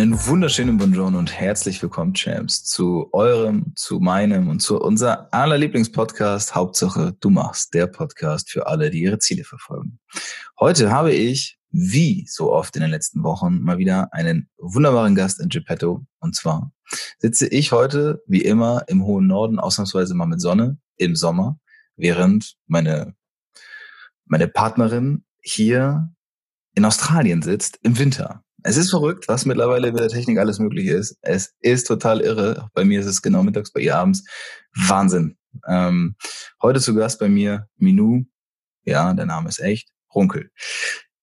Einen 0.00 0.26
wunderschönen 0.26 0.78
Bonjour 0.78 1.08
und 1.08 1.30
herzlich 1.30 1.82
willkommen, 1.82 2.14
Champs, 2.14 2.64
zu 2.64 3.10
eurem, 3.12 3.74
zu 3.76 4.00
meinem 4.00 4.48
und 4.48 4.60
zu 4.60 4.80
unser 4.80 5.28
aller 5.30 5.58
Lieblingspodcast 5.58 6.54
Hauptsache 6.54 7.14
du 7.20 7.28
machst, 7.28 7.74
der 7.74 7.86
Podcast 7.86 8.50
für 8.50 8.66
alle, 8.66 8.88
die 8.88 9.02
ihre 9.02 9.18
Ziele 9.18 9.44
verfolgen. 9.44 10.00
Heute 10.58 10.90
habe 10.90 11.12
ich, 11.12 11.58
wie 11.68 12.26
so 12.26 12.50
oft 12.50 12.76
in 12.76 12.80
den 12.80 12.90
letzten 12.90 13.22
Wochen, 13.24 13.60
mal 13.60 13.76
wieder 13.76 14.10
einen 14.14 14.48
wunderbaren 14.56 15.14
Gast 15.14 15.38
in 15.38 15.50
Geppetto. 15.50 16.06
Und 16.20 16.34
zwar 16.34 16.72
sitze 17.18 17.46
ich 17.48 17.70
heute, 17.70 18.22
wie 18.26 18.40
immer, 18.40 18.84
im 18.88 19.04
hohen 19.04 19.26
Norden, 19.26 19.58
ausnahmsweise 19.58 20.14
mal 20.14 20.24
mit 20.24 20.40
Sonne, 20.40 20.78
im 20.96 21.14
Sommer, 21.14 21.58
während 21.96 22.56
meine, 22.66 23.14
meine 24.24 24.48
Partnerin 24.48 25.26
hier 25.42 26.10
in 26.74 26.86
Australien 26.86 27.42
sitzt, 27.42 27.78
im 27.82 27.98
Winter. 27.98 28.42
Es 28.62 28.76
ist 28.76 28.90
verrückt, 28.90 29.28
was 29.28 29.46
mittlerweile 29.46 29.92
mit 29.92 30.00
der 30.00 30.08
Technik 30.08 30.38
alles 30.38 30.58
möglich 30.58 30.86
ist. 30.86 31.16
Es 31.22 31.54
ist 31.60 31.86
total 31.86 32.20
irre. 32.20 32.68
Bei 32.74 32.84
mir 32.84 33.00
ist 33.00 33.06
es 33.06 33.22
genau 33.22 33.42
mittags, 33.42 33.72
bei 33.72 33.80
ihr 33.80 33.96
abends. 33.96 34.24
Wahnsinn. 34.74 35.36
Ähm, 35.66 36.16
heute 36.62 36.80
zu 36.80 36.94
Gast 36.94 37.18
bei 37.18 37.28
mir 37.28 37.68
Minu. 37.76 38.24
Ja, 38.84 39.14
der 39.14 39.26
Name 39.26 39.48
ist 39.48 39.60
echt. 39.60 39.90
Runkel. 40.14 40.50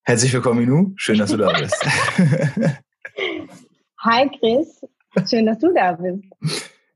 Herzlich 0.04 0.34
willkommen, 0.34 0.62
Minu. 0.62 0.94
Schön, 0.96 1.20
dass 1.20 1.32
du 1.32 1.38
da 1.38 1.52
bist. 1.60 1.76
Hi, 4.00 4.30
Chris. 4.40 4.82
Schön, 5.30 5.46
dass 5.46 5.60
du 5.60 5.74
da 5.74 5.94
bist. 5.94 6.24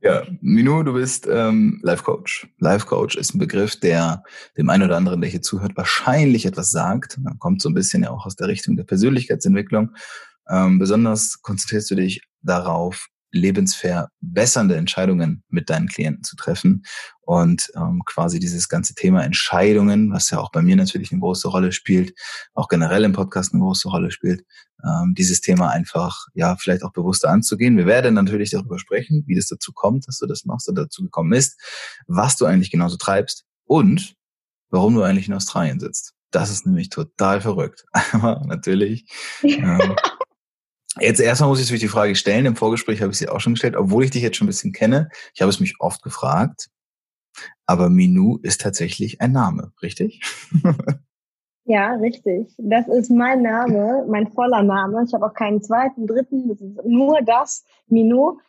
Ja, 0.01 0.23
Minu, 0.41 0.81
du 0.81 0.93
bist 0.93 1.27
ähm, 1.29 1.79
Life 1.83 2.03
Coach. 2.03 2.47
Life 2.57 2.87
Coach 2.87 3.15
ist 3.15 3.35
ein 3.35 3.39
Begriff, 3.39 3.79
der 3.79 4.23
dem 4.57 4.69
einen 4.69 4.83
oder 4.83 4.97
anderen, 4.97 5.21
der 5.21 5.29
hier 5.29 5.41
zuhört, 5.43 5.77
wahrscheinlich 5.77 6.45
etwas 6.45 6.71
sagt. 6.71 7.19
Man 7.19 7.37
kommt 7.37 7.61
so 7.61 7.69
ein 7.69 7.75
bisschen 7.75 8.03
ja 8.03 8.09
auch 8.09 8.25
aus 8.25 8.35
der 8.35 8.47
Richtung 8.47 8.77
der 8.77 8.83
Persönlichkeitsentwicklung. 8.83 9.91
Ähm, 10.49 10.79
besonders 10.79 11.41
konzentrierst 11.41 11.91
du 11.91 11.95
dich 11.95 12.21
darauf, 12.41 13.07
lebensverbessernde 13.31 14.75
Entscheidungen 14.75 15.43
mit 15.47 15.69
deinen 15.69 15.87
Klienten 15.87 16.23
zu 16.23 16.35
treffen 16.35 16.83
und 17.21 17.71
ähm, 17.75 18.01
quasi 18.05 18.39
dieses 18.39 18.67
ganze 18.67 18.93
Thema 18.93 19.23
Entscheidungen, 19.23 20.11
was 20.11 20.29
ja 20.29 20.39
auch 20.39 20.51
bei 20.51 20.61
mir 20.61 20.75
natürlich 20.75 21.11
eine 21.11 21.21
große 21.21 21.47
Rolle 21.47 21.71
spielt, 21.71 22.13
auch 22.53 22.67
generell 22.67 23.03
im 23.03 23.13
Podcast 23.13 23.53
eine 23.53 23.61
große 23.61 23.87
Rolle 23.87 24.11
spielt, 24.11 24.43
ähm, 24.83 25.13
dieses 25.17 25.41
Thema 25.41 25.69
einfach 25.69 26.25
ja 26.33 26.57
vielleicht 26.57 26.83
auch 26.83 26.91
bewusster 26.91 27.29
anzugehen. 27.29 27.77
Wir 27.77 27.85
werden 27.85 28.15
natürlich 28.15 28.51
darüber 28.51 28.79
sprechen, 28.79 29.23
wie 29.27 29.35
das 29.35 29.47
dazu 29.47 29.71
kommt, 29.71 30.07
dass 30.07 30.19
du 30.19 30.27
das 30.27 30.45
machst 30.45 30.67
oder 30.67 30.83
dazu 30.83 31.03
gekommen 31.03 31.33
ist, 31.33 31.59
was 32.07 32.35
du 32.35 32.45
eigentlich 32.45 32.71
genauso 32.71 32.97
treibst 32.97 33.45
und 33.65 34.15
warum 34.69 34.95
du 34.95 35.03
eigentlich 35.03 35.27
in 35.27 35.33
Australien 35.33 35.79
sitzt. 35.79 36.13
Das 36.31 36.49
ist 36.49 36.65
nämlich 36.65 36.89
total 36.89 37.41
verrückt. 37.41 37.85
Aber 38.11 38.43
natürlich 38.45 39.05
ähm, 39.43 39.95
Jetzt 40.99 41.21
erstmal 41.21 41.49
muss 41.49 41.59
ich 41.59 41.65
natürlich 41.65 41.81
die 41.81 41.87
Frage 41.87 42.15
stellen. 42.15 42.45
Im 42.45 42.55
Vorgespräch 42.55 43.01
habe 43.01 43.11
ich 43.11 43.17
sie 43.17 43.29
auch 43.29 43.39
schon 43.39 43.53
gestellt, 43.53 43.75
obwohl 43.75 44.03
ich 44.03 44.11
dich 44.11 44.21
jetzt 44.21 44.37
schon 44.37 44.45
ein 44.45 44.49
bisschen 44.49 44.73
kenne. 44.73 45.09
Ich 45.33 45.41
habe 45.41 45.49
es 45.49 45.59
mich 45.59 45.75
oft 45.79 46.01
gefragt. 46.01 46.69
Aber 47.65 47.89
Minu 47.89 48.39
ist 48.41 48.61
tatsächlich 48.61 49.21
ein 49.21 49.31
Name, 49.31 49.71
richtig? 49.81 50.21
Ja, 51.65 51.93
richtig. 51.93 52.53
Das 52.57 52.87
ist 52.87 53.11
mein 53.11 53.43
Name, 53.43 54.03
mein 54.09 54.27
voller 54.31 54.63
Name. 54.63 55.03
Ich 55.05 55.13
habe 55.13 55.27
auch 55.27 55.33
keinen 55.33 55.61
zweiten, 55.61 56.07
dritten. 56.07 56.49
Das 56.49 56.59
ist 56.59 56.83
nur 56.85 57.21
das. 57.21 57.63
Minu 57.87 58.39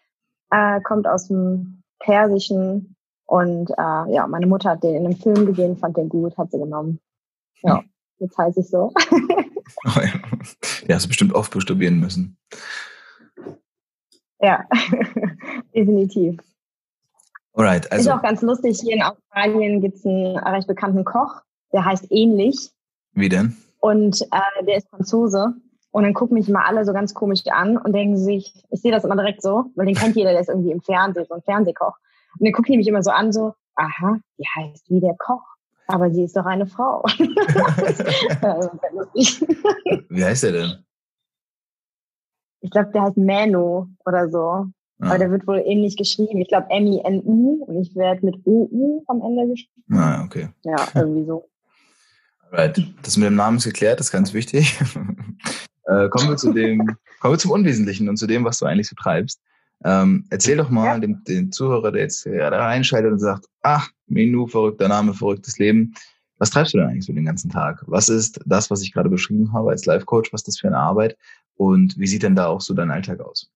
äh, 0.50 0.80
kommt 0.80 1.06
aus 1.06 1.28
dem 1.28 1.82
Persischen 1.98 2.96
und 3.26 3.70
äh, 3.70 4.12
ja, 4.12 4.26
meine 4.26 4.46
Mutter 4.46 4.70
hat 4.70 4.82
den 4.82 4.94
in 4.94 5.06
einem 5.06 5.16
Film 5.16 5.46
gesehen, 5.46 5.76
fand 5.76 5.96
den 5.96 6.08
gut, 6.08 6.36
hat 6.36 6.50
sie 6.50 6.58
genommen. 6.58 7.00
Ja, 7.62 7.84
jetzt 8.18 8.36
heiße 8.36 8.60
ich 8.60 8.68
so. 8.68 8.92
Oh 9.84 9.90
ja. 9.96 10.12
ja, 10.88 10.94
hast 10.94 11.04
du 11.04 11.08
bestimmt 11.08 11.34
oft 11.34 11.52
buchstabieren 11.52 12.00
müssen. 12.00 12.36
Ja, 14.40 14.64
definitiv. 15.74 16.38
Alright, 17.54 17.90
also. 17.92 18.10
Ist 18.10 18.16
auch 18.16 18.22
ganz 18.22 18.42
lustig, 18.42 18.80
hier 18.80 18.96
in 18.96 19.02
Australien 19.02 19.80
gibt 19.80 19.96
es 19.96 20.06
einen 20.06 20.36
recht 20.38 20.66
bekannten 20.66 21.04
Koch, 21.04 21.42
der 21.72 21.84
heißt 21.84 22.06
ähnlich. 22.10 22.70
Wie 23.12 23.28
denn? 23.28 23.56
Und 23.80 24.22
äh, 24.22 24.64
der 24.64 24.78
ist 24.78 24.88
Franzose. 24.88 25.54
Und 25.90 26.04
dann 26.04 26.14
gucken 26.14 26.38
mich 26.38 26.48
immer 26.48 26.66
alle 26.66 26.86
so 26.86 26.94
ganz 26.94 27.12
komisch 27.12 27.42
an 27.50 27.76
und 27.76 27.92
denken 27.92 28.16
sich, 28.16 28.64
ich 28.70 28.80
sehe 28.80 28.90
das 28.90 29.04
immer 29.04 29.16
direkt 29.16 29.42
so, 29.42 29.66
weil 29.74 29.84
den 29.84 29.94
kennt 29.94 30.16
jeder, 30.16 30.30
der 30.30 30.40
ist 30.40 30.48
irgendwie 30.48 30.70
im 30.70 30.80
Fernsehen, 30.80 31.26
so 31.28 31.34
ein 31.34 31.42
Fernsehkoch. 31.42 31.94
Und 32.38 32.46
dann 32.46 32.52
gucken 32.52 32.72
die 32.72 32.78
mich 32.78 32.88
immer 32.88 33.02
so 33.02 33.10
an, 33.10 33.30
so, 33.30 33.52
aha, 33.74 34.18
die 34.38 34.44
heißt 34.56 34.88
wie 34.88 35.00
der 35.00 35.14
Koch. 35.18 35.44
Aber 35.86 36.10
sie 36.10 36.24
ist 36.24 36.36
doch 36.36 36.46
eine 36.46 36.66
Frau. 36.66 37.02
Wie 40.08 40.24
heißt 40.24 40.44
er 40.44 40.52
denn? 40.52 40.84
Ich 42.60 42.70
glaube, 42.70 42.90
der 42.92 43.02
heißt 43.02 43.16
Mano 43.16 43.88
oder 44.04 44.30
so. 44.30 44.38
Ah. 44.38 44.70
Aber 45.00 45.18
der 45.18 45.30
wird 45.30 45.46
wohl 45.46 45.62
ähnlich 45.64 45.96
geschrieben. 45.96 46.40
Ich 46.40 46.48
glaube 46.48 46.68
M-I-N-U 46.70 47.64
und 47.64 47.80
ich 47.80 47.94
werde 47.96 48.24
mit 48.24 48.36
U-U 48.46 49.02
am 49.08 49.20
Ende 49.20 49.48
geschrieben. 49.48 49.84
Ah, 49.90 50.22
okay. 50.24 50.48
Ja, 50.62 50.76
irgendwie 50.94 51.26
so. 51.26 51.48
Alright. 52.50 52.80
Das 53.02 53.16
mit 53.16 53.26
dem 53.26 53.34
Namen 53.34 53.56
ist 53.56 53.64
geklärt, 53.64 53.98
das 53.98 54.06
ist 54.06 54.12
ganz 54.12 54.32
wichtig. 54.32 54.78
äh, 55.86 56.08
kommen 56.08 56.28
wir 56.28 56.36
zu 56.36 56.52
dem, 56.52 56.96
kommen 57.20 57.34
wir 57.34 57.38
zum 57.38 57.50
Unwesentlichen 57.50 58.08
und 58.08 58.16
zu 58.16 58.26
dem, 58.26 58.44
was 58.44 58.58
du 58.58 58.66
eigentlich 58.66 58.88
so 58.88 58.94
treibst. 58.94 59.40
Ähm, 59.84 60.26
erzähl 60.30 60.56
doch 60.56 60.70
mal 60.70 60.94
ja. 60.94 60.98
dem, 60.98 61.24
dem 61.24 61.52
Zuhörer, 61.52 61.92
der 61.92 62.02
jetzt 62.02 62.24
gerade 62.24 62.56
reinschaltet 62.56 63.12
und 63.12 63.18
sagt, 63.18 63.46
ach, 63.62 63.90
Menu, 64.06 64.46
verrückter 64.46 64.88
Name, 64.88 65.14
verrücktes 65.14 65.58
Leben. 65.58 65.94
Was 66.38 66.50
treibst 66.50 66.74
du 66.74 66.78
denn 66.78 66.88
eigentlich 66.88 67.04
so 67.04 67.12
den 67.12 67.24
ganzen 67.24 67.50
Tag? 67.50 67.84
Was 67.86 68.08
ist 68.08 68.40
das, 68.46 68.70
was 68.70 68.82
ich 68.82 68.92
gerade 68.92 69.08
beschrieben 69.08 69.52
habe 69.52 69.70
als 69.70 69.86
Life 69.86 70.04
Coach? 70.06 70.32
Was 70.32 70.40
ist 70.40 70.48
das 70.48 70.58
für 70.58 70.68
eine 70.68 70.78
Arbeit? 70.78 71.16
Und 71.56 71.98
wie 71.98 72.06
sieht 72.06 72.22
denn 72.22 72.34
da 72.34 72.48
auch 72.48 72.60
so 72.60 72.74
dein 72.74 72.90
Alltag 72.90 73.20
aus? 73.20 73.50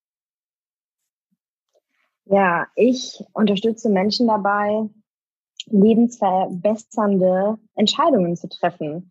Ja, 2.26 2.66
ich 2.74 3.22
unterstütze 3.32 3.88
Menschen 3.88 4.26
dabei, 4.26 4.88
lebensverbessernde 5.66 7.58
Entscheidungen 7.74 8.36
zu 8.36 8.48
treffen. 8.48 9.10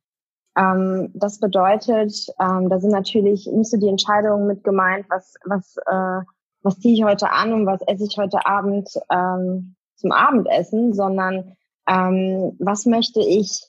Ähm, 0.58 1.12
das 1.14 1.40
bedeutet, 1.40 2.28
ähm, 2.40 2.70
da 2.70 2.80
sind 2.80 2.92
natürlich 2.92 3.48
nicht 3.48 3.70
so 3.70 3.78
die 3.78 3.90
Entscheidungen 3.90 4.48
mit 4.48 4.64
gemeint, 4.64 5.06
was, 5.10 5.36
was, 5.46 5.76
äh, 5.86 6.22
was 6.66 6.80
ziehe 6.80 6.96
ich 6.96 7.04
heute 7.04 7.32
an 7.32 7.54
und 7.54 7.68
was 7.68 7.82
esse 7.84 8.06
ich 8.06 8.18
heute 8.18 8.44
Abend 8.48 8.90
ähm, 9.12 9.76
zum 9.96 10.12
Abendessen, 10.12 10.94
sondern 10.96 11.56
ähm, 11.88 12.56
was 12.58 12.88
möchte 12.88 13.20
ich, 13.22 13.62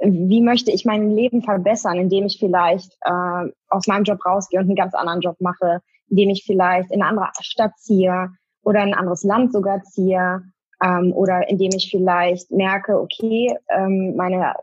wie 0.00 0.42
möchte 0.42 0.72
ich 0.72 0.84
mein 0.84 1.14
Leben 1.14 1.42
verbessern, 1.42 1.98
indem 1.98 2.26
ich 2.26 2.40
vielleicht 2.40 2.96
äh, 3.02 3.48
aus 3.68 3.86
meinem 3.86 4.02
Job 4.02 4.26
rausgehe 4.26 4.58
und 4.58 4.66
einen 4.66 4.74
ganz 4.74 4.94
anderen 4.94 5.20
Job 5.20 5.36
mache, 5.40 5.82
indem 6.08 6.30
ich 6.30 6.42
vielleicht 6.44 6.90
in 6.90 7.00
eine 7.00 7.10
andere 7.10 7.30
Stadt 7.42 7.78
ziehe 7.78 8.30
oder 8.64 8.82
in 8.82 8.88
ein 8.88 8.98
anderes 8.98 9.22
Land 9.22 9.52
sogar 9.52 9.80
ziehe 9.84 10.42
ähm, 10.82 11.12
oder 11.12 11.48
indem 11.48 11.70
ich 11.76 11.90
vielleicht 11.92 12.50
merke, 12.50 13.00
okay, 13.00 13.56
ähm, 13.68 14.16
meine 14.16 14.54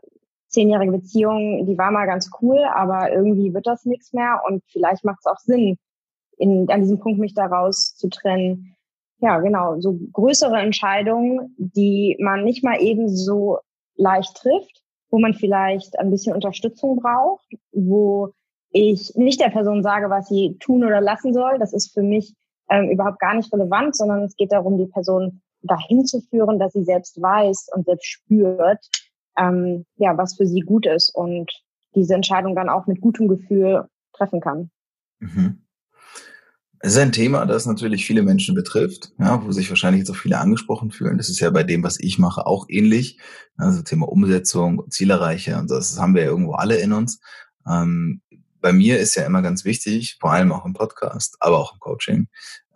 zehnjährige 0.48 0.92
Beziehung, 0.92 1.64
die 1.64 1.78
war 1.78 1.90
mal 1.92 2.06
ganz 2.06 2.30
cool, 2.42 2.58
aber 2.74 3.10
irgendwie 3.10 3.54
wird 3.54 3.66
das 3.66 3.86
nichts 3.86 4.12
mehr 4.12 4.42
und 4.46 4.62
vielleicht 4.66 5.06
macht 5.06 5.20
es 5.20 5.26
auch 5.26 5.38
Sinn, 5.38 5.78
in, 6.38 6.68
an 6.70 6.82
diesem 6.82 6.98
Punkt 6.98 7.18
mich 7.18 7.34
daraus 7.34 7.94
zu 7.96 8.08
trennen. 8.08 8.74
Ja, 9.20 9.38
genau, 9.38 9.80
so 9.80 9.98
größere 10.12 10.58
Entscheidungen, 10.58 11.54
die 11.58 12.16
man 12.20 12.44
nicht 12.44 12.62
mal 12.62 12.80
eben 12.80 13.08
so 13.08 13.58
leicht 13.96 14.36
trifft, 14.36 14.82
wo 15.10 15.18
man 15.18 15.34
vielleicht 15.34 15.98
ein 15.98 16.10
bisschen 16.10 16.34
Unterstützung 16.34 16.96
braucht, 16.96 17.46
wo 17.72 18.32
ich 18.70 19.12
nicht 19.16 19.40
der 19.40 19.48
Person 19.48 19.82
sage, 19.82 20.10
was 20.10 20.28
sie 20.28 20.56
tun 20.60 20.84
oder 20.84 21.00
lassen 21.00 21.32
soll. 21.32 21.58
Das 21.58 21.72
ist 21.72 21.92
für 21.92 22.02
mich 22.02 22.34
ähm, 22.70 22.90
überhaupt 22.90 23.18
gar 23.18 23.34
nicht 23.34 23.52
relevant, 23.52 23.96
sondern 23.96 24.22
es 24.22 24.36
geht 24.36 24.52
darum, 24.52 24.78
die 24.78 24.86
Person 24.86 25.40
dahin 25.62 26.04
zu 26.04 26.20
führen, 26.20 26.58
dass 26.58 26.72
sie 26.72 26.84
selbst 26.84 27.20
weiß 27.20 27.68
und 27.74 27.86
selbst 27.86 28.06
spürt, 28.06 28.86
ähm, 29.36 29.84
ja, 29.96 30.16
was 30.16 30.36
für 30.36 30.46
sie 30.46 30.60
gut 30.60 30.86
ist 30.86 31.14
und 31.14 31.50
diese 31.94 32.14
Entscheidung 32.14 32.54
dann 32.54 32.68
auch 32.68 32.86
mit 32.86 33.00
gutem 33.00 33.28
Gefühl 33.28 33.86
treffen 34.12 34.40
kann. 34.40 34.70
Mhm. 35.18 35.62
Es 36.80 36.92
ist 36.92 36.98
ein 36.98 37.12
Thema, 37.12 37.44
das 37.44 37.66
natürlich 37.66 38.06
viele 38.06 38.22
Menschen 38.22 38.54
betrifft, 38.54 39.12
ja, 39.18 39.44
wo 39.44 39.50
sich 39.50 39.68
wahrscheinlich 39.68 40.00
jetzt 40.00 40.10
auch 40.10 40.16
viele 40.16 40.38
angesprochen 40.38 40.92
fühlen. 40.92 41.18
Das 41.18 41.28
ist 41.28 41.40
ja 41.40 41.50
bei 41.50 41.64
dem, 41.64 41.82
was 41.82 41.98
ich 41.98 42.18
mache, 42.18 42.46
auch 42.46 42.66
ähnlich. 42.68 43.18
Also 43.56 43.82
Thema 43.82 44.08
Umsetzung, 44.08 44.88
Zielerreiche 44.88 45.58
und 45.58 45.70
das 45.70 45.98
haben 45.98 46.14
wir 46.14 46.22
ja 46.22 46.28
irgendwo 46.28 46.52
alle 46.52 46.76
in 46.76 46.92
uns. 46.92 47.20
Ähm, 47.68 48.20
bei 48.60 48.72
mir 48.72 48.98
ist 48.98 49.14
ja 49.14 49.24
immer 49.24 49.42
ganz 49.42 49.64
wichtig, 49.64 50.18
vor 50.20 50.32
allem 50.32 50.52
auch 50.52 50.64
im 50.64 50.72
Podcast, 50.72 51.36
aber 51.40 51.58
auch 51.58 51.74
im 51.74 51.80
Coaching, 51.80 52.28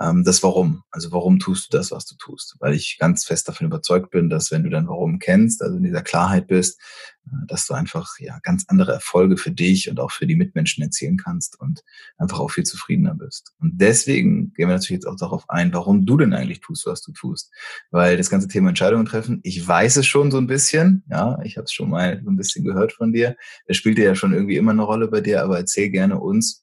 ähm, 0.02 0.24
das 0.24 0.42
Warum. 0.42 0.82
Also 0.90 1.12
warum 1.12 1.38
tust 1.38 1.72
du 1.72 1.76
das, 1.76 1.90
was 1.90 2.06
du 2.06 2.16
tust? 2.16 2.56
Weil 2.58 2.74
ich 2.74 2.96
ganz 2.98 3.24
fest 3.24 3.48
davon 3.48 3.66
überzeugt 3.66 4.10
bin, 4.10 4.28
dass 4.28 4.50
wenn 4.50 4.64
du 4.64 4.70
dein 4.70 4.88
Warum 4.88 5.18
kennst, 5.18 5.62
also 5.62 5.76
in 5.76 5.82
dieser 5.82 6.02
Klarheit 6.02 6.46
bist, 6.46 6.80
äh, 7.26 7.46
dass 7.46 7.66
du 7.66 7.74
einfach 7.74 8.18
ja 8.18 8.38
ganz 8.42 8.64
andere 8.68 8.92
Erfolge 8.92 9.36
für 9.36 9.50
dich 9.50 9.88
und 9.90 10.00
auch 10.00 10.10
für 10.10 10.26
die 10.26 10.36
Mitmenschen 10.36 10.82
erzielen 10.82 11.16
kannst 11.16 11.60
und 11.60 11.82
einfach 12.18 12.40
auch 12.40 12.50
viel 12.50 12.64
zufriedener 12.64 13.14
bist. 13.14 13.52
Und 13.60 13.80
deswegen 13.80 14.52
gehen 14.54 14.68
wir 14.68 14.74
natürlich 14.74 15.02
jetzt 15.02 15.06
auch 15.06 15.16
darauf 15.16 15.48
ein, 15.48 15.72
warum 15.72 16.04
du 16.06 16.16
denn 16.16 16.32
eigentlich 16.32 16.60
tust, 16.60 16.86
was 16.86 17.02
du 17.02 17.12
tust. 17.12 17.52
Weil 17.90 18.16
das 18.16 18.30
ganze 18.30 18.48
Thema 18.48 18.70
Entscheidungen 18.70 19.06
treffen, 19.06 19.40
ich 19.42 19.66
weiß 19.66 19.96
es 19.96 20.06
schon 20.06 20.30
so 20.30 20.38
ein 20.38 20.46
bisschen, 20.46 21.04
ja, 21.10 21.38
ich 21.44 21.56
habe 21.56 21.64
es 21.64 21.72
schon 21.72 21.90
mal 21.90 22.20
so 22.24 22.30
ein 22.30 22.36
bisschen 22.36 22.64
gehört 22.64 22.92
von 22.92 23.12
dir. 23.12 23.36
Das 23.66 23.76
spielt 23.76 23.98
ja 23.98 24.14
schon 24.14 24.32
irgendwie 24.32 24.56
immer 24.56 24.72
eine 24.72 24.82
Rolle 24.82 25.08
bei 25.08 25.20
dir, 25.20 25.42
aber 25.42 25.58
erzähl 25.58 25.90
gerne 25.90 26.18
uns, 26.18 26.61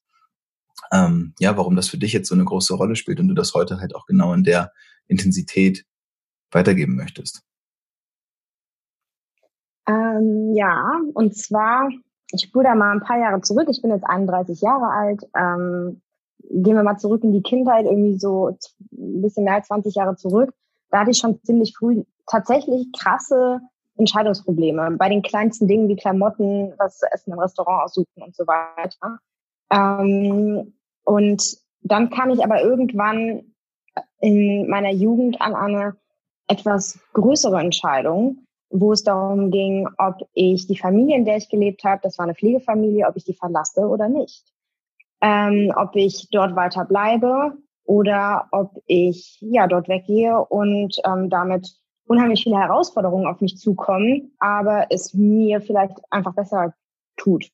ähm, 0.91 1.33
ja, 1.39 1.55
warum 1.57 1.75
das 1.75 1.89
für 1.89 1.97
dich 1.97 2.13
jetzt 2.13 2.29
so 2.29 2.35
eine 2.35 2.45
große 2.45 2.73
Rolle 2.73 2.95
spielt 2.95 3.19
und 3.19 3.27
du 3.27 3.33
das 3.33 3.53
heute 3.53 3.79
halt 3.79 3.95
auch 3.95 4.05
genau 4.05 4.33
in 4.33 4.43
der 4.43 4.71
Intensität 5.07 5.85
weitergeben 6.51 6.95
möchtest. 6.95 7.43
Ähm, 9.87 10.53
ja, 10.55 10.99
und 11.13 11.35
zwar, 11.35 11.89
ich 12.31 12.41
spule 12.41 12.65
da 12.65 12.75
mal 12.75 12.91
ein 12.91 13.01
paar 13.01 13.19
Jahre 13.19 13.41
zurück. 13.41 13.67
Ich 13.69 13.81
bin 13.81 13.91
jetzt 13.91 14.05
31 14.05 14.61
Jahre 14.61 14.89
alt. 14.91 15.23
Ähm, 15.35 16.01
gehen 16.49 16.75
wir 16.75 16.83
mal 16.83 16.97
zurück 16.97 17.23
in 17.23 17.33
die 17.33 17.43
Kindheit, 17.43 17.85
irgendwie 17.85 18.17
so 18.17 18.57
ein 18.91 19.21
bisschen 19.21 19.43
mehr 19.43 19.55
als 19.55 19.67
20 19.67 19.95
Jahre 19.95 20.15
zurück. 20.15 20.53
Da 20.89 20.99
hatte 20.99 21.11
ich 21.11 21.17
schon 21.17 21.41
ziemlich 21.43 21.75
früh 21.77 22.03
tatsächlich 22.27 22.87
krasse 22.97 23.61
Entscheidungsprobleme 23.97 24.91
bei 24.91 25.09
den 25.09 25.21
kleinsten 25.21 25.67
Dingen 25.67 25.89
wie 25.89 25.95
Klamotten, 25.95 26.73
was 26.77 26.97
zu 26.99 27.05
essen 27.11 27.33
im 27.33 27.39
Restaurant 27.39 27.83
aussuchen 27.83 28.23
und 28.23 28.35
so 28.35 28.47
weiter. 28.47 29.19
Ähm, 29.71 30.73
und 31.03 31.57
dann 31.81 32.09
kam 32.09 32.29
ich 32.29 32.43
aber 32.43 32.61
irgendwann 32.61 33.53
in 34.19 34.69
meiner 34.69 34.91
Jugend 34.91 35.41
an 35.41 35.55
eine 35.55 35.95
etwas 36.47 36.99
größere 37.13 37.59
Entscheidung, 37.59 38.45
wo 38.69 38.91
es 38.91 39.03
darum 39.03 39.51
ging, 39.51 39.87
ob 39.97 40.17
ich 40.33 40.67
die 40.67 40.77
Familie, 40.77 41.15
in 41.15 41.25
der 41.25 41.37
ich 41.37 41.49
gelebt 41.49 41.83
habe, 41.83 42.01
das 42.03 42.17
war 42.17 42.23
eine 42.23 42.35
Pflegefamilie, 42.35 43.07
ob 43.07 43.15
ich 43.15 43.23
die 43.23 43.33
verlasse 43.33 43.81
oder 43.87 44.09
nicht. 44.09 44.45
Ähm, 45.21 45.71
ob 45.75 45.95
ich 45.95 46.29
dort 46.31 46.55
weiter 46.55 46.85
bleibe 46.85 47.53
oder 47.83 48.47
ob 48.51 48.81
ich 48.85 49.37
ja 49.41 49.67
dort 49.67 49.89
weggehe 49.89 50.39
und 50.45 50.95
ähm, 51.05 51.29
damit 51.29 51.75
unheimlich 52.07 52.43
viele 52.43 52.57
Herausforderungen 52.57 53.27
auf 53.27 53.41
mich 53.41 53.57
zukommen, 53.57 54.31
aber 54.39 54.87
es 54.89 55.13
mir 55.13 55.61
vielleicht 55.61 55.97
einfach 56.09 56.33
besser 56.33 56.73
tut. 57.17 57.49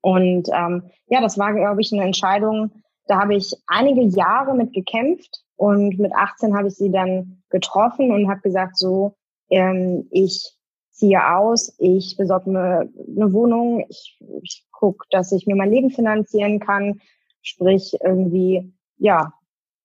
Und 0.00 0.48
ähm, 0.52 0.90
ja, 1.08 1.20
das 1.20 1.38
war, 1.38 1.52
glaube 1.52 1.80
ich, 1.80 1.92
eine 1.92 2.04
Entscheidung, 2.04 2.70
da 3.06 3.20
habe 3.20 3.34
ich 3.34 3.52
einige 3.66 4.02
Jahre 4.02 4.54
mit 4.54 4.72
gekämpft 4.72 5.42
und 5.56 5.98
mit 5.98 6.14
18 6.14 6.56
habe 6.56 6.68
ich 6.68 6.74
sie 6.74 6.90
dann 6.90 7.42
getroffen 7.50 8.12
und 8.12 8.30
habe 8.30 8.40
gesagt, 8.40 8.78
so, 8.78 9.14
ähm, 9.50 10.06
ich 10.10 10.56
ziehe 10.92 11.34
aus, 11.34 11.74
ich 11.78 12.16
besorge 12.16 12.50
mir 12.50 12.88
eine 13.16 13.32
Wohnung, 13.32 13.84
ich, 13.88 14.18
ich 14.42 14.64
gucke, 14.70 15.04
dass 15.10 15.32
ich 15.32 15.46
mir 15.46 15.56
mein 15.56 15.70
Leben 15.70 15.90
finanzieren 15.90 16.60
kann, 16.60 17.00
sprich 17.42 17.96
irgendwie, 18.02 18.72
ja, 18.98 19.32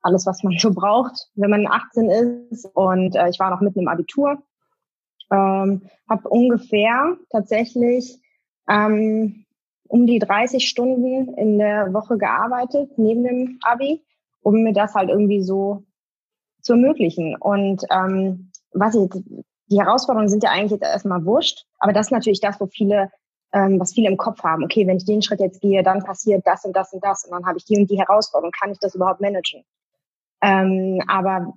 alles, 0.02 0.26
was 0.26 0.44
man 0.44 0.54
so 0.60 0.74
braucht, 0.74 1.30
wenn 1.36 1.50
man 1.50 1.68
18 1.68 2.10
ist. 2.52 2.66
Und 2.74 3.16
äh, 3.16 3.30
ich 3.30 3.40
war 3.40 3.50
noch 3.50 3.62
mitten 3.62 3.80
im 3.80 3.88
Abitur, 3.88 4.38
ähm, 5.32 5.90
habe 6.08 6.30
ungefähr 6.30 7.18
tatsächlich 7.32 8.22
ähm, 8.70 9.45
um 9.88 10.06
die 10.06 10.20
30 10.20 10.68
Stunden 10.68 11.34
in 11.36 11.58
der 11.58 11.94
Woche 11.94 12.18
gearbeitet, 12.18 12.98
neben 12.98 13.24
dem 13.24 13.60
Abi, 13.64 14.04
um 14.42 14.64
mir 14.64 14.74
das 14.74 14.94
halt 14.94 15.10
irgendwie 15.10 15.42
so 15.42 15.84
zu 16.62 16.74
ermöglichen. 16.74 17.36
Und 17.36 17.84
ähm, 17.92 18.52
was 18.72 18.96
ich, 18.96 19.10
die 19.68 19.80
Herausforderungen 19.80 20.30
sind 20.30 20.44
ja 20.44 20.52
eigentlich 20.52 20.72
jetzt 20.72 20.84
erstmal 20.84 21.26
wurscht, 21.26 21.66
aber 21.80 21.94
das 21.94 22.08
ist 22.08 22.12
natürlich 22.12 22.42
das, 22.42 22.60
wo 22.60 22.66
viele, 22.68 23.12
ähm, 23.54 23.80
was 23.80 23.94
viele 23.94 24.10
im 24.10 24.18
Kopf 24.18 24.44
haben. 24.44 24.64
Okay, 24.64 24.86
wenn 24.88 24.98
ich 24.98 25.06
den 25.06 25.22
Schritt 25.22 25.40
jetzt 25.40 25.62
gehe, 25.62 25.84
dann 25.84 26.04
passiert 26.04 26.46
das 26.46 26.66
und 26.66 26.76
das 26.76 26.92
und 26.94 27.04
das 27.04 27.26
und 27.26 27.32
dann 27.32 27.46
habe 27.46 27.58
ich 27.58 27.66
die 27.66 27.78
und 27.78 27.90
die 27.90 28.00
Herausforderung. 28.00 28.52
Kann 28.52 28.72
ich 28.72 28.80
das 28.80 28.96
überhaupt 28.96 29.22
managen? 29.22 29.64
Ähm, 30.42 31.02
aber 31.08 31.54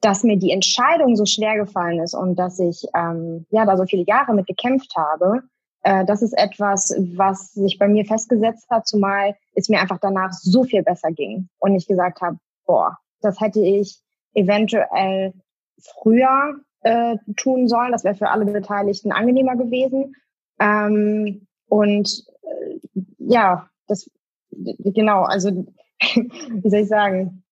dass 0.00 0.24
mir 0.24 0.36
die 0.36 0.50
Entscheidung 0.50 1.14
so 1.14 1.24
schwer 1.24 1.56
gefallen 1.56 2.00
ist 2.00 2.14
und 2.14 2.36
dass 2.36 2.58
ich 2.58 2.84
ähm, 2.94 3.46
ja 3.50 3.64
da 3.64 3.76
so 3.76 3.84
viele 3.84 4.04
Jahre 4.04 4.34
mit 4.34 4.46
gekämpft 4.46 4.92
habe, 4.96 5.42
das 5.82 6.22
ist 6.22 6.32
etwas, 6.32 6.94
was 7.16 7.52
sich 7.54 7.78
bei 7.78 7.88
mir 7.88 8.04
festgesetzt 8.04 8.70
hat, 8.70 8.86
zumal 8.86 9.34
es 9.54 9.68
mir 9.68 9.80
einfach 9.80 9.98
danach 9.98 10.32
so 10.32 10.62
viel 10.64 10.82
besser 10.82 11.10
ging 11.10 11.48
und 11.58 11.74
ich 11.74 11.86
gesagt 11.88 12.20
habe, 12.20 12.38
boah, 12.66 12.98
das 13.20 13.40
hätte 13.40 13.60
ich 13.60 14.00
eventuell 14.34 15.32
früher 15.80 16.54
äh, 16.82 17.16
tun 17.36 17.68
sollen. 17.68 17.92
Das 17.92 18.04
wäre 18.04 18.14
für 18.14 18.28
alle 18.28 18.44
Beteiligten 18.44 19.12
angenehmer 19.12 19.56
gewesen. 19.56 20.14
Ähm, 20.58 21.46
und 21.68 22.24
äh, 22.42 22.78
ja, 23.18 23.68
das 23.88 24.10
genau, 24.50 25.22
also 25.22 25.50
wie 26.00 26.70
soll 26.70 26.80
ich 26.80 26.88
sagen, 26.88 27.44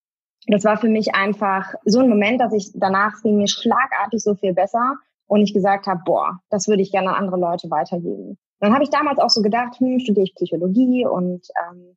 das 0.46 0.64
war 0.64 0.78
für 0.78 0.88
mich 0.88 1.14
einfach 1.14 1.75
so 1.84 2.00
ein 2.00 2.08
Moment, 2.08 2.40
dass 2.40 2.52
ich 2.52 2.70
danach 2.75 3.22
ging 3.22 3.37
mir 3.37 3.49
schlagartig 3.49 4.22
so 4.22 4.34
viel 4.34 4.54
besser 4.54 4.96
und 5.30 5.42
ich 5.42 5.54
gesagt 5.54 5.87
habe, 5.87 6.02
boah, 6.04 6.40
das 6.50 6.66
würde 6.66 6.82
ich 6.82 6.90
gerne 6.90 7.10
an 7.10 7.22
andere 7.22 7.38
Leute 7.38 7.70
weitergeben. 7.70 8.30
Und 8.30 8.38
dann 8.58 8.75
habe 8.75 8.82
ich 8.82 8.90
damals 8.90 9.20
auch 9.20 9.30
so 9.30 9.42
gedacht, 9.42 9.78
hm, 9.78 10.00
studiere 10.00 10.25
ich 10.25 10.34
Psychologie 10.34 11.06
und 11.06 11.46
ähm, 11.62 11.96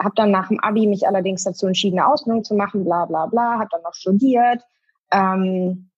habe 0.00 0.14
dann 0.14 0.30
nach 0.30 0.48
dem 0.48 0.60
Abi 0.60 0.86
mich 0.86 1.04
allerdings 1.04 1.42
dazu 1.42 1.66
entschieden, 1.66 1.98
eine 1.98 2.08
Ausbildung 2.08 2.44
zu 2.44 2.54
machen, 2.54 2.84
bla 2.84 3.06
bla 3.06 3.26
bla, 3.26 3.58
habe 3.58 3.68
dann 3.72 3.82
noch 3.82 3.94
studiert 3.94 4.62
ähm, 5.10 5.90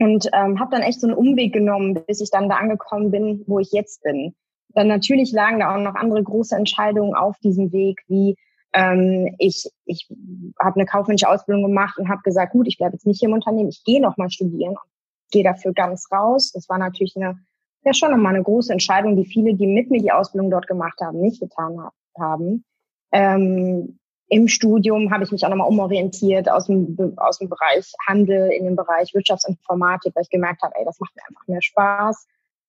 und 0.00 0.28
ähm, 0.34 0.60
habe 0.60 0.70
dann 0.70 0.82
echt 0.82 1.00
so 1.00 1.06
einen 1.06 1.16
Umweg 1.16 1.54
genommen, 1.54 1.94
bis 2.06 2.20
ich 2.20 2.30
dann 2.30 2.50
da 2.50 2.56
angekommen 2.56 3.10
bin, 3.10 3.42
wo 3.46 3.58
ich 3.58 3.72
jetzt 3.72 4.02
bin. 4.02 4.34
Dann 4.74 4.88
natürlich 4.88 5.32
lagen 5.32 5.60
da 5.60 5.74
auch 5.74 5.80
noch 5.80 5.94
andere 5.94 6.22
große 6.22 6.54
Entscheidungen 6.54 7.14
auf 7.14 7.38
diesem 7.38 7.72
Weg, 7.72 8.02
wie 8.08 8.36
ähm, 8.74 9.34
ich, 9.38 9.66
ich 9.86 10.10
habe 10.60 10.74
eine 10.74 10.84
kaufmännische 10.84 11.30
Ausbildung 11.30 11.62
gemacht 11.62 11.96
und 11.96 12.10
habe 12.10 12.20
gesagt, 12.20 12.52
gut, 12.52 12.68
ich 12.68 12.76
bleibe 12.76 12.96
jetzt 12.96 13.06
nicht 13.06 13.18
hier 13.18 13.30
im 13.30 13.34
Unternehmen, 13.34 13.70
ich 13.70 13.82
gehe 13.82 14.02
noch 14.02 14.18
mal 14.18 14.28
studieren 14.28 14.76
gehe 15.30 15.44
dafür 15.44 15.72
ganz 15.72 16.10
raus. 16.12 16.52
Das 16.52 16.68
war 16.68 16.78
natürlich 16.78 17.14
eine, 17.16 17.38
ja 17.84 17.94
schon 17.94 18.10
nochmal 18.10 18.34
eine 18.34 18.44
große 18.44 18.72
Entscheidung, 18.72 19.16
die 19.16 19.24
viele, 19.24 19.54
die 19.54 19.66
mit 19.66 19.90
mir 19.90 20.00
die 20.00 20.12
Ausbildung 20.12 20.50
dort 20.50 20.66
gemacht 20.66 21.00
haben, 21.00 21.20
nicht 21.20 21.40
getan 21.40 21.78
haben. 22.18 22.64
Ähm, 23.12 23.98
Im 24.28 24.48
Studium 24.48 25.10
habe 25.10 25.24
ich 25.24 25.32
mich 25.32 25.44
auch 25.44 25.50
nochmal 25.50 25.68
umorientiert 25.68 26.50
aus 26.50 26.66
dem, 26.66 27.14
aus 27.16 27.38
dem 27.38 27.48
Bereich 27.48 27.92
Handel 28.06 28.50
in 28.50 28.64
den 28.64 28.76
Bereich 28.76 29.14
Wirtschaftsinformatik, 29.14 30.14
weil 30.14 30.22
ich 30.22 30.30
gemerkt 30.30 30.62
habe, 30.62 30.74
ey, 30.76 30.84
das 30.84 31.00
macht 31.00 31.14
mir 31.16 31.22
einfach 31.28 31.46
mehr 31.46 31.62
Spaß. 31.62 32.26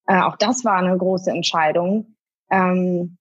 Äh, 0.08 0.22
auch 0.22 0.38
das 0.38 0.64
war 0.66 0.78
eine 0.78 0.98
große 0.98 1.30
Entscheidung. 1.30 2.16
Ähm, 2.50 3.18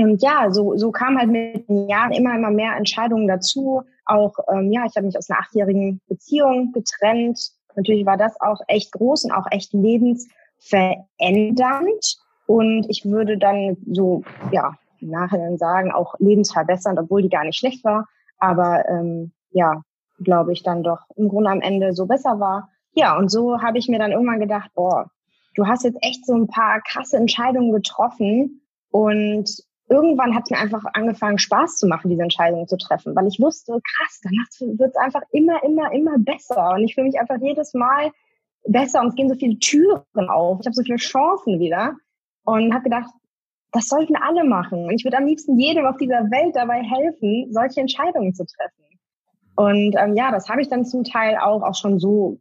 und 0.00 0.22
ja, 0.22 0.50
so, 0.50 0.76
so 0.76 0.92
kam 0.92 1.18
halt 1.18 1.28
mit 1.28 1.68
den 1.68 1.88
Jahren 1.88 2.12
immer, 2.12 2.34
immer 2.36 2.50
mehr 2.50 2.76
Entscheidungen 2.76 3.26
dazu. 3.26 3.82
Auch, 4.04 4.34
ähm, 4.52 4.70
ja, 4.70 4.84
ich 4.86 4.94
habe 4.96 5.06
mich 5.06 5.18
aus 5.18 5.28
einer 5.28 5.40
achtjährigen 5.40 6.00
Beziehung 6.06 6.72
getrennt, 6.72 7.50
Natürlich 7.78 8.04
war 8.06 8.16
das 8.16 8.40
auch 8.40 8.60
echt 8.66 8.90
groß 8.90 9.26
und 9.26 9.30
auch 9.30 9.46
echt 9.52 9.72
lebensverändernd. 9.72 12.18
Und 12.46 12.86
ich 12.88 13.04
würde 13.04 13.38
dann 13.38 13.76
so, 13.88 14.24
ja, 14.50 14.74
im 15.00 15.10
Nachhinein 15.10 15.58
sagen, 15.58 15.92
auch 15.92 16.16
lebensverbessernd, 16.18 16.98
obwohl 16.98 17.22
die 17.22 17.28
gar 17.28 17.44
nicht 17.44 17.56
schlecht 17.56 17.84
war. 17.84 18.08
Aber 18.38 18.84
ähm, 18.88 19.30
ja, 19.52 19.82
glaube 20.18 20.52
ich, 20.52 20.64
dann 20.64 20.82
doch 20.82 21.02
im 21.14 21.28
Grunde 21.28 21.50
am 21.50 21.60
Ende 21.60 21.92
so 21.92 22.06
besser 22.06 22.40
war. 22.40 22.68
Ja, 22.94 23.16
und 23.16 23.30
so 23.30 23.62
habe 23.62 23.78
ich 23.78 23.88
mir 23.88 24.00
dann 24.00 24.10
irgendwann 24.10 24.40
gedacht, 24.40 24.72
boah, 24.74 25.08
du 25.54 25.68
hast 25.68 25.84
jetzt 25.84 26.02
echt 26.02 26.26
so 26.26 26.34
ein 26.34 26.48
paar 26.48 26.80
krasse 26.80 27.16
Entscheidungen 27.16 27.70
getroffen 27.70 28.60
und 28.90 29.48
irgendwann 29.88 30.34
hat 30.34 30.44
es 30.44 30.50
mir 30.50 30.58
einfach 30.58 30.84
angefangen, 30.92 31.38
Spaß 31.38 31.76
zu 31.76 31.86
machen, 31.86 32.10
diese 32.10 32.22
Entscheidungen 32.22 32.68
zu 32.68 32.76
treffen, 32.76 33.14
weil 33.16 33.26
ich 33.26 33.40
wusste, 33.40 33.72
krass, 33.72 34.20
danach 34.22 34.78
wird 34.78 34.90
es 34.90 34.96
einfach 34.96 35.22
immer, 35.32 35.62
immer, 35.64 35.92
immer 35.92 36.18
besser. 36.18 36.72
Und 36.72 36.84
ich 36.84 36.94
fühle 36.94 37.06
mich 37.06 37.18
einfach 37.18 37.38
jedes 37.40 37.74
Mal 37.74 38.10
besser 38.66 39.00
und 39.00 39.08
es 39.08 39.14
gehen 39.14 39.28
so 39.28 39.34
viele 39.34 39.58
Türen 39.58 40.28
auf. 40.28 40.58
Ich 40.60 40.66
habe 40.66 40.74
so 40.74 40.82
viele 40.82 40.98
Chancen 40.98 41.58
wieder 41.58 41.96
und 42.44 42.72
habe 42.72 42.84
gedacht, 42.84 43.10
das 43.72 43.88
sollten 43.88 44.16
alle 44.16 44.44
machen. 44.44 44.84
Und 44.84 44.94
ich 44.94 45.04
würde 45.04 45.18
am 45.18 45.26
liebsten 45.26 45.58
jedem 45.58 45.86
auf 45.86 45.96
dieser 45.96 46.30
Welt 46.30 46.56
dabei 46.56 46.82
helfen, 46.82 47.52
solche 47.52 47.80
Entscheidungen 47.80 48.34
zu 48.34 48.44
treffen. 48.44 48.84
Und 49.56 49.96
ähm, 49.98 50.14
ja, 50.14 50.30
das 50.30 50.48
habe 50.48 50.60
ich 50.60 50.68
dann 50.68 50.84
zum 50.84 51.04
Teil 51.04 51.36
auch, 51.36 51.62
auch 51.62 51.74
schon 51.74 51.98
so 51.98 52.38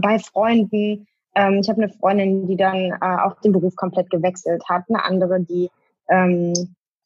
bei 0.00 0.18
Freunden. 0.18 1.06
Ähm, 1.34 1.58
ich 1.60 1.68
habe 1.68 1.82
eine 1.82 1.92
Freundin, 1.92 2.46
die 2.46 2.56
dann 2.56 2.76
äh, 2.76 3.18
auch 3.24 3.40
den 3.40 3.52
Beruf 3.52 3.74
komplett 3.76 4.08
gewechselt 4.10 4.62
hat, 4.68 4.84
eine 4.88 5.04
andere, 5.04 5.40
die 5.40 5.68
ähm, 6.08 6.52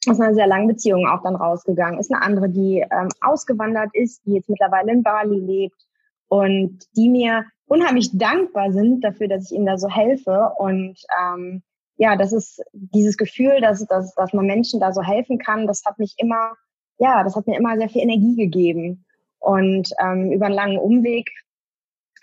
aus 0.08 0.20
einer 0.20 0.34
sehr 0.34 0.46
langen 0.46 0.68
Beziehung 0.68 1.06
auch 1.06 1.22
dann 1.22 1.36
rausgegangen 1.36 2.00
ist, 2.00 2.12
eine 2.12 2.22
andere, 2.22 2.48
die 2.48 2.78
ähm, 2.78 3.08
ausgewandert 3.20 3.90
ist, 3.92 4.24
die 4.26 4.32
jetzt 4.32 4.48
mittlerweile 4.48 4.92
in 4.92 5.02
Bali 5.02 5.38
lebt 5.38 5.80
und 6.28 6.78
die 6.96 7.08
mir 7.08 7.44
unheimlich 7.66 8.10
dankbar 8.12 8.72
sind 8.72 9.02
dafür, 9.02 9.28
dass 9.28 9.50
ich 9.50 9.56
ihnen 9.56 9.66
da 9.66 9.78
so 9.78 9.88
helfe. 9.88 10.52
Und 10.58 10.98
ähm, 11.20 11.62
ja, 11.96 12.16
das 12.16 12.32
ist 12.32 12.62
dieses 12.72 13.16
Gefühl, 13.16 13.60
dass, 13.60 13.86
dass, 13.86 14.14
dass 14.14 14.32
man 14.32 14.46
Menschen 14.46 14.80
da 14.80 14.92
so 14.92 15.02
helfen 15.02 15.38
kann, 15.38 15.66
das 15.66 15.82
hat 15.84 15.98
mich 15.98 16.14
immer, 16.18 16.54
ja, 16.98 17.22
das 17.22 17.36
hat 17.36 17.46
mir 17.46 17.56
immer 17.56 17.76
sehr 17.76 17.88
viel 17.88 18.02
Energie 18.02 18.36
gegeben. 18.36 19.04
Und 19.38 19.90
ähm, 20.00 20.32
über 20.32 20.46
einen 20.46 20.54
langen 20.54 20.78
Umweg 20.78 21.30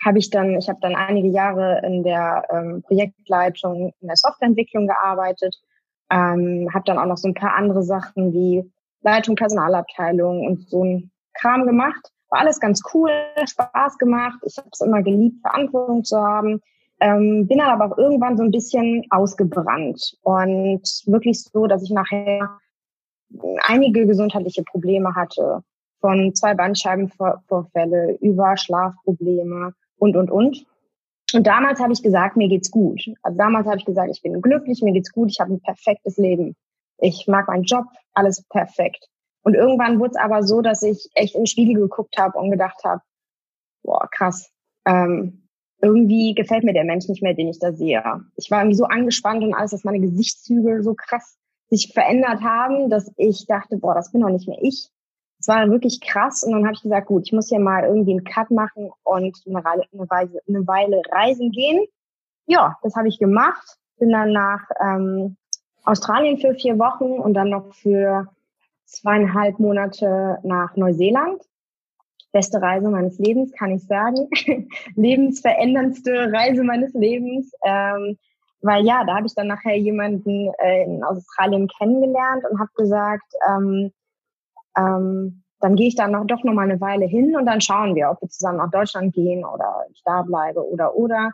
habe 0.04 0.18
ich 0.18 0.30
dann, 0.30 0.56
ich 0.56 0.68
habe 0.68 0.78
dann 0.80 0.94
einige 0.94 1.28
Jahre 1.28 1.80
in 1.84 2.02
der 2.02 2.44
ähm, 2.50 2.82
Projektleitung 2.82 3.92
in 4.00 4.06
der 4.06 4.16
Softwareentwicklung 4.16 4.86
gearbeitet 4.86 5.56
ähm, 6.10 6.68
habe 6.72 6.84
dann 6.86 6.98
auch 6.98 7.06
noch 7.06 7.16
so 7.16 7.28
ein 7.28 7.34
paar 7.34 7.54
andere 7.54 7.82
Sachen 7.82 8.32
wie 8.32 8.70
Leitung, 9.02 9.36
Personalabteilung 9.36 10.46
und 10.46 10.68
so 10.68 10.84
ein 10.84 11.10
Kram 11.34 11.66
gemacht. 11.66 12.12
War 12.30 12.40
alles 12.40 12.60
ganz 12.60 12.82
cool, 12.92 13.10
Spaß 13.44 13.98
gemacht. 13.98 14.38
Ich 14.44 14.56
habe 14.56 14.68
es 14.72 14.80
immer 14.80 15.02
geliebt, 15.02 15.40
Verantwortung 15.42 16.04
zu 16.04 16.18
haben. 16.20 16.60
Ähm, 17.00 17.46
bin 17.46 17.58
dann 17.58 17.70
aber 17.70 17.86
auch 17.86 17.98
irgendwann 17.98 18.36
so 18.36 18.42
ein 18.42 18.50
bisschen 18.50 19.06
ausgebrannt 19.10 20.18
und 20.22 20.82
wirklich 21.06 21.42
so, 21.42 21.66
dass 21.66 21.82
ich 21.82 21.90
nachher 21.90 22.58
einige 23.66 24.06
gesundheitliche 24.06 24.62
Probleme 24.64 25.14
hatte, 25.14 25.62
von 26.00 26.34
zwei 26.34 26.54
Bandscheibenvorfälle 26.54 28.18
über 28.20 28.56
Schlafprobleme 28.56 29.72
und, 29.98 30.16
und, 30.16 30.30
und. 30.30 30.66
Und 31.34 31.46
damals 31.46 31.80
habe 31.80 31.92
ich 31.92 32.02
gesagt, 32.02 32.36
mir 32.36 32.48
geht's 32.48 32.70
gut. 32.70 33.00
Also 33.22 33.38
damals 33.38 33.66
habe 33.66 33.78
ich 33.78 33.84
gesagt, 33.84 34.10
ich 34.10 34.22
bin 34.22 34.40
glücklich, 34.40 34.82
mir 34.82 34.92
geht's 34.92 35.12
gut, 35.12 35.30
ich 35.30 35.40
habe 35.40 35.52
ein 35.52 35.60
perfektes 35.60 36.16
Leben. 36.16 36.56
Ich 36.98 37.26
mag 37.28 37.48
meinen 37.48 37.64
Job, 37.64 37.84
alles 38.14 38.44
perfekt. 38.48 39.08
Und 39.42 39.54
irgendwann 39.54 39.98
wurde 40.00 40.10
es 40.10 40.16
aber 40.16 40.42
so, 40.42 40.60
dass 40.60 40.82
ich 40.82 41.08
echt 41.14 41.34
in 41.34 41.42
den 41.42 41.46
Spiegel 41.46 41.74
geguckt 41.74 42.16
habe 42.18 42.38
und 42.38 42.50
gedacht 42.50 42.82
habe, 42.84 43.00
boah, 43.82 44.08
krass, 44.10 44.50
ähm, 44.86 45.48
irgendwie 45.80 46.34
gefällt 46.34 46.64
mir 46.64 46.74
der 46.74 46.84
Mensch 46.84 47.08
nicht 47.08 47.22
mehr, 47.22 47.34
den 47.34 47.48
ich 47.48 47.58
da 47.58 47.72
sehe. 47.72 48.02
Ich 48.36 48.50
war 48.50 48.60
irgendwie 48.60 48.76
so 48.76 48.84
angespannt 48.84 49.42
und 49.42 49.54
alles, 49.54 49.70
dass 49.70 49.84
meine 49.84 50.00
Gesichtszüge 50.00 50.82
so 50.82 50.94
krass 50.94 51.38
sich 51.70 51.92
verändert 51.94 52.42
haben, 52.42 52.90
dass 52.90 53.10
ich 53.16 53.46
dachte, 53.46 53.78
boah, 53.78 53.94
das 53.94 54.12
bin 54.12 54.20
doch 54.20 54.28
nicht 54.28 54.48
mehr 54.48 54.58
ich 54.60 54.90
es 55.40 55.48
war 55.48 55.70
wirklich 55.70 56.00
krass 56.02 56.44
und 56.44 56.52
dann 56.52 56.64
habe 56.64 56.74
ich 56.74 56.82
gesagt, 56.82 57.06
gut, 57.06 57.22
ich 57.24 57.32
muss 57.32 57.48
hier 57.48 57.60
mal 57.60 57.84
irgendwie 57.84 58.12
einen 58.12 58.24
Cut 58.24 58.50
machen 58.50 58.90
und 59.04 59.42
eine, 59.46 59.64
eine, 59.64 60.10
Weise, 60.10 60.38
eine 60.46 60.66
Weile 60.66 61.02
reisen 61.10 61.50
gehen. 61.50 61.86
Ja, 62.46 62.76
das 62.82 62.94
habe 62.94 63.08
ich 63.08 63.18
gemacht. 63.18 63.78
Bin 63.98 64.10
dann 64.10 64.32
nach 64.32 64.68
ähm, 64.80 65.36
Australien 65.84 66.38
für 66.38 66.54
vier 66.54 66.78
Wochen 66.78 67.18
und 67.18 67.32
dann 67.34 67.48
noch 67.48 67.72
für 67.74 68.28
zweieinhalb 68.84 69.58
Monate 69.58 70.38
nach 70.42 70.76
Neuseeland. 70.76 71.42
Beste 72.32 72.60
Reise 72.60 72.90
meines 72.90 73.18
Lebens, 73.18 73.52
kann 73.52 73.70
ich 73.70 73.86
sagen. 73.86 74.28
Lebensveränderndste 74.94 76.30
Reise 76.32 76.62
meines 76.64 76.92
Lebens. 76.92 77.52
Ähm, 77.64 78.18
weil 78.60 78.84
ja, 78.84 79.04
da 79.04 79.16
habe 79.16 79.26
ich 79.26 79.34
dann 79.34 79.46
nachher 79.46 79.76
jemanden 79.76 80.52
äh, 80.58 80.84
in 80.84 81.02
Australien 81.02 81.66
kennengelernt 81.78 82.44
und 82.50 82.60
habe 82.60 82.70
gesagt, 82.76 83.32
ähm, 83.48 83.90
ähm, 84.76 85.42
dann 85.60 85.76
gehe 85.76 85.88
ich 85.88 85.94
da 85.94 86.08
noch 86.08 86.26
doch 86.26 86.42
noch 86.42 86.54
mal 86.54 86.62
eine 86.62 86.80
Weile 86.80 87.06
hin 87.06 87.36
und 87.36 87.46
dann 87.46 87.60
schauen 87.60 87.94
wir, 87.94 88.10
ob 88.10 88.22
wir 88.22 88.28
zusammen 88.28 88.58
nach 88.58 88.70
Deutschland 88.70 89.14
gehen 89.14 89.44
oder 89.44 89.84
ich 89.90 90.02
da 90.04 90.22
bleibe 90.22 90.66
oder 90.66 90.96
oder. 90.96 91.32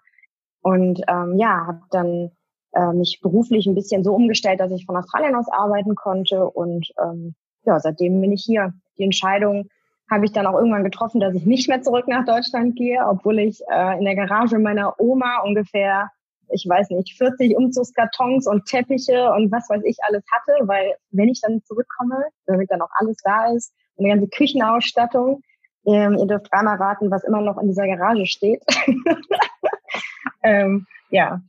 Und 0.62 1.00
ähm, 1.06 1.36
ja, 1.38 1.66
habe 1.66 1.82
dann 1.90 2.32
äh, 2.72 2.92
mich 2.92 3.20
beruflich 3.22 3.66
ein 3.66 3.76
bisschen 3.76 4.02
so 4.02 4.14
umgestellt, 4.14 4.60
dass 4.60 4.72
ich 4.72 4.84
von 4.84 4.96
Australien 4.96 5.36
aus 5.36 5.48
arbeiten 5.48 5.94
konnte 5.94 6.44
und 6.44 6.88
ähm, 7.02 7.34
ja, 7.64 7.78
seitdem 7.80 8.20
bin 8.20 8.32
ich 8.32 8.44
hier. 8.44 8.72
Die 8.98 9.04
Entscheidung 9.04 9.68
habe 10.10 10.24
ich 10.24 10.32
dann 10.32 10.46
auch 10.46 10.54
irgendwann 10.54 10.84
getroffen, 10.84 11.20
dass 11.20 11.34
ich 11.34 11.46
nicht 11.46 11.68
mehr 11.68 11.82
zurück 11.82 12.08
nach 12.08 12.24
Deutschland 12.24 12.76
gehe, 12.76 13.04
obwohl 13.06 13.38
ich 13.38 13.60
äh, 13.70 13.98
in 13.98 14.04
der 14.04 14.14
Garage 14.14 14.58
meiner 14.58 14.98
Oma 14.98 15.40
ungefähr 15.44 16.10
ich 16.50 16.66
weiß 16.68 16.90
nicht, 16.90 17.16
40 17.16 17.56
Umzugskartons 17.56 18.46
und 18.46 18.66
Teppiche 18.66 19.30
und 19.32 19.50
was 19.52 19.68
weiß 19.68 19.82
ich 19.84 19.96
alles 20.06 20.24
hatte, 20.30 20.66
weil 20.66 20.94
wenn 21.10 21.28
ich 21.28 21.40
dann 21.40 21.62
zurückkomme, 21.64 22.24
damit 22.46 22.70
dann 22.70 22.82
auch 22.82 22.90
alles 22.94 23.16
da 23.24 23.52
ist 23.52 23.72
und 23.96 24.04
die 24.04 24.10
ganze 24.10 24.28
Küchenausstattung, 24.28 25.42
ähm, 25.86 26.16
ihr 26.18 26.26
dürft 26.26 26.52
dreimal 26.52 26.76
raten, 26.76 27.10
was 27.10 27.24
immer 27.24 27.40
noch 27.40 27.58
in 27.58 27.68
dieser 27.68 27.86
Garage 27.86 28.26
steht. 28.26 28.62
ähm, 30.42 30.86
ja. 31.10 31.40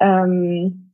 Ähm, 0.00 0.92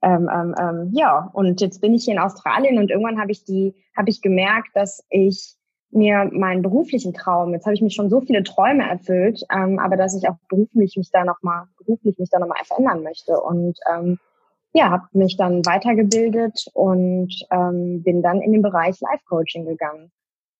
ähm, 0.00 0.30
ähm, 0.32 0.54
ähm, 0.58 0.90
ja, 0.92 1.28
und 1.32 1.60
jetzt 1.60 1.80
bin 1.80 1.92
ich 1.92 2.04
hier 2.04 2.14
in 2.14 2.20
Australien 2.20 2.78
und 2.78 2.90
irgendwann 2.90 3.20
habe 3.20 3.32
ich 3.32 3.44
die, 3.44 3.74
habe 3.96 4.10
ich 4.10 4.22
gemerkt, 4.22 4.68
dass 4.74 5.04
ich 5.10 5.57
mir 5.90 6.28
meinen 6.32 6.62
beruflichen 6.62 7.14
Traum, 7.14 7.52
jetzt 7.52 7.64
habe 7.64 7.74
ich 7.74 7.82
mich 7.82 7.94
schon 7.94 8.10
so 8.10 8.20
viele 8.20 8.42
Träume 8.42 8.88
erfüllt, 8.88 9.42
ähm, 9.50 9.78
aber 9.78 9.96
dass 9.96 10.16
ich 10.16 10.28
auch 10.28 10.36
beruflich 10.48 10.96
mich 10.96 11.10
da 11.10 11.24
nochmal, 11.24 11.64
beruflich 11.78 12.18
mich 12.18 12.30
da 12.30 12.38
nochmal 12.38 12.64
verändern 12.64 13.02
möchte. 13.02 13.40
Und 13.40 13.78
ähm, 13.90 14.18
ja, 14.72 14.90
habe 14.90 15.04
mich 15.12 15.36
dann 15.36 15.64
weitergebildet 15.64 16.66
und 16.74 17.34
ähm, 17.50 18.02
bin 18.02 18.22
dann 18.22 18.42
in 18.42 18.52
den 18.52 18.62
Bereich 18.62 19.00
Life 19.00 19.24
Coaching 19.28 19.64
gegangen. 19.64 20.10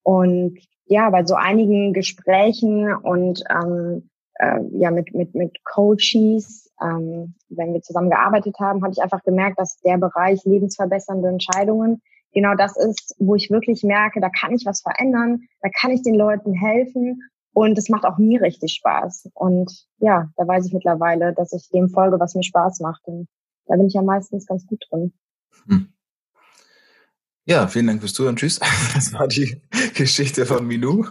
Und 0.02 0.58
ja, 0.86 1.10
bei 1.10 1.24
so 1.24 1.34
einigen 1.34 1.92
Gesprächen 1.92 2.94
und 2.94 3.44
ähm, 3.50 4.08
äh, 4.38 4.60
ja 4.72 4.90
mit 4.90 5.14
mit 5.14 5.34
mit 5.34 5.62
Coaches, 5.64 6.72
ähm, 6.82 7.34
wenn 7.50 7.74
wir 7.74 7.82
zusammen 7.82 8.08
gearbeitet 8.08 8.56
haben, 8.58 8.82
habe 8.82 8.92
ich 8.92 9.02
einfach 9.02 9.22
gemerkt, 9.22 9.58
dass 9.58 9.78
der 9.80 9.98
Bereich 9.98 10.42
lebensverbessernde 10.44 11.28
Entscheidungen 11.28 12.00
genau 12.32 12.54
das 12.54 12.76
ist, 12.76 13.14
wo 13.18 13.34
ich 13.34 13.50
wirklich 13.50 13.82
merke, 13.82 14.20
da 14.20 14.28
kann 14.30 14.54
ich 14.54 14.66
was 14.66 14.82
verändern, 14.82 15.40
da 15.60 15.68
kann 15.80 15.90
ich 15.90 16.02
den 16.02 16.14
Leuten 16.14 16.52
helfen 16.52 17.22
und 17.52 17.76
es 17.76 17.88
macht 17.88 18.04
auch 18.04 18.18
mir 18.18 18.40
richtig 18.40 18.74
Spaß. 18.74 19.30
Und 19.34 19.86
ja, 19.98 20.28
da 20.36 20.46
weiß 20.46 20.66
ich 20.66 20.72
mittlerweile, 20.72 21.34
dass 21.34 21.52
ich 21.52 21.68
dem 21.70 21.88
folge, 21.88 22.20
was 22.20 22.34
mir 22.34 22.44
Spaß 22.44 22.80
macht. 22.80 23.02
Und 23.06 23.28
da 23.66 23.76
bin 23.76 23.86
ich 23.86 23.94
ja 23.94 24.02
meistens 24.02 24.46
ganz 24.46 24.66
gut 24.66 24.84
drin. 24.90 25.12
Hm. 25.66 25.92
Ja, 27.48 27.66
vielen 27.66 27.86
Dank 27.86 28.00
fürs 28.00 28.12
Zuhören. 28.12 28.36
Tschüss. 28.36 28.60
Das 28.94 29.10
war 29.14 29.26
die 29.26 29.62
Geschichte 29.94 30.44
von 30.44 30.66
Minou. 30.66 31.06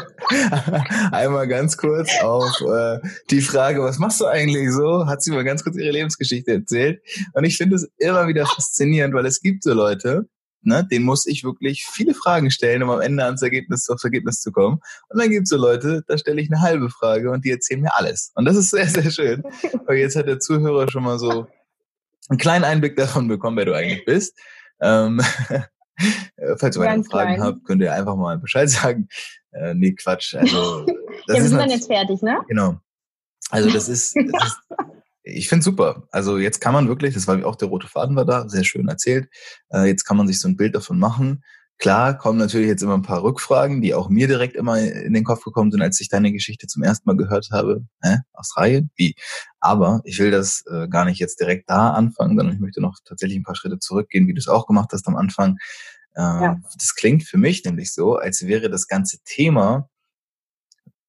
Einmal 1.12 1.46
ganz 1.46 1.76
kurz 1.76 2.10
auf 2.20 2.60
äh, 2.62 2.98
die 3.30 3.42
Frage, 3.42 3.80
was 3.80 3.98
machst 3.98 4.20
du 4.20 4.26
eigentlich 4.26 4.72
so? 4.72 5.06
Hat 5.06 5.22
sie 5.22 5.30
mal 5.30 5.44
ganz 5.44 5.62
kurz 5.62 5.76
ihre 5.76 5.92
Lebensgeschichte 5.92 6.50
erzählt. 6.50 7.00
Und 7.34 7.44
ich 7.44 7.58
finde 7.58 7.76
es 7.76 7.88
immer 7.98 8.26
wieder 8.26 8.44
faszinierend, 8.44 9.14
weil 9.14 9.24
es 9.24 9.40
gibt 9.40 9.62
so 9.62 9.72
Leute, 9.72 10.28
ne, 10.62 10.84
denen 10.90 11.04
muss 11.04 11.26
ich 11.26 11.44
wirklich 11.44 11.84
viele 11.84 12.14
Fragen 12.14 12.50
stellen, 12.50 12.82
um 12.82 12.90
am 12.90 13.00
Ende 13.00 13.24
ans 13.24 13.42
Ergebnis, 13.42 13.88
aufs 13.88 14.02
Ergebnis 14.02 14.40
zu 14.40 14.50
kommen. 14.50 14.80
Und 15.10 15.20
dann 15.20 15.30
gibt 15.30 15.44
es 15.44 15.50
so 15.50 15.56
Leute, 15.56 16.02
da 16.08 16.18
stelle 16.18 16.40
ich 16.40 16.50
eine 16.50 16.60
halbe 16.60 16.90
Frage 16.90 17.30
und 17.30 17.44
die 17.44 17.52
erzählen 17.52 17.82
mir 17.82 17.94
alles. 17.94 18.32
Und 18.34 18.46
das 18.46 18.56
ist 18.56 18.70
sehr, 18.70 18.88
sehr 18.88 19.12
schön. 19.12 19.44
Weil 19.86 19.98
jetzt 19.98 20.16
hat 20.16 20.26
der 20.26 20.40
Zuhörer 20.40 20.90
schon 20.90 21.04
mal 21.04 21.20
so 21.20 21.46
einen 22.28 22.38
kleinen 22.38 22.64
Einblick 22.64 22.96
davon 22.96 23.28
bekommen, 23.28 23.56
wer 23.56 23.66
du 23.66 23.76
eigentlich 23.76 24.04
bist. 24.04 24.36
Ähm, 24.82 25.20
falls 26.56 26.76
ihr 26.76 26.82
weitere 26.82 27.04
Fragen 27.04 27.34
klein. 27.34 27.42
habt, 27.42 27.64
könnt 27.64 27.80
ihr 27.80 27.92
einfach 27.92 28.16
mal 28.16 28.38
Bescheid 28.38 28.68
sagen. 28.70 29.08
Äh, 29.52 29.74
nee, 29.74 29.92
Quatsch. 29.92 30.34
Also, 30.34 30.86
das 31.26 31.36
ja, 31.36 31.42
wir 31.42 31.48
sind 31.48 31.58
dann 31.58 31.70
jetzt 31.70 31.86
fertig, 31.86 32.22
ne? 32.22 32.40
Genau. 32.48 32.78
Also 33.50 33.70
das 33.70 33.88
ist, 33.88 34.16
das 34.16 34.44
ist 34.44 34.60
ich 35.24 35.48
finde 35.48 35.62
super. 35.62 36.08
Also 36.10 36.38
jetzt 36.38 36.60
kann 36.60 36.72
man 36.72 36.88
wirklich, 36.88 37.14
das 37.14 37.26
war 37.26 37.44
auch 37.46 37.56
der 37.56 37.68
rote 37.68 37.86
Faden 37.86 38.16
war 38.16 38.24
da, 38.24 38.48
sehr 38.48 38.64
schön 38.64 38.88
erzählt. 38.88 39.28
Äh, 39.72 39.86
jetzt 39.86 40.04
kann 40.04 40.16
man 40.16 40.26
sich 40.26 40.40
so 40.40 40.48
ein 40.48 40.56
Bild 40.56 40.74
davon 40.74 40.98
machen. 40.98 41.44
Klar 41.82 42.16
kommen 42.16 42.38
natürlich 42.38 42.68
jetzt 42.68 42.84
immer 42.84 42.94
ein 42.94 43.02
paar 43.02 43.24
Rückfragen, 43.24 43.82
die 43.82 43.92
auch 43.92 44.08
mir 44.08 44.28
direkt 44.28 44.54
immer 44.54 44.78
in 44.78 45.14
den 45.14 45.24
Kopf 45.24 45.42
gekommen 45.42 45.72
sind, 45.72 45.82
als 45.82 46.00
ich 46.00 46.08
deine 46.08 46.30
Geschichte 46.30 46.68
zum 46.68 46.84
ersten 46.84 47.08
Mal 47.08 47.16
gehört 47.16 47.48
habe. 47.50 47.84
Hä? 48.02 48.18
Australien? 48.34 48.92
Wie? 48.94 49.16
Aber 49.58 50.00
ich 50.04 50.20
will 50.20 50.30
das 50.30 50.62
äh, 50.70 50.86
gar 50.86 51.04
nicht 51.04 51.18
jetzt 51.18 51.40
direkt 51.40 51.68
da 51.68 51.90
anfangen, 51.90 52.36
sondern 52.36 52.54
ich 52.54 52.60
möchte 52.60 52.80
noch 52.80 52.98
tatsächlich 53.04 53.36
ein 53.36 53.42
paar 53.42 53.56
Schritte 53.56 53.80
zurückgehen, 53.80 54.28
wie 54.28 54.32
du 54.32 54.38
es 54.38 54.46
auch 54.46 54.68
gemacht 54.68 54.90
hast 54.92 55.08
am 55.08 55.16
Anfang. 55.16 55.56
Äh, 56.14 56.20
ja. 56.20 56.60
Das 56.78 56.94
klingt 56.94 57.24
für 57.24 57.36
mich 57.36 57.64
nämlich 57.64 57.92
so, 57.92 58.14
als 58.14 58.46
wäre 58.46 58.70
das 58.70 58.86
ganze 58.86 59.18
Thema 59.24 59.88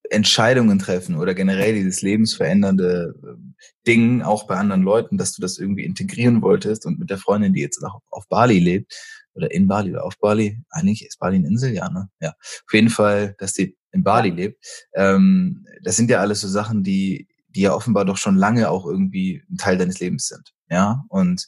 Entscheidungen 0.09 0.79
treffen 0.79 1.17
oder 1.17 1.35
generell 1.35 1.75
dieses 1.75 2.01
lebensverändernde 2.01 3.13
ähm, 3.23 3.53
Ding 3.85 4.23
auch 4.23 4.47
bei 4.47 4.55
anderen 4.55 4.81
Leuten, 4.81 5.19
dass 5.19 5.33
du 5.33 5.41
das 5.43 5.59
irgendwie 5.59 5.85
integrieren 5.85 6.41
wolltest 6.41 6.87
und 6.87 6.97
mit 6.97 7.11
der 7.11 7.19
Freundin, 7.19 7.53
die 7.53 7.61
jetzt 7.61 7.83
auch 7.83 7.99
auf 8.09 8.27
Bali 8.27 8.57
lebt 8.57 8.91
oder 9.33 9.51
in 9.51 9.67
Bali 9.67 9.91
oder 9.91 10.03
auf 10.05 10.17
Bali, 10.19 10.59
eigentlich 10.69 11.05
ist 11.05 11.19
Bali 11.19 11.37
eine 11.37 11.47
Insel, 11.47 11.73
ja, 11.73 11.89
ne? 11.89 12.09
Ja, 12.19 12.29
auf 12.29 12.73
jeden 12.73 12.89
Fall, 12.89 13.35
dass 13.39 13.53
sie 13.53 13.77
in 13.91 14.03
Bali 14.03 14.29
ja. 14.29 14.35
lebt. 14.35 14.65
Ähm, 14.93 15.65
das 15.83 15.95
sind 15.95 16.09
ja 16.09 16.19
alles 16.19 16.41
so 16.41 16.47
Sachen, 16.47 16.83
die 16.83 17.27
die 17.49 17.61
ja 17.61 17.73
offenbar 17.75 18.03
doch 18.03 18.17
schon 18.17 18.35
lange 18.35 18.69
auch 18.71 18.87
irgendwie 18.87 19.43
ein 19.51 19.57
Teil 19.57 19.77
deines 19.77 19.99
Lebens 19.99 20.27
sind, 20.27 20.53
ja 20.69 21.03
und 21.09 21.47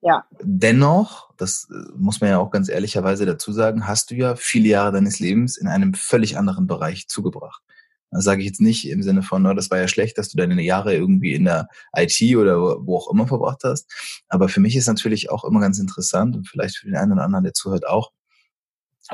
ja. 0.00 0.24
Dennoch, 0.40 1.34
das 1.36 1.68
äh, 1.70 1.92
muss 1.96 2.20
man 2.20 2.30
ja 2.30 2.38
auch 2.38 2.50
ganz 2.50 2.68
ehrlicherweise 2.68 3.26
dazu 3.26 3.52
sagen, 3.52 3.86
hast 3.86 4.10
du 4.10 4.14
ja 4.14 4.36
viele 4.36 4.68
Jahre 4.68 4.92
deines 4.92 5.18
Lebens 5.18 5.56
in 5.56 5.66
einem 5.66 5.94
völlig 5.94 6.38
anderen 6.38 6.66
Bereich 6.66 7.08
zugebracht. 7.08 7.62
Das 8.10 8.24
sage 8.24 8.40
ich 8.40 8.46
jetzt 8.46 8.60
nicht 8.60 8.88
im 8.88 9.02
Sinne 9.02 9.22
von, 9.22 9.42
no, 9.42 9.52
das 9.52 9.70
war 9.70 9.78
ja 9.78 9.88
schlecht, 9.88 10.16
dass 10.16 10.30
du 10.30 10.38
deine 10.38 10.60
Jahre 10.62 10.94
irgendwie 10.94 11.34
in 11.34 11.44
der 11.44 11.68
IT 11.94 12.20
oder 12.36 12.86
wo 12.86 12.96
auch 12.96 13.10
immer 13.10 13.26
verbracht 13.26 13.64
hast. 13.64 13.90
Aber 14.28 14.48
für 14.48 14.60
mich 14.60 14.76
ist 14.76 14.86
natürlich 14.86 15.30
auch 15.30 15.44
immer 15.44 15.60
ganz 15.60 15.78
interessant 15.78 16.34
und 16.34 16.48
vielleicht 16.48 16.76
für 16.78 16.86
den 16.86 16.96
einen 16.96 17.12
oder 17.12 17.24
anderen, 17.24 17.44
der 17.44 17.52
zuhört, 17.52 17.86
auch, 17.86 18.12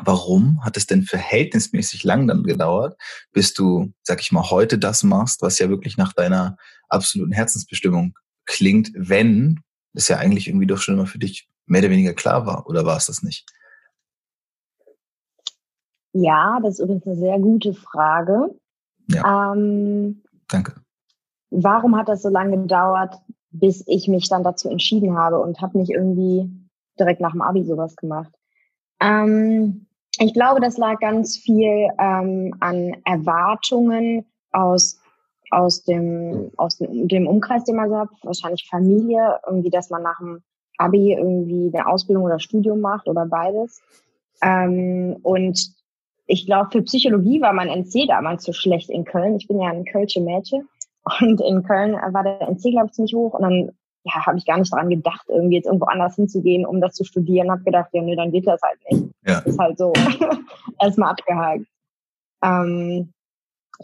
warum 0.03 0.65
hat 0.65 0.77
es 0.77 0.87
denn 0.87 1.03
verhältnismäßig 1.03 2.05
lang 2.05 2.27
dann 2.29 2.45
gedauert, 2.45 2.97
bis 3.33 3.55
du, 3.55 3.93
sag 4.03 4.21
ich 4.21 4.33
mal, 4.33 4.51
heute 4.51 4.79
das 4.79 5.03
machst, 5.03 5.43
was 5.43 5.59
ja 5.59 5.69
wirklich 5.69 5.97
nach 5.97 6.13
deiner 6.13 6.57
absoluten 6.89 7.33
Herzensbestimmung 7.33 8.17
klingt, 8.47 8.91
wenn 8.95 9.61
das 9.93 10.09
ja 10.09 10.19
eigentlich 10.19 10.49
irgendwie 10.49 10.67
doch 10.67 10.79
schon 10.79 10.95
immer 10.95 11.07
für 11.07 11.19
dich 11.19 11.49
mehr 11.67 11.81
oder 11.81 11.91
weniger 11.91 12.15
klar 12.15 12.47
war, 12.47 12.67
oder 12.67 12.85
war 12.85 12.97
es 12.97 13.07
das 13.07 13.23
nicht? 13.23 13.47
Ja, 16.13 16.61
das 16.63 16.75
ist 16.75 16.81
übrigens 16.81 17.07
eine 17.07 17.17
sehr 17.17 17.39
gute 17.39 17.75
Frage. 17.75 18.51
Ja. 19.09 19.53
Ähm, 19.53 20.23
Danke. 20.49 20.75
Warum 21.51 21.97
hat 21.97 22.09
das 22.09 22.23
so 22.23 22.29
lange 22.29 22.59
gedauert, 22.59 23.15
bis 23.51 23.85
ich 23.87 24.09
mich 24.09 24.29
dann 24.29 24.43
dazu 24.43 24.69
entschieden 24.69 25.17
habe 25.17 25.41
und 25.41 25.61
habe 25.61 25.79
nicht 25.79 25.91
irgendwie 25.91 26.51
direkt 26.99 27.21
nach 27.21 27.33
dem 27.33 27.43
Abi 27.43 27.65
sowas 27.65 27.97
gemacht? 27.97 28.33
Ähm, 29.01 29.87
ich 30.19 30.33
glaube, 30.33 30.61
das 30.61 30.79
lag 30.79 30.99
ganz 31.01 31.37
viel 31.37 31.89
ähm, 31.99 32.55
an 32.61 32.97
Erwartungen 33.05 34.27
aus 34.53 35.01
aus 35.51 35.85
dem, 35.85 36.51
aus 36.57 36.79
dem 36.79 37.27
Umkreis, 37.27 37.65
den 37.65 37.77
man 37.77 37.89
so 37.89 37.97
hat, 37.97 38.09
wahrscheinlich 38.23 38.67
Familie, 38.69 39.39
irgendwie, 39.47 39.71
dass 39.71 39.91
man 39.91 40.03
nach 40.03 40.19
dem 40.19 40.43
Abi 40.79 41.13
irgendwie 41.13 41.71
eine 41.73 41.87
Ausbildung 41.87 42.25
oder 42.25 42.41
Studium 42.41 42.81
macht 42.81 43.07
oder 43.07 43.27
beides. 43.27 43.81
Ähm, 44.43 45.17
und 45.23 45.73
ich 46.27 46.47
glaube, 46.47 46.71
für 46.73 46.83
Psychologie 46.83 47.41
war 47.41 47.53
mein 47.53 47.69
NC 47.69 48.07
damals 48.09 48.45
so 48.45 48.53
schlecht 48.53 48.91
in 48.91 49.05
Köln. 49.05 49.37
Ich 49.37 49.47
bin 49.47 49.61
ja 49.61 49.71
ein 49.71 49.85
Kölsche 49.85 50.21
Mädchen. 50.21 50.69
Und 51.21 51.41
in 51.41 51.63
Köln 51.63 51.93
war 51.93 52.23
der 52.23 52.41
NC, 52.49 52.71
glaube 52.71 52.87
ich, 52.87 52.93
ziemlich 52.93 53.15
hoch. 53.15 53.35
Und 53.35 53.43
dann 53.43 53.73
ja, 54.05 54.27
habe 54.27 54.39
ich 54.39 54.47
gar 54.47 54.59
nicht 54.59 54.73
daran 54.73 54.91
gedacht, 54.91 55.27
irgendwie 55.29 55.57
jetzt 55.57 55.67
irgendwo 55.67 55.87
anders 55.87 56.17
hinzugehen, 56.17 56.67
um 56.67 56.81
das 56.81 56.95
zu 56.95 57.05
studieren. 57.05 57.51
Habe 57.51 57.65
gedacht, 57.65 57.91
ja, 57.93 58.03
nee, 58.03 58.17
dann 58.17 58.33
geht 58.33 58.47
das 58.47 58.61
halt 58.63 58.79
nicht. 58.91 59.15
Ja. 59.27 59.39
Ist 59.41 59.59
halt 59.59 59.79
so. 59.79 59.93
Erstmal 60.81 61.11
abgehakt. 61.11 61.67
Ähm, 62.43 63.13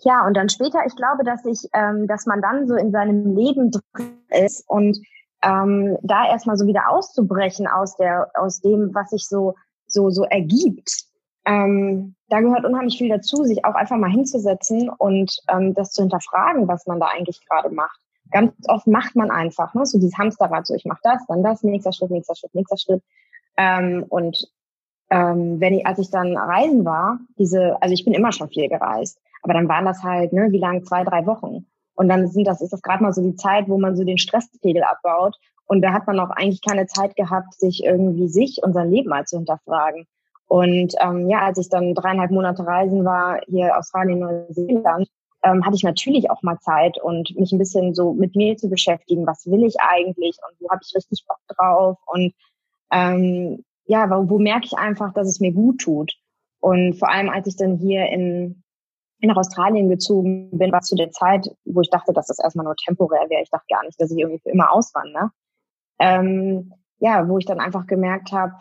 ja, 0.03 0.27
und 0.27 0.37
dann 0.37 0.49
später, 0.49 0.81
ich 0.87 0.95
glaube, 0.95 1.25
dass 1.25 1.45
ich, 1.45 1.69
ähm, 1.75 2.07
dass 2.07 2.27
man 2.27 2.41
dann 2.41 2.69
so 2.69 2.75
in 2.75 2.93
seinem 2.93 3.35
Leben 3.35 3.71
drin 3.71 4.19
ist 4.29 4.65
und 4.69 4.99
ähm, 5.43 5.97
da 6.03 6.29
erstmal 6.29 6.57
so 6.57 6.67
wieder 6.67 6.91
auszubrechen 6.91 7.67
aus 7.67 7.97
der, 7.97 8.31
aus 8.35 8.61
dem, 8.61 8.95
was 8.95 9.11
sich 9.11 9.27
so, 9.27 9.55
so, 9.87 10.11
so 10.11 10.25
ergibt. 10.25 11.10
Ähm, 11.47 12.15
da 12.29 12.41
gehört 12.41 12.65
unheimlich 12.65 12.99
viel 12.99 13.09
dazu, 13.09 13.45
sich 13.45 13.65
auch 13.65 13.75
einfach 13.75 13.97
mal 13.97 14.11
hinzusetzen 14.11 14.89
und 14.91 15.35
ähm, 15.49 15.75
das 15.75 15.93
zu 15.93 16.03
hinterfragen, 16.03 16.69
was 16.69 16.87
man 16.87 17.01
da 17.01 17.07
eigentlich 17.07 17.41
gerade 17.47 17.71
macht. 17.71 17.99
Ganz 18.31 18.53
oft 18.69 18.87
macht 18.87 19.17
man 19.17 19.31
einfach, 19.31 19.75
ne, 19.75 19.85
so 19.87 19.99
dieses 19.99 20.17
Hamsterrad, 20.17 20.67
so 20.67 20.75
ich 20.75 20.85
mache 20.85 21.01
das, 21.03 21.27
dann 21.27 21.43
das, 21.43 21.63
nächster 21.63 21.93
Schritt, 21.93 22.11
nächster 22.11 22.37
Schritt, 22.37 22.55
nächster 22.55 22.77
Schritt. 22.77 23.03
Ähm, 23.57 24.05
und 24.09 24.49
ähm, 25.11 25.61
wenn 25.61 25.75
ich, 25.75 25.87
als 25.87 25.99
ich 25.99 26.11
dann 26.11 26.37
reisen 26.37 26.85
war, 26.85 27.19
diese, 27.39 27.77
also 27.83 27.93
ich 27.93 28.05
bin 28.05 28.15
immer 28.15 28.33
schon 28.33 28.49
viel 28.49 28.69
gereist, 28.69 29.19
aber 29.43 29.55
dann 29.55 29.69
waren 29.69 29.85
das 29.85 30.03
halt, 30.03 30.33
ne, 30.33 30.49
wie 30.53 30.59
lang, 30.59 30.85
zwei, 30.85 31.03
drei 31.05 31.27
Wochen. 31.27 31.67
Und 31.95 32.09
dann 32.09 32.29
sind 32.29 32.47
das, 32.47 32.61
ist 32.61 32.73
das 32.73 32.83
gerade 32.83 33.03
mal 33.03 33.13
so 33.13 33.23
die 33.23 33.37
Zeit, 33.37 33.69
wo 33.69 33.79
man 33.79 33.97
so 33.97 34.05
den 34.05 34.19
Stresspegel 34.19 34.83
abbaut. 34.83 35.37
Und 35.67 35.83
da 35.83 35.93
hat 35.93 36.07
man 36.07 36.19
auch 36.21 36.31
eigentlich 36.31 36.63
keine 36.63 36.87
Zeit 36.87 37.17
gehabt, 37.17 37.55
sich 37.55 37.85
irgendwie 37.85 38.29
sich 38.29 38.61
und 38.63 38.73
sein 38.73 38.91
Leben 38.91 39.11
mal 39.11 39.25
zu 39.25 39.37
hinterfragen. 39.37 40.07
Und 40.51 40.95
ähm, 41.01 41.31
ja, 41.31 41.43
als 41.43 41.59
ich 41.59 41.69
dann 41.69 41.95
dreieinhalb 41.95 42.33
Monate 42.33 42.67
reisen 42.67 43.05
war, 43.05 43.41
hier 43.47 43.79
Australien, 43.79 44.19
Neuseeland, 44.19 45.07
ähm, 45.45 45.65
hatte 45.65 45.77
ich 45.77 45.85
natürlich 45.85 46.29
auch 46.29 46.43
mal 46.43 46.59
Zeit 46.59 47.01
und 47.01 47.33
mich 47.39 47.53
ein 47.53 47.59
bisschen 47.59 47.95
so 47.95 48.15
mit 48.15 48.35
mir 48.35 48.57
zu 48.57 48.69
beschäftigen, 48.69 49.29
was 49.29 49.47
will 49.47 49.63
ich 49.63 49.77
eigentlich 49.79 50.37
und 50.49 50.57
wo 50.59 50.69
habe 50.69 50.81
ich 50.85 50.93
richtig 50.97 51.25
Bock 51.29 51.39
drauf 51.47 51.99
und 52.07 52.35
ähm, 52.91 53.65
ja, 53.85 54.11
wo, 54.11 54.29
wo 54.29 54.39
merke 54.41 54.67
ich 54.67 54.77
einfach, 54.77 55.15
dass 55.15 55.29
es 55.29 55.39
mir 55.39 55.53
gut 55.53 55.83
tut. 55.83 56.15
Und 56.59 56.95
vor 56.95 57.09
allem, 57.09 57.29
als 57.31 57.47
ich 57.47 57.57
dann 57.57 57.77
hier 57.77 58.07
in 58.09 58.65
nach 59.21 59.37
Australien 59.37 59.89
gezogen 59.89 60.51
bin, 60.59 60.73
war 60.73 60.81
zu 60.81 60.97
der 60.97 61.13
Zeit, 61.13 61.49
wo 61.65 61.81
ich 61.81 61.91
dachte, 61.91 62.13
dass 62.13 62.27
das 62.27 62.41
erstmal 62.41 62.65
nur 62.65 62.75
temporär 62.75 63.31
wäre. 63.31 63.43
Ich 63.43 63.51
dachte 63.51 63.67
gar 63.71 63.85
nicht, 63.85 64.01
dass 64.01 64.11
ich 64.11 64.19
irgendwie 64.19 64.41
für 64.41 64.51
immer 64.51 64.73
auswandere. 64.73 65.31
Ähm, 66.01 66.73
ja, 66.99 67.29
wo 67.29 67.39
ich 67.39 67.47
dann 67.47 67.61
einfach 67.61 67.87
gemerkt 67.87 68.33
habe, 68.33 68.55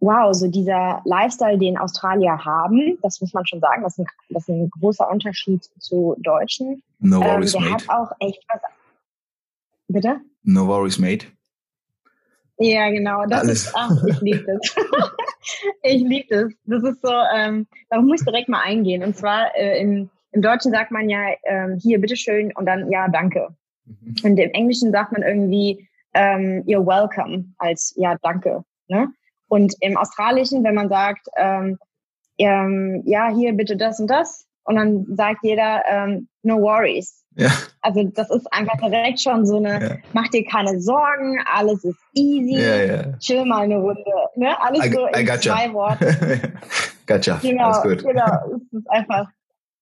wow, 0.00 0.34
so 0.34 0.48
dieser 0.48 1.02
Lifestyle, 1.04 1.58
den 1.58 1.76
Australier 1.76 2.42
haben, 2.44 2.98
das 3.02 3.20
muss 3.20 3.32
man 3.32 3.46
schon 3.46 3.60
sagen, 3.60 3.82
das 3.82 3.92
ist 3.92 4.00
ein, 4.00 4.06
das 4.30 4.42
ist 4.44 4.48
ein 4.48 4.70
großer 4.70 5.08
Unterschied 5.10 5.62
zu 5.78 6.16
Deutschen. 6.20 6.82
No 6.98 7.20
worries, 7.20 7.54
ähm, 7.54 7.62
der 7.62 7.70
mate. 7.70 7.88
hat 7.88 7.96
auch 7.96 8.12
echt 8.20 8.42
was. 8.48 8.60
Bitte? 9.88 10.20
No 10.42 10.66
worries, 10.66 10.98
mate. 10.98 11.26
Ja, 12.58 12.90
genau. 12.90 13.24
Das 13.26 13.40
Alles. 13.40 13.64
ist, 13.64 13.72
ach, 13.74 14.04
ich 14.06 14.20
liebe 14.20 14.44
das. 14.44 14.76
ich 15.82 16.02
liebe 16.02 16.26
das. 16.28 16.52
Das 16.64 16.82
ist 16.84 17.00
so, 17.02 17.12
ähm, 17.34 17.66
da 17.88 18.00
muss 18.00 18.20
ich 18.20 18.26
direkt 18.26 18.48
mal 18.48 18.60
eingehen. 18.62 19.02
Und 19.02 19.16
zwar 19.16 19.54
äh, 19.56 19.80
im, 19.80 20.10
im 20.32 20.42
Deutschen 20.42 20.70
sagt 20.70 20.90
man 20.90 21.08
ja 21.08 21.20
ähm, 21.44 21.78
hier, 21.80 21.98
bitteschön 22.00 22.52
und 22.54 22.66
dann 22.66 22.90
ja, 22.90 23.08
danke. 23.08 23.48
Mhm. 23.86 24.14
Und 24.22 24.38
im 24.38 24.50
Englischen 24.50 24.92
sagt 24.92 25.12
man 25.12 25.22
irgendwie 25.22 25.88
ähm, 26.12 26.62
you're 26.66 26.84
welcome 26.84 27.46
als 27.58 27.94
ja, 27.96 28.16
danke. 28.22 28.62
Ne? 28.88 29.08
Und 29.50 29.74
im 29.80 29.96
Australischen, 29.96 30.62
wenn 30.62 30.76
man 30.76 30.88
sagt, 30.88 31.26
ähm, 31.36 31.76
ähm, 32.38 33.02
ja, 33.04 33.34
hier 33.34 33.52
bitte 33.52 33.76
das 33.76 33.98
und 33.98 34.06
das, 34.06 34.46
und 34.62 34.76
dann 34.76 35.04
sagt 35.16 35.40
jeder, 35.42 35.82
ähm, 35.90 36.28
no 36.44 36.60
worries. 36.60 37.24
Ja. 37.34 37.50
Also 37.80 38.04
das 38.04 38.30
ist 38.30 38.46
einfach 38.52 38.78
direkt 38.78 39.20
schon 39.20 39.44
so 39.44 39.56
eine, 39.56 39.82
ja. 39.82 39.96
mach 40.12 40.28
dir 40.28 40.44
keine 40.44 40.80
Sorgen, 40.80 41.38
alles 41.52 41.82
ist 41.82 41.98
easy, 42.14 42.60
ja, 42.60 43.18
chill 43.18 43.44
mal 43.44 43.62
eine 43.62 43.78
Runde. 43.78 44.04
Ne? 44.36 44.54
Alles 44.60 44.86
I, 44.86 44.92
so 44.92 45.06
in 45.06 45.26
gotcha. 45.26 45.40
zwei 45.40 45.72
Worten. 45.72 46.52
gotcha. 47.08 47.38
Genau, 47.42 47.70
Alles 47.70 47.82
gut. 47.82 48.08
genau. 48.08 48.38
Es 48.54 48.78
ist 48.78 48.90
einfach, 48.90 49.28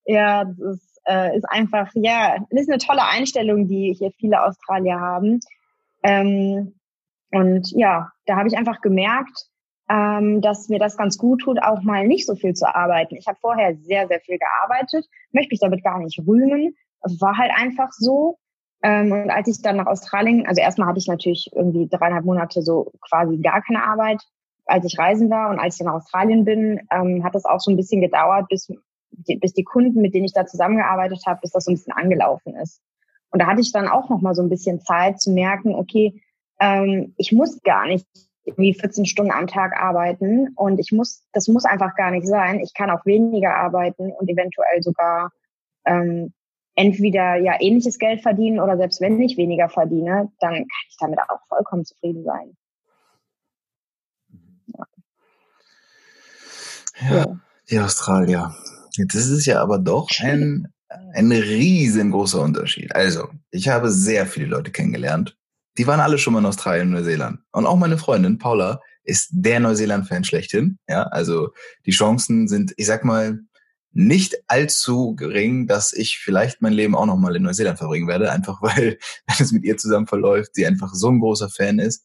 ja, 0.07 0.45
das 0.45 0.59
ist, 0.59 1.01
äh, 1.07 1.37
ist 1.37 1.45
einfach, 1.51 1.91
ja, 1.95 2.37
das 2.51 2.63
ist 2.63 2.71
eine 2.71 2.79
tolle 2.79 3.05
Einstellung, 3.05 3.69
die 3.69 3.95
hier 3.99 4.13
viele 4.19 4.43
Australier 4.43 4.99
haben. 4.99 5.41
Ähm, 6.03 6.75
und 7.33 7.71
ja, 7.73 8.11
da 8.25 8.37
habe 8.37 8.49
ich 8.49 8.57
einfach 8.57 8.81
gemerkt, 8.81 9.49
ähm, 9.89 10.41
dass 10.41 10.69
mir 10.69 10.79
das 10.79 10.97
ganz 10.97 11.19
gut 11.19 11.43
tut, 11.43 11.63
auch 11.63 11.83
mal 11.83 12.07
nicht 12.07 12.27
so 12.27 12.35
viel 12.35 12.55
zu 12.55 12.73
arbeiten. 12.73 13.17
Ich 13.17 13.27
habe 13.27 13.39
vorher 13.41 13.77
sehr, 13.77 14.07
sehr 14.09 14.21
viel 14.21 14.39
gearbeitet, 14.39 15.07
möchte 15.33 15.53
mich 15.53 15.61
damit 15.61 15.83
gar 15.83 15.99
nicht 15.99 16.21
rühmen, 16.27 16.75
es 17.03 17.21
war 17.21 17.37
halt 17.37 17.53
einfach 17.55 17.91
so. 17.93 18.39
Ähm, 18.83 19.11
und 19.13 19.31
als 19.31 19.49
ich 19.49 19.63
dann 19.63 19.77
nach 19.77 19.87
Australien, 19.87 20.47
also 20.47 20.61
erstmal 20.61 20.89
hatte 20.89 20.99
ich 20.99 21.09
natürlich 21.09 21.51
irgendwie 21.55 21.89
dreieinhalb 21.89 22.25
Monate 22.25 22.63
so 22.63 22.93
quasi 23.01 23.39
gar 23.39 23.63
keine 23.63 23.83
Arbeit, 23.83 24.23
als 24.67 24.85
ich 24.85 24.99
reisen 24.99 25.31
war. 25.31 25.51
Und 25.51 25.59
als 25.59 25.75
ich 25.75 25.79
dann 25.79 25.93
nach 25.93 26.01
Australien 26.01 26.45
bin, 26.45 26.81
ähm, 26.91 27.25
hat 27.25 27.35
das 27.35 27.45
auch 27.45 27.61
so 27.61 27.71
ein 27.71 27.77
bisschen 27.77 28.01
gedauert, 28.01 28.49
bis, 28.49 28.69
bis 29.11 29.53
die 29.53 29.65
Kunden, 29.65 30.01
mit 30.01 30.15
denen 30.15 30.27
ich 30.27 30.33
da 30.33 30.47
zusammengearbeitet 30.47 31.23
habe, 31.27 31.41
bis 31.41 31.51
das 31.53 31.65
so 31.65 31.73
ein 31.73 31.75
bisschen 31.75 31.93
angelaufen 31.93 32.55
ist. 32.57 32.81
Und 33.31 33.43
da 33.43 33.47
hatte 33.47 33.61
ich 33.61 33.73
dann 33.73 33.89
auch 33.89 34.09
noch 34.11 34.21
mal 34.21 34.35
so 34.35 34.43
ein 34.43 34.49
bisschen 34.49 34.81
Zeit 34.81 35.21
zu 35.21 35.33
merken, 35.33 35.75
okay, 35.75 36.23
ähm, 36.61 37.15
ich 37.17 37.33
muss 37.33 37.61
gar 37.63 37.87
nicht 37.87 38.07
irgendwie 38.49 38.75
14 38.75 39.07
Stunden 39.07 39.33
am 39.33 39.47
Tag 39.47 39.81
arbeiten 39.81 40.49
und 40.57 40.79
ich 40.79 40.93
muss, 40.93 41.25
das 41.33 41.49
muss 41.49 41.65
einfach 41.65 41.95
gar 41.95 42.11
nicht 42.11 42.27
sein. 42.27 42.61
Ich 42.61 42.75
kann 42.75 42.91
auch 42.91 43.05
weniger 43.07 43.55
arbeiten 43.55 44.11
und 44.13 44.29
eventuell 44.29 44.83
sogar 44.83 45.31
ähm, 45.85 46.33
entweder 46.75 47.37
ja 47.37 47.57
ähnliches 47.61 47.99
Geld 47.99 48.23
verdienen 48.23 48.61
oder 48.61 48.77
selbst 48.77 49.01
wenn 49.01 49.21
ich 49.21 49.37
weniger 49.37 49.69
verdiene, 49.69 50.31
dann 50.41 50.55
kann 50.55 50.67
ich 50.89 50.97
damit 50.99 51.19
auch 51.21 51.41
vollkommen 51.49 51.85
zufrieden 51.85 52.25
sein. 52.25 52.57
Ja, 57.01 57.17
ja 57.17 57.41
die 57.71 57.79
Australier. 57.79 58.55
Jetzt 58.97 59.15
ist 59.15 59.47
ja 59.47 59.63
aber 59.63 59.79
doch 59.79 60.09
ein, 60.21 60.73
ein 60.89 61.31
riesengroßer 61.31 62.41
Unterschied. 62.41 62.95
Also, 62.95 63.29
ich 63.51 63.69
habe 63.69 63.91
sehr 63.91 64.27
viele 64.27 64.47
Leute 64.47 64.73
kennengelernt. 64.73 65.38
Die 65.79 65.87
waren 65.87 66.01
alle 66.01 66.19
schon 66.19 66.33
mal 66.33 66.41
in 66.41 66.47
Australien 66.47 66.89
und 66.89 66.95
Neuseeland. 66.95 67.41
Und 67.53 67.67
auch 67.67 67.77
meine 67.77 67.99
Freundin 67.99 68.39
Paula 68.39 68.81
ist 69.05 69.29
der 69.31 69.61
Neuseeland-Fan 69.61 70.25
schlechthin. 70.25 70.79
Ja, 70.89 71.05
also 71.05 71.51
die 71.87 71.93
Chancen 71.93 72.49
sind, 72.49 72.75
ich 72.77 72.87
sag 72.87 73.05
mal, 73.05 73.39
nicht 73.93 74.37
allzu 74.49 75.15
gering, 75.15 75.67
dass 75.67 75.93
ich 75.93 76.19
vielleicht 76.19 76.61
mein 76.61 76.73
Leben 76.73 76.95
auch 76.95 77.07
nochmal 77.07 77.37
in 77.37 77.45
Neuseeland 77.45 77.79
verbringen 77.79 78.09
werde, 78.09 78.31
einfach 78.31 78.61
weil, 78.63 78.99
wenn 79.27 79.37
es 79.39 79.53
mit 79.53 79.65
ihr 79.65 79.77
zusammen 79.77 80.07
verläuft, 80.07 80.55
sie 80.55 80.67
einfach 80.67 80.93
so 80.93 81.09
ein 81.09 81.21
großer 81.21 81.49
Fan 81.49 81.79
ist. 81.79 82.05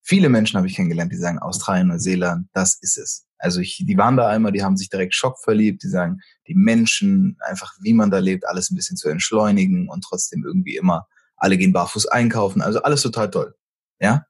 Viele 0.00 0.30
Menschen 0.30 0.56
habe 0.56 0.66
ich 0.66 0.76
kennengelernt, 0.76 1.12
die 1.12 1.16
sagen, 1.16 1.38
Australien, 1.38 1.88
Neuseeland, 1.88 2.48
das 2.54 2.78
ist 2.80 2.96
es. 2.96 3.26
Also 3.36 3.60
ich, 3.60 3.84
die 3.86 3.98
waren 3.98 4.16
da 4.16 4.28
einmal, 4.28 4.52
die 4.52 4.62
haben 4.62 4.76
sich 4.76 4.88
direkt 4.88 5.14
Schock 5.14 5.38
verliebt, 5.38 5.82
die 5.82 5.88
sagen, 5.88 6.20
die 6.46 6.54
Menschen, 6.54 7.36
einfach 7.40 7.74
wie 7.80 7.92
man 7.92 8.10
da 8.10 8.18
lebt, 8.18 8.46
alles 8.46 8.70
ein 8.70 8.76
bisschen 8.76 8.96
zu 8.96 9.08
entschleunigen 9.08 9.88
und 9.88 10.02
trotzdem 10.02 10.44
irgendwie 10.44 10.76
immer, 10.76 11.06
alle 11.38 11.56
gehen 11.56 11.72
barfuß 11.72 12.06
einkaufen, 12.06 12.62
also 12.62 12.82
alles 12.82 13.02
total 13.02 13.30
toll. 13.30 13.54
Ja? 14.00 14.24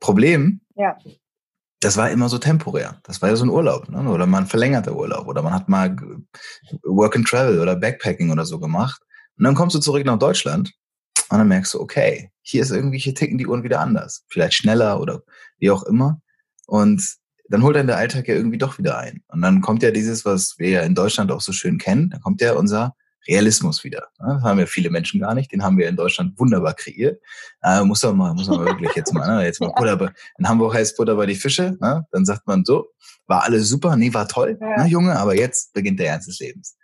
Problem, 0.00 0.60
ja 0.74 0.96
das 1.80 1.96
war 1.96 2.10
immer 2.10 2.28
so 2.28 2.38
temporär. 2.38 3.00
Das 3.04 3.20
war 3.20 3.28
ja 3.28 3.36
so 3.36 3.44
ein 3.44 3.50
Urlaub, 3.50 3.88
ne? 3.88 4.08
oder 4.08 4.26
man 4.26 4.46
verlängert 4.46 4.86
der 4.86 4.96
Urlaub 4.96 5.26
oder 5.26 5.42
man 5.42 5.52
hat 5.52 5.68
mal 5.68 5.96
Work 6.82 7.16
and 7.16 7.28
Travel 7.28 7.60
oder 7.60 7.76
Backpacking 7.76 8.30
oder 8.30 8.44
so 8.44 8.58
gemacht. 8.58 9.00
Und 9.38 9.44
dann 9.44 9.54
kommst 9.54 9.76
du 9.76 9.80
zurück 9.80 10.04
nach 10.04 10.18
Deutschland 10.18 10.72
und 11.28 11.38
dann 11.38 11.48
merkst 11.48 11.74
du, 11.74 11.80
okay, 11.80 12.30
hier 12.40 12.62
ist 12.62 12.70
irgendwie, 12.70 12.98
hier 12.98 13.14
ticken 13.14 13.38
die 13.38 13.46
Uhren 13.46 13.62
wieder 13.62 13.80
anders. 13.80 14.24
Vielleicht 14.28 14.54
schneller 14.54 15.00
oder 15.00 15.22
wie 15.58 15.70
auch 15.70 15.82
immer. 15.82 16.20
Und 16.66 17.16
dann 17.48 17.62
holt 17.62 17.76
dann 17.76 17.86
der 17.86 17.98
Alltag 17.98 18.26
ja 18.26 18.34
irgendwie 18.34 18.58
doch 18.58 18.78
wieder 18.78 18.98
ein. 18.98 19.22
Und 19.28 19.42
dann 19.42 19.60
kommt 19.60 19.82
ja 19.82 19.90
dieses, 19.90 20.24
was 20.24 20.58
wir 20.58 20.70
ja 20.70 20.80
in 20.80 20.94
Deutschland 20.94 21.30
auch 21.30 21.40
so 21.40 21.52
schön 21.52 21.78
kennen, 21.78 22.10
dann 22.10 22.20
kommt 22.20 22.40
ja 22.40 22.54
unser 22.54 22.96
Realismus 23.28 23.84
wieder. 23.84 24.08
Das 24.18 24.42
haben 24.42 24.58
ja 24.58 24.66
viele 24.66 24.90
Menschen 24.90 25.20
gar 25.20 25.34
nicht. 25.34 25.52
Den 25.52 25.62
haben 25.62 25.78
wir 25.78 25.88
in 25.88 25.96
Deutschland 25.96 26.38
wunderbar 26.38 26.74
kreiert. 26.74 27.20
Äh, 27.62 27.82
muss 27.84 28.02
man 28.02 28.16
mal, 28.16 28.34
muss 28.34 28.48
man 28.48 28.64
wirklich 28.64 28.94
jetzt 28.94 29.12
mal, 29.12 29.26
ne? 29.26 29.44
jetzt 29.44 29.60
mal 29.60 29.72
Butter 29.76 29.96
bei, 29.96 30.10
in 30.38 30.48
Hamburg 30.48 30.74
heißt 30.74 30.96
Butter 30.96 31.16
bei 31.16 31.26
die 31.26 31.34
Fische. 31.34 31.76
Ne? 31.80 32.06
Dann 32.10 32.24
sagt 32.24 32.46
man 32.46 32.64
so, 32.64 32.86
war 33.26 33.42
alles 33.42 33.68
super, 33.68 33.96
nee, 33.96 34.12
war 34.14 34.28
toll, 34.28 34.58
ja. 34.60 34.84
ne, 34.84 34.88
Junge, 34.88 35.18
aber 35.18 35.36
jetzt 35.36 35.72
beginnt 35.72 35.98
der 35.98 36.08
Ernst 36.08 36.28
des 36.28 36.38
Lebens. 36.38 36.76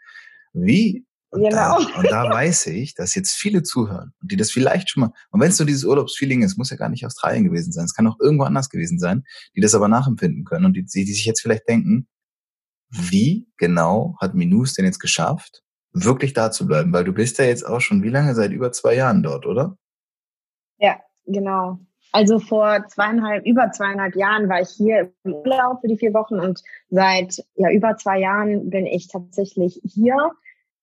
Wie? 0.52 1.06
Und, 1.30 1.44
genau. 1.44 1.80
da, 1.80 1.98
und 1.98 2.10
da 2.10 2.28
weiß 2.28 2.66
ich, 2.66 2.94
dass 2.94 3.14
jetzt 3.14 3.32
viele 3.32 3.62
zuhören 3.62 4.12
und 4.20 4.30
die 4.30 4.36
das 4.36 4.50
vielleicht 4.50 4.90
schon 4.90 5.02
mal, 5.02 5.12
und 5.30 5.40
wenn 5.40 5.48
es 5.48 5.56
so 5.56 5.64
dieses 5.64 5.84
Urlaubsfeeling 5.84 6.42
ist, 6.42 6.58
muss 6.58 6.68
ja 6.68 6.76
gar 6.76 6.90
nicht 6.90 7.06
Australien 7.06 7.44
gewesen 7.44 7.72
sein, 7.72 7.86
es 7.86 7.94
kann 7.94 8.06
auch 8.06 8.20
irgendwo 8.20 8.44
anders 8.44 8.68
gewesen 8.68 8.98
sein, 8.98 9.24
die 9.56 9.62
das 9.62 9.74
aber 9.74 9.88
nachempfinden 9.88 10.44
können 10.44 10.66
und 10.66 10.74
die, 10.74 10.84
die 10.84 11.04
sich 11.04 11.24
jetzt 11.24 11.40
vielleicht 11.40 11.66
denken, 11.66 12.06
wie 12.90 13.48
genau 13.56 14.16
hat 14.20 14.34
Minus 14.34 14.74
denn 14.74 14.84
jetzt 14.84 14.98
geschafft, 14.98 15.62
wirklich 15.92 16.32
da 16.32 16.50
zu 16.50 16.66
bleiben? 16.66 16.92
Weil 16.92 17.04
du 17.04 17.12
bist 17.12 17.38
ja 17.38 17.44
jetzt 17.44 17.66
auch 17.66 17.80
schon 17.80 18.02
wie 18.02 18.08
lange? 18.08 18.34
Seit 18.34 18.52
über 18.52 18.72
zwei 18.72 18.94
Jahren 18.94 19.22
dort, 19.22 19.46
oder? 19.46 19.76
Ja, 20.78 21.00
genau. 21.26 21.78
Also 22.12 22.38
vor 22.38 22.86
zweieinhalb, 22.88 23.46
über 23.46 23.70
zweieinhalb 23.72 24.14
Jahren 24.16 24.48
war 24.48 24.60
ich 24.60 24.68
hier 24.68 25.12
im 25.24 25.34
Urlaub 25.34 25.80
für 25.80 25.88
die 25.88 25.96
vier 25.96 26.12
Wochen 26.12 26.38
und 26.38 26.62
seit 26.90 27.42
ja 27.54 27.70
über 27.70 27.96
zwei 27.96 28.18
Jahren 28.18 28.68
bin 28.68 28.84
ich 28.84 29.08
tatsächlich 29.08 29.80
hier. 29.82 30.32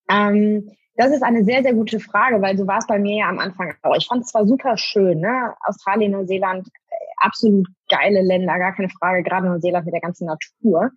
Ähm, 0.09 0.71
das 0.95 1.11
ist 1.11 1.23
eine 1.23 1.45
sehr, 1.45 1.61
sehr 1.61 1.73
gute 1.73 1.99
Frage, 1.99 2.41
weil 2.41 2.57
so 2.57 2.67
war 2.67 2.79
es 2.79 2.87
bei 2.87 2.99
mir 2.99 3.19
ja 3.19 3.29
am 3.29 3.39
Anfang 3.39 3.73
auch. 3.83 3.95
Ich 3.95 4.07
fand 4.07 4.23
es 4.23 4.31
zwar 4.31 4.45
super 4.45 4.75
schön, 4.75 5.19
ne? 5.19 5.53
Australien, 5.65 6.11
Neuseeland, 6.11 6.67
äh, 6.67 6.95
absolut 7.17 7.67
geile 7.89 8.21
Länder, 8.21 8.57
gar 8.57 8.75
keine 8.75 8.89
Frage, 8.89 9.23
gerade 9.23 9.47
Neuseeland 9.47 9.85
mit 9.85 9.93
der 9.93 10.01
ganzen 10.01 10.25
Natur. 10.25 10.91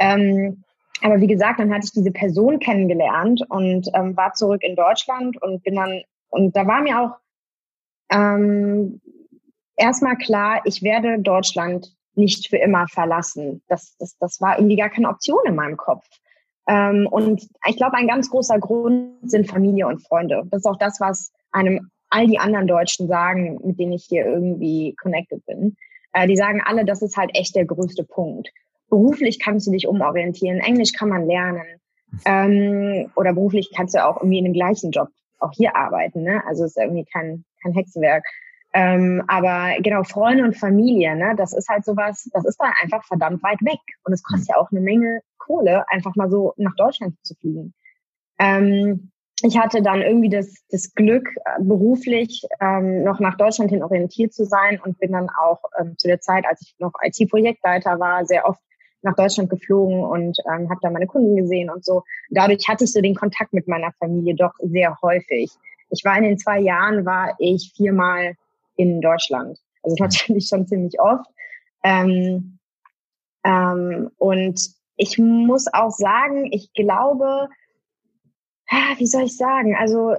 Ähm, 0.00 0.64
aber 1.02 1.20
wie 1.20 1.26
gesagt, 1.26 1.60
dann 1.60 1.72
hatte 1.72 1.86
ich 1.86 1.92
diese 1.92 2.10
Person 2.10 2.58
kennengelernt 2.58 3.42
und 3.48 3.88
ähm, 3.94 4.16
war 4.16 4.32
zurück 4.34 4.62
in 4.62 4.76
Deutschland 4.76 5.40
und 5.42 5.62
bin 5.62 5.76
dann, 5.76 6.02
und 6.28 6.56
da 6.56 6.66
war 6.66 6.82
mir 6.82 7.00
auch 7.00 7.16
ähm, 8.10 9.00
erstmal 9.76 10.16
klar, 10.16 10.62
ich 10.64 10.82
werde 10.82 11.20
Deutschland 11.20 11.94
nicht 12.14 12.48
für 12.48 12.56
immer 12.56 12.86
verlassen. 12.88 13.62
Das, 13.68 13.96
das, 13.98 14.16
das 14.18 14.40
war 14.40 14.58
irgendwie 14.58 14.76
gar 14.76 14.88
keine 14.88 15.08
Option 15.08 15.40
in 15.46 15.54
meinem 15.54 15.76
Kopf. 15.76 16.04
Ähm, 16.66 17.06
und 17.10 17.48
ich 17.66 17.76
glaube, 17.76 17.96
ein 17.96 18.08
ganz 18.08 18.28
großer 18.30 18.58
Grund 18.58 19.30
sind 19.30 19.48
Familie 19.48 19.86
und 19.86 20.06
Freunde. 20.06 20.42
Das 20.50 20.60
ist 20.60 20.66
auch 20.66 20.78
das, 20.78 21.00
was 21.00 21.32
einem 21.52 21.90
all 22.10 22.26
die 22.26 22.38
anderen 22.38 22.66
Deutschen 22.66 23.06
sagen, 23.06 23.58
mit 23.62 23.78
denen 23.78 23.92
ich 23.92 24.06
hier 24.08 24.26
irgendwie 24.26 24.94
connected 25.00 25.44
bin. 25.46 25.76
Äh, 26.12 26.26
die 26.26 26.36
sagen 26.36 26.60
alle, 26.64 26.84
das 26.84 27.02
ist 27.02 27.16
halt 27.16 27.30
echt 27.34 27.54
der 27.54 27.66
größte 27.66 28.04
Punkt 28.04 28.50
beruflich 28.88 29.38
kannst 29.38 29.66
du 29.66 29.72
dich 29.72 29.86
umorientieren, 29.86 30.60
Englisch 30.60 30.92
kann 30.92 31.08
man 31.08 31.26
lernen. 31.26 31.80
Ähm, 32.24 33.10
oder 33.16 33.34
beruflich 33.34 33.70
kannst 33.76 33.94
du 33.94 34.04
auch 34.04 34.16
irgendwie 34.16 34.38
in 34.38 34.44
dem 34.44 34.54
gleichen 34.54 34.90
Job 34.90 35.08
auch 35.38 35.52
hier 35.52 35.76
arbeiten. 35.76 36.22
Ne? 36.22 36.42
Also 36.46 36.64
ist 36.64 36.78
irgendwie 36.78 37.04
kein, 37.04 37.44
kein 37.62 37.74
Hexenwerk. 37.74 38.24
Ähm, 38.74 39.22
aber 39.28 39.80
genau, 39.80 40.02
Freunde 40.04 40.44
und 40.44 40.56
Familie, 40.56 41.16
ne, 41.16 41.34
das 41.36 41.54
ist 41.54 41.68
halt 41.70 41.86
sowas, 41.86 42.28
das 42.32 42.44
ist 42.44 42.60
dann 42.60 42.72
einfach 42.82 43.02
verdammt 43.04 43.42
weit 43.42 43.60
weg. 43.62 43.80
Und 44.04 44.12
es 44.12 44.22
kostet 44.22 44.48
ja 44.48 44.56
auch 44.56 44.70
eine 44.70 44.80
Menge 44.80 45.20
Kohle, 45.38 45.88
einfach 45.88 46.14
mal 46.16 46.30
so 46.30 46.52
nach 46.58 46.74
Deutschland 46.76 47.16
zu 47.22 47.34
fliegen. 47.34 47.72
Ähm, 48.38 49.10
ich 49.42 49.56
hatte 49.56 49.82
dann 49.82 50.02
irgendwie 50.02 50.28
das, 50.28 50.52
das 50.70 50.92
Glück, 50.94 51.28
äh, 51.44 51.62
beruflich 51.62 52.42
ähm, 52.60 53.04
noch 53.04 53.20
nach 53.20 53.36
Deutschland 53.36 53.70
hin 53.70 53.82
orientiert 53.82 54.34
zu 54.34 54.44
sein 54.44 54.80
und 54.84 54.98
bin 54.98 55.12
dann 55.12 55.30
auch 55.30 55.62
ähm, 55.80 55.96
zu 55.96 56.08
der 56.08 56.20
Zeit, 56.20 56.44
als 56.46 56.60
ich 56.62 56.74
noch 56.78 56.92
IT-Projektleiter 57.02 57.98
war, 57.98 58.26
sehr 58.26 58.46
oft 58.46 58.60
nach 59.02 59.14
Deutschland 59.14 59.50
geflogen 59.50 60.00
und 60.00 60.38
ähm, 60.46 60.68
habe 60.68 60.80
da 60.82 60.90
meine 60.90 61.06
Kunden 61.06 61.36
gesehen 61.36 61.70
und 61.70 61.84
so. 61.84 62.02
Dadurch 62.30 62.66
hatte 62.68 62.84
ich 62.84 62.92
so 62.92 63.00
den 63.00 63.14
Kontakt 63.14 63.52
mit 63.52 63.68
meiner 63.68 63.92
Familie 63.98 64.34
doch 64.34 64.52
sehr 64.60 64.96
häufig. 65.02 65.50
Ich 65.90 66.04
war 66.04 66.16
in 66.16 66.24
den 66.24 66.38
zwei 66.38 66.58
Jahren, 66.60 67.06
war 67.06 67.34
ich 67.38 67.72
viermal 67.76 68.34
in 68.76 69.00
Deutschland. 69.00 69.58
Also 69.82 69.96
natürlich 70.00 70.48
schon 70.48 70.66
ziemlich 70.66 71.00
oft. 71.00 71.26
Ähm, 71.84 72.58
ähm, 73.44 74.10
und 74.18 74.60
ich 74.96 75.18
muss 75.18 75.66
auch 75.72 75.90
sagen, 75.90 76.48
ich 76.52 76.72
glaube, 76.72 77.48
wie 78.98 79.06
soll 79.06 79.22
ich 79.22 79.36
sagen? 79.36 79.76
Also 79.78 80.16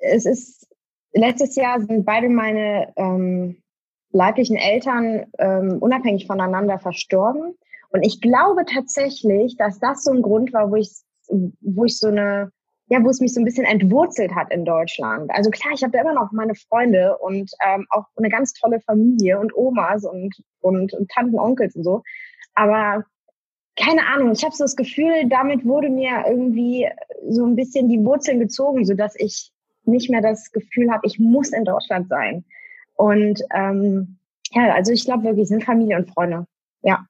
es 0.00 0.26
ist 0.26 0.68
letztes 1.12 1.56
Jahr 1.56 1.80
sind 1.80 2.04
beide 2.04 2.28
meine 2.28 2.92
ähm, 2.96 3.62
leiblichen 4.12 4.56
Eltern 4.56 5.26
ähm, 5.38 5.78
unabhängig 5.80 6.26
voneinander 6.26 6.78
verstorben. 6.78 7.54
Und 7.90 8.02
ich 8.02 8.20
glaube 8.20 8.64
tatsächlich, 8.64 9.56
dass 9.56 9.78
das 9.78 10.04
so 10.04 10.12
ein 10.12 10.22
Grund 10.22 10.52
war, 10.52 10.70
wo 10.70 10.76
ich, 10.76 10.90
wo 11.60 11.84
ich 11.84 11.98
so 11.98 12.08
eine, 12.08 12.50
ja, 12.86 13.02
wo 13.04 13.08
es 13.08 13.20
mich 13.20 13.34
so 13.34 13.40
ein 13.40 13.44
bisschen 13.44 13.64
entwurzelt 13.64 14.34
hat 14.34 14.52
in 14.52 14.64
Deutschland. 14.64 15.30
Also 15.32 15.50
klar, 15.50 15.72
ich 15.74 15.82
habe 15.82 15.92
da 15.92 16.00
immer 16.00 16.14
noch 16.14 16.32
meine 16.32 16.54
Freunde 16.54 17.16
und 17.18 17.50
ähm, 17.66 17.86
auch 17.90 18.04
eine 18.16 18.28
ganz 18.28 18.52
tolle 18.52 18.80
Familie 18.80 19.38
und 19.38 19.54
Omas 19.54 20.04
und, 20.04 20.34
und, 20.60 20.92
und 20.92 21.10
Tanten, 21.10 21.38
Onkels 21.38 21.76
und 21.76 21.84
so. 21.84 22.02
Aber 22.54 23.04
keine 23.76 24.06
Ahnung, 24.06 24.32
ich 24.32 24.44
habe 24.44 24.54
so 24.54 24.64
das 24.64 24.76
Gefühl, 24.76 25.28
damit 25.28 25.64
wurde 25.64 25.88
mir 25.88 26.24
irgendwie 26.28 26.88
so 27.28 27.46
ein 27.46 27.56
bisschen 27.56 27.88
die 27.88 28.04
Wurzeln 28.04 28.38
gezogen, 28.38 28.84
so 28.84 28.94
dass 28.94 29.14
ich 29.16 29.52
nicht 29.84 30.10
mehr 30.10 30.20
das 30.20 30.52
Gefühl 30.52 30.90
habe, 30.90 31.06
ich 31.06 31.18
muss 31.18 31.50
in 31.50 31.64
Deutschland 31.64 32.08
sein. 32.08 32.44
Und 32.94 33.42
ähm, 33.54 34.18
ja, 34.52 34.74
also 34.74 34.92
ich 34.92 35.04
glaube 35.04 35.24
wirklich, 35.24 35.48
sind 35.48 35.64
Familie 35.64 35.96
und 35.96 36.10
Freunde. 36.10 36.46
Ja. 36.82 37.06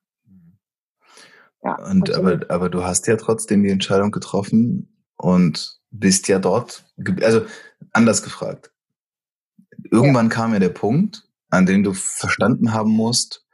Ja, 1.63 1.77
und 1.85 2.15
aber, 2.15 2.41
aber 2.49 2.71
du 2.71 2.85
hast 2.85 3.07
ja 3.07 3.17
trotzdem 3.17 3.63
die 3.63 3.71
Entscheidung 3.71 4.11
getroffen 4.11 5.05
und 5.17 5.79
bist 5.91 6.29
ja 6.29 6.39
dort, 6.39 6.85
also 7.21 7.45
anders 7.93 8.23
gefragt. 8.23 8.73
Irgendwann 9.91 10.27
ja. 10.27 10.35
kam 10.35 10.53
ja 10.53 10.59
der 10.59 10.71
Punkt, 10.71 11.29
an 11.51 11.67
dem 11.67 11.83
du 11.83 11.93
verstanden 11.93 12.73
haben 12.73 12.91
musst, 12.91 13.45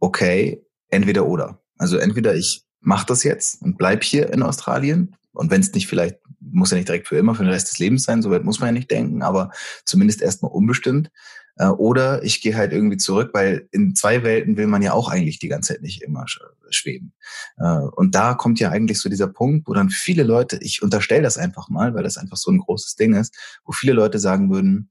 okay, 0.00 0.64
entweder 0.88 1.26
oder. 1.26 1.62
Also 1.78 1.96
entweder 1.96 2.34
ich 2.34 2.64
mache 2.80 3.06
das 3.06 3.22
jetzt 3.22 3.62
und 3.62 3.78
bleib 3.78 4.04
hier 4.04 4.32
in 4.32 4.42
Australien 4.42 5.16
und 5.32 5.50
wenn 5.50 5.60
es 5.60 5.72
nicht 5.72 5.86
vielleicht, 5.86 6.18
muss 6.40 6.70
ja 6.70 6.76
nicht 6.76 6.88
direkt 6.88 7.08
für 7.08 7.16
immer, 7.16 7.34
für 7.34 7.44
den 7.44 7.52
Rest 7.52 7.70
des 7.70 7.78
Lebens 7.78 8.04
sein, 8.04 8.22
soweit 8.22 8.44
muss 8.44 8.60
man 8.60 8.68
ja 8.68 8.72
nicht 8.72 8.90
denken, 8.90 9.22
aber 9.22 9.50
zumindest 9.84 10.20
erstmal 10.22 10.52
unbestimmt. 10.52 11.10
Äh, 11.58 11.68
oder 11.68 12.22
ich 12.22 12.40
gehe 12.40 12.56
halt 12.56 12.72
irgendwie 12.72 12.96
zurück, 12.96 13.30
weil 13.34 13.68
in 13.72 13.94
zwei 13.94 14.22
Welten 14.22 14.56
will 14.56 14.66
man 14.66 14.82
ja 14.82 14.92
auch 14.92 15.08
eigentlich 15.08 15.38
die 15.38 15.48
ganze 15.48 15.74
Zeit 15.74 15.82
nicht 15.82 16.02
immer 16.02 16.24
schweben. 16.70 17.12
Äh, 17.58 17.80
und 17.96 18.14
da 18.14 18.34
kommt 18.34 18.60
ja 18.60 18.70
eigentlich 18.70 19.00
so 19.00 19.08
dieser 19.08 19.28
Punkt, 19.28 19.68
wo 19.68 19.74
dann 19.74 19.90
viele 19.90 20.22
Leute, 20.22 20.58
ich 20.62 20.82
unterstelle 20.82 21.22
das 21.22 21.36
einfach 21.36 21.68
mal, 21.68 21.94
weil 21.94 22.04
das 22.04 22.16
einfach 22.16 22.36
so 22.36 22.50
ein 22.50 22.58
großes 22.58 22.96
Ding 22.96 23.14
ist, 23.14 23.36
wo 23.64 23.72
viele 23.72 23.92
Leute 23.92 24.18
sagen 24.18 24.50
würden, 24.50 24.90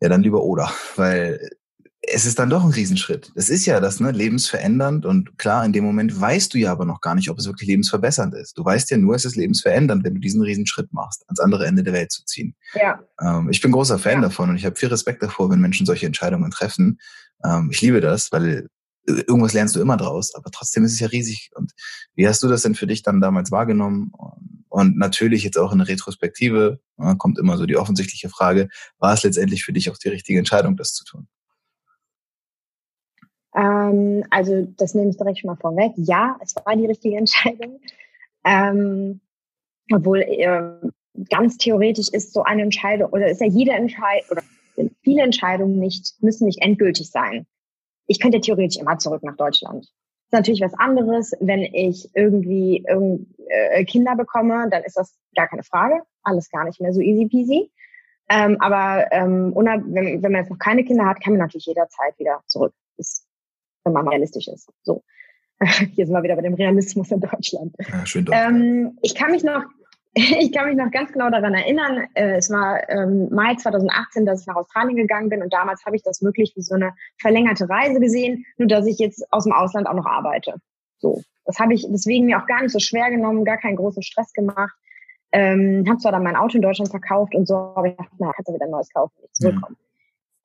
ja, 0.00 0.10
dann 0.10 0.22
lieber 0.22 0.42
oder, 0.42 0.70
weil 0.96 1.50
es 2.08 2.24
ist 2.24 2.38
dann 2.38 2.50
doch 2.50 2.64
ein 2.64 2.70
Riesenschritt. 2.70 3.32
Es 3.34 3.50
ist 3.50 3.66
ja 3.66 3.80
das, 3.80 4.00
ne, 4.00 4.12
lebensverändernd 4.12 5.06
und 5.06 5.38
klar, 5.38 5.64
in 5.64 5.72
dem 5.72 5.84
Moment 5.84 6.18
weißt 6.18 6.54
du 6.54 6.58
ja 6.58 6.70
aber 6.70 6.84
noch 6.84 7.00
gar 7.00 7.14
nicht, 7.14 7.30
ob 7.30 7.38
es 7.38 7.46
wirklich 7.46 7.68
lebensverbessernd 7.68 8.34
ist. 8.34 8.56
Du 8.56 8.64
weißt 8.64 8.90
ja 8.90 8.96
nur, 8.96 9.14
es 9.14 9.24
ist 9.24 9.36
lebensverändernd, 9.36 10.04
wenn 10.04 10.14
du 10.14 10.20
diesen 10.20 10.42
Riesenschritt 10.42 10.92
machst, 10.92 11.24
ans 11.26 11.40
andere 11.40 11.66
Ende 11.66 11.82
der 11.82 11.92
Welt 11.92 12.12
zu 12.12 12.24
ziehen. 12.24 12.54
Ja. 12.74 13.00
Ähm, 13.20 13.50
ich 13.50 13.60
bin 13.60 13.72
großer 13.72 13.98
Fan 13.98 14.14
ja. 14.14 14.28
davon 14.28 14.50
und 14.50 14.56
ich 14.56 14.64
habe 14.64 14.76
viel 14.76 14.88
Respekt 14.88 15.22
davor, 15.22 15.50
wenn 15.50 15.60
Menschen 15.60 15.86
solche 15.86 16.06
Entscheidungen 16.06 16.50
treffen. 16.50 16.98
Ähm, 17.44 17.70
ich 17.72 17.80
liebe 17.80 18.00
das, 18.00 18.30
weil 18.30 18.68
irgendwas 19.06 19.52
lernst 19.52 19.74
du 19.76 19.80
immer 19.80 19.96
draus, 19.96 20.34
aber 20.34 20.50
trotzdem 20.50 20.84
ist 20.84 20.92
es 20.92 21.00
ja 21.00 21.08
riesig. 21.08 21.50
Und 21.54 21.72
wie 22.14 22.28
hast 22.28 22.42
du 22.42 22.48
das 22.48 22.62
denn 22.62 22.74
für 22.74 22.86
dich 22.86 23.02
dann 23.02 23.20
damals 23.20 23.50
wahrgenommen? 23.50 24.12
Und 24.68 24.96
natürlich 24.96 25.42
jetzt 25.44 25.58
auch 25.58 25.72
in 25.72 25.78
der 25.78 25.88
Retrospektive 25.88 26.80
ja, 26.98 27.14
kommt 27.14 27.38
immer 27.38 27.56
so 27.56 27.66
die 27.66 27.76
offensichtliche 27.76 28.28
Frage, 28.28 28.68
war 28.98 29.14
es 29.14 29.22
letztendlich 29.22 29.64
für 29.64 29.72
dich 29.72 29.90
auch 29.90 29.96
die 29.96 30.08
richtige 30.08 30.38
Entscheidung, 30.38 30.76
das 30.76 30.92
zu 30.92 31.04
tun? 31.04 31.28
Ähm, 33.56 34.24
also 34.30 34.66
das 34.76 34.94
nehme 34.94 35.10
ich 35.10 35.16
direkt 35.16 35.38
schon 35.38 35.48
mal 35.48 35.56
vorweg. 35.56 35.92
Ja, 35.96 36.36
es 36.42 36.54
war 36.56 36.76
die 36.76 36.86
richtige 36.86 37.16
Entscheidung. 37.18 37.80
Ähm, 38.44 39.20
obwohl 39.92 40.20
äh, 40.20 40.60
ganz 41.30 41.56
theoretisch 41.56 42.08
ist 42.12 42.32
so 42.32 42.42
eine 42.42 42.62
Entscheidung 42.62 43.10
oder 43.10 43.28
ist 43.28 43.40
ja 43.40 43.46
jede 43.46 43.72
Entscheidung 43.72 44.30
oder 44.30 44.42
viele 45.02 45.22
Entscheidungen 45.22 45.78
nicht 45.78 46.14
müssen 46.20 46.46
nicht 46.46 46.62
endgültig 46.62 47.10
sein. 47.10 47.46
Ich 48.06 48.20
könnte 48.20 48.40
theoretisch 48.40 48.80
immer 48.80 48.98
zurück 48.98 49.22
nach 49.22 49.36
Deutschland. 49.36 49.84
ist 49.84 50.32
natürlich 50.32 50.60
was 50.60 50.74
anderes, 50.74 51.32
wenn 51.40 51.62
ich 51.62 52.10
irgendwie 52.14 52.84
irgend, 52.86 53.28
äh, 53.48 53.84
Kinder 53.84 54.14
bekomme, 54.16 54.68
dann 54.70 54.84
ist 54.84 54.96
das 54.96 55.16
gar 55.34 55.48
keine 55.48 55.62
Frage, 55.62 56.02
alles 56.22 56.50
gar 56.50 56.64
nicht 56.64 56.80
mehr 56.80 56.92
so 56.92 57.00
easy 57.00 57.26
peasy. 57.26 57.70
Ähm, 58.28 58.60
aber 58.60 59.06
ähm, 59.12 59.52
wenn, 59.54 60.22
wenn 60.22 60.32
man 60.32 60.42
jetzt 60.42 60.50
noch 60.50 60.58
keine 60.58 60.84
Kinder 60.84 61.06
hat, 61.06 61.22
kann 61.22 61.34
man 61.34 61.40
natürlich 61.40 61.66
jederzeit 61.66 62.18
wieder 62.18 62.42
zurück, 62.46 62.74
ist, 62.96 63.25
wenn 63.86 63.92
man 63.92 64.08
realistisch 64.08 64.48
ist. 64.48 64.68
So. 64.82 65.02
Hier 65.94 66.06
sind 66.06 66.14
wir 66.14 66.22
wieder 66.22 66.36
bei 66.36 66.42
dem 66.42 66.54
Realismus 66.54 67.10
in 67.10 67.20
Deutschland. 67.20 67.74
Ja, 67.78 68.04
schön 68.04 68.26
ähm, 68.32 68.98
ich 69.00 69.14
kann 69.14 69.30
mich 69.30 69.42
noch, 69.42 69.62
ich 70.14 70.52
kann 70.52 70.68
mich 70.68 70.76
noch 70.76 70.90
ganz 70.90 71.12
genau 71.12 71.30
daran 71.30 71.54
erinnern. 71.54 72.06
Äh, 72.14 72.36
es 72.36 72.50
war 72.50 72.88
ähm, 72.90 73.28
Mai 73.30 73.54
2018, 73.54 74.26
dass 74.26 74.42
ich 74.42 74.46
nach 74.46 74.56
Australien 74.56 74.96
gegangen 74.96 75.30
bin 75.30 75.42
und 75.42 75.52
damals 75.52 75.84
habe 75.86 75.96
ich 75.96 76.02
das 76.02 76.22
wirklich 76.22 76.52
wie 76.56 76.62
so 76.62 76.74
eine 76.74 76.92
verlängerte 77.18 77.68
Reise 77.68 78.00
gesehen, 78.00 78.44
nur 78.58 78.68
dass 78.68 78.86
ich 78.86 78.98
jetzt 78.98 79.24
aus 79.32 79.44
dem 79.44 79.52
Ausland 79.52 79.86
auch 79.86 79.94
noch 79.94 80.06
arbeite. 80.06 80.54
So, 80.98 81.22
das 81.46 81.58
habe 81.58 81.72
ich 81.74 81.86
deswegen 81.88 82.26
mir 82.26 82.42
auch 82.42 82.46
gar 82.46 82.62
nicht 82.62 82.72
so 82.72 82.78
schwer 82.78 83.10
genommen, 83.10 83.44
gar 83.44 83.58
keinen 83.58 83.76
großen 83.76 84.02
Stress 84.02 84.32
gemacht. 84.32 84.74
Ähm, 85.32 85.84
habe 85.88 85.98
zwar 85.98 86.12
dann 86.12 86.22
mein 86.22 86.36
Auto 86.36 86.56
in 86.56 86.62
Deutschland 86.62 86.90
verkauft 86.90 87.34
und 87.34 87.48
so, 87.48 87.54
aber 87.54 87.86
ich 87.86 87.96
dachte, 87.96 88.12
na, 88.18 88.32
kannst 88.32 88.48
du 88.48 88.54
wieder 88.54 88.64
ein 88.64 88.70
neues 88.70 88.92
kaufen, 88.92 89.14
nicht 89.22 89.36
zurückkommen. 89.36 89.76
Mhm. 89.78 89.85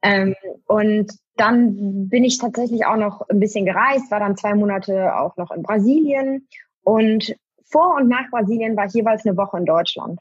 Ähm, 0.01 0.35
und 0.65 1.11
dann 1.35 2.09
bin 2.09 2.23
ich 2.23 2.37
tatsächlich 2.37 2.85
auch 2.85 2.97
noch 2.97 3.27
ein 3.29 3.39
bisschen 3.39 3.65
gereist, 3.65 4.11
war 4.11 4.19
dann 4.19 4.37
zwei 4.37 4.53
Monate 4.55 5.15
auch 5.15 5.37
noch 5.37 5.51
in 5.51 5.63
Brasilien 5.63 6.47
und 6.83 7.35
vor 7.63 7.95
und 7.95 8.09
nach 8.09 8.29
Brasilien 8.29 8.75
war 8.75 8.85
ich 8.85 8.93
jeweils 8.93 9.25
eine 9.25 9.37
Woche 9.37 9.57
in 9.57 9.65
Deutschland. 9.65 10.19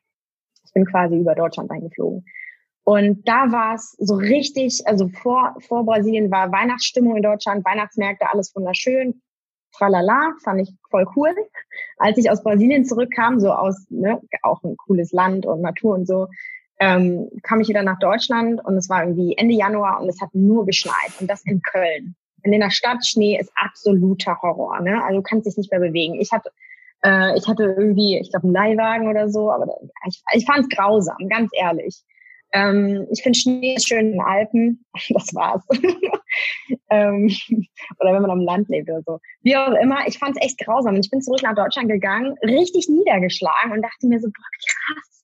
Ich 0.64 0.72
bin 0.72 0.86
quasi 0.86 1.18
über 1.18 1.34
Deutschland 1.34 1.70
eingeflogen. 1.70 2.24
Und 2.84 3.28
da 3.28 3.52
war 3.52 3.74
es 3.74 3.96
so 3.98 4.14
richtig, 4.14 4.86
also 4.86 5.08
vor, 5.08 5.56
vor 5.60 5.84
Brasilien 5.84 6.30
war 6.30 6.52
Weihnachtsstimmung 6.52 7.16
in 7.16 7.22
Deutschland, 7.22 7.64
Weihnachtsmärkte, 7.64 8.30
alles 8.30 8.54
wunderschön 8.54 9.20
tralala, 9.72 10.34
fand 10.42 10.60
ich 10.60 10.74
voll 10.90 11.06
cool. 11.16 11.34
Als 11.96 12.18
ich 12.18 12.30
aus 12.30 12.42
Brasilien 12.42 12.84
zurückkam, 12.84 13.40
so 13.40 13.52
aus, 13.52 13.86
ne, 13.90 14.20
auch 14.42 14.62
ein 14.62 14.76
cooles 14.76 15.12
Land 15.12 15.46
und 15.46 15.60
Natur 15.60 15.94
und 15.94 16.06
so, 16.06 16.28
ähm, 16.80 17.28
kam 17.42 17.60
ich 17.60 17.68
wieder 17.68 17.82
nach 17.82 17.98
Deutschland 17.98 18.64
und 18.64 18.76
es 18.76 18.88
war 18.88 19.04
irgendwie 19.04 19.36
Ende 19.36 19.54
Januar 19.54 20.00
und 20.00 20.08
es 20.08 20.20
hat 20.20 20.34
nur 20.34 20.64
geschneit 20.64 21.12
und 21.20 21.28
das 21.30 21.44
in 21.44 21.60
Köln. 21.60 22.16
Und 22.42 22.52
in 22.54 22.60
der 22.60 22.70
Stadt 22.70 23.06
Schnee 23.06 23.38
ist 23.38 23.52
absoluter 23.54 24.38
Horror, 24.40 24.80
ne? 24.80 25.04
Also 25.04 25.18
du 25.18 25.22
kannst 25.22 25.46
dich 25.46 25.58
nicht 25.58 25.70
mehr 25.70 25.80
bewegen. 25.80 26.18
Ich 26.18 26.32
hatte, 26.32 26.50
äh, 27.04 27.36
ich 27.36 27.46
hatte 27.46 27.64
irgendwie, 27.64 28.18
ich 28.18 28.30
glaube, 28.30 28.46
einen 28.46 28.54
Leihwagen 28.54 29.08
oder 29.08 29.28
so, 29.28 29.50
aber 29.50 29.66
ich, 30.08 30.22
ich 30.32 30.46
fand 30.46 30.60
es 30.60 30.74
grausam, 30.74 31.28
ganz 31.28 31.50
ehrlich. 31.52 32.02
Ähm, 32.52 33.06
ich 33.12 33.22
finde 33.22 33.38
Schnee 33.38 33.76
schön 33.78 34.06
in 34.06 34.12
den 34.12 34.20
Alpen. 34.22 34.84
Das 35.10 35.34
war's. 35.34 35.62
ähm, 36.90 37.30
oder 38.00 38.14
wenn 38.14 38.22
man 38.22 38.30
am 38.30 38.40
Land 38.40 38.70
lebt 38.70 38.88
oder 38.88 39.02
so. 39.02 39.20
Wie 39.42 39.56
auch 39.56 39.74
immer, 39.74 40.06
ich 40.06 40.18
fand 40.18 40.36
es 40.36 40.44
echt 40.44 40.58
grausam. 40.58 40.94
Und 40.94 41.04
ich 41.04 41.10
bin 41.10 41.20
zurück 41.20 41.42
nach 41.42 41.54
Deutschland 41.54 41.90
gegangen, 41.90 42.36
richtig 42.42 42.88
niedergeschlagen 42.88 43.72
und 43.72 43.82
dachte 43.82 44.06
mir 44.06 44.18
so, 44.18 44.28
boah, 44.28 44.94
krass, 44.94 45.19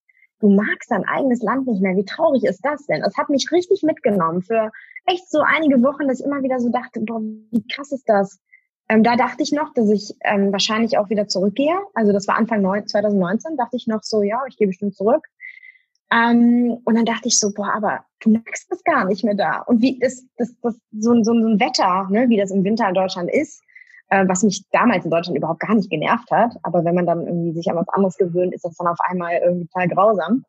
du 0.47 0.55
magst 0.55 0.91
dein 0.93 1.05
eigenes 1.05 1.43
Land 1.43 1.67
nicht 1.67 1.83
mehr. 1.83 1.97
Wie 1.97 2.05
traurig 2.05 2.45
ist 2.45 2.65
das 2.65 2.87
denn? 2.87 3.03
Das 3.03 3.17
hat 3.17 3.29
mich 3.31 3.51
richtig 3.51 3.83
mitgenommen 3.83 4.43
für 4.43 4.71
echt 5.07 5.29
so 5.29 5.41
einige 5.41 5.83
Wochen, 5.83 6.07
dass 6.07 6.21
ich 6.21 6.27
immer 6.27 6.43
wieder 6.43 6.61
so 6.61 6.69
dachte, 6.69 7.01
boah, 7.01 7.21
wie 7.21 7.67
krass 7.67 7.91
ist 7.91 8.09
das? 8.09 8.39
Ähm, 8.89 9.03
da 9.03 9.17
dachte 9.17 9.43
ich 9.43 9.51
noch, 9.51 9.75
dass 9.75 9.91
ich 9.91 10.15
ähm, 10.23 10.53
wahrscheinlich 10.53 10.99
auch 10.99 11.11
wieder 11.11 11.27
zurückgehe. 11.27 11.77
Also 11.95 12.13
das 12.13 12.29
war 12.29 12.37
Anfang 12.37 12.63
2019, 12.63 13.57
dachte 13.57 13.77
ich 13.77 13.89
noch 13.89 14.05
so, 14.05 14.23
ja, 14.23 14.41
ich 14.49 14.57
gehe 14.57 14.69
bestimmt 14.69 14.95
zurück. 14.95 15.27
Ähm, 16.13 16.79
und 16.85 16.95
dann 16.95 17.05
dachte 17.05 17.27
ich 17.27 17.41
so, 17.41 17.53
boah, 17.53 17.73
aber 17.75 18.05
du 18.21 18.31
magst 18.31 18.71
das 18.71 18.85
gar 18.85 19.05
nicht 19.07 19.25
mehr 19.25 19.35
da. 19.35 19.63
Und 19.63 19.83
wie 19.83 19.99
das, 19.99 20.25
das, 20.37 20.55
das 20.63 20.77
so, 20.93 21.15
so, 21.25 21.25
so 21.25 21.33
ein 21.33 21.59
Wetter, 21.59 22.07
ne, 22.09 22.29
wie 22.29 22.37
das 22.37 22.53
im 22.53 22.63
Winter 22.63 22.89
in 22.89 22.95
Deutschland 22.95 23.29
ist, 23.33 23.65
äh, 24.09 24.27
was 24.29 24.43
mich 24.43 24.63
damals 24.71 25.05
in 25.05 25.11
Deutschland 25.11 25.37
überhaupt 25.37 25.61
gar 25.61 25.75
nicht 25.75 25.91
genervt 25.91 26.31
hat. 26.31 26.57
Aber 26.63 26.85
wenn 26.85 26.95
man 26.95 27.07
dann 27.07 27.27
irgendwie 27.27 27.53
sich 27.53 27.71
an 27.71 27.77
was 27.77 27.89
anderes 27.89 28.17
gewöhnt, 28.17 28.55
ist 28.55 28.65
das 28.65 28.77
dann 28.77 28.89
auf 28.89 28.99
einmal 29.09 29.41
irgendwie 29.43 29.67
total 29.67 29.89
grausam. 29.89 30.45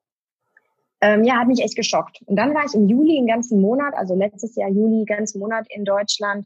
Ähm, 0.99 1.23
ja, 1.23 1.35
hat 1.35 1.47
mich 1.47 1.61
echt 1.61 1.75
geschockt. 1.75 2.21
Und 2.25 2.37
dann 2.37 2.55
war 2.55 2.65
ich 2.65 2.73
im 2.73 2.87
Juli 2.87 3.17
einen 3.17 3.27
ganzen 3.27 3.61
Monat, 3.61 3.93
also 3.95 4.15
letztes 4.15 4.55
Jahr 4.55 4.69
Juli, 4.69 5.05
ganzen 5.05 5.39
Monat 5.39 5.67
in 5.69 5.85
Deutschland 5.85 6.45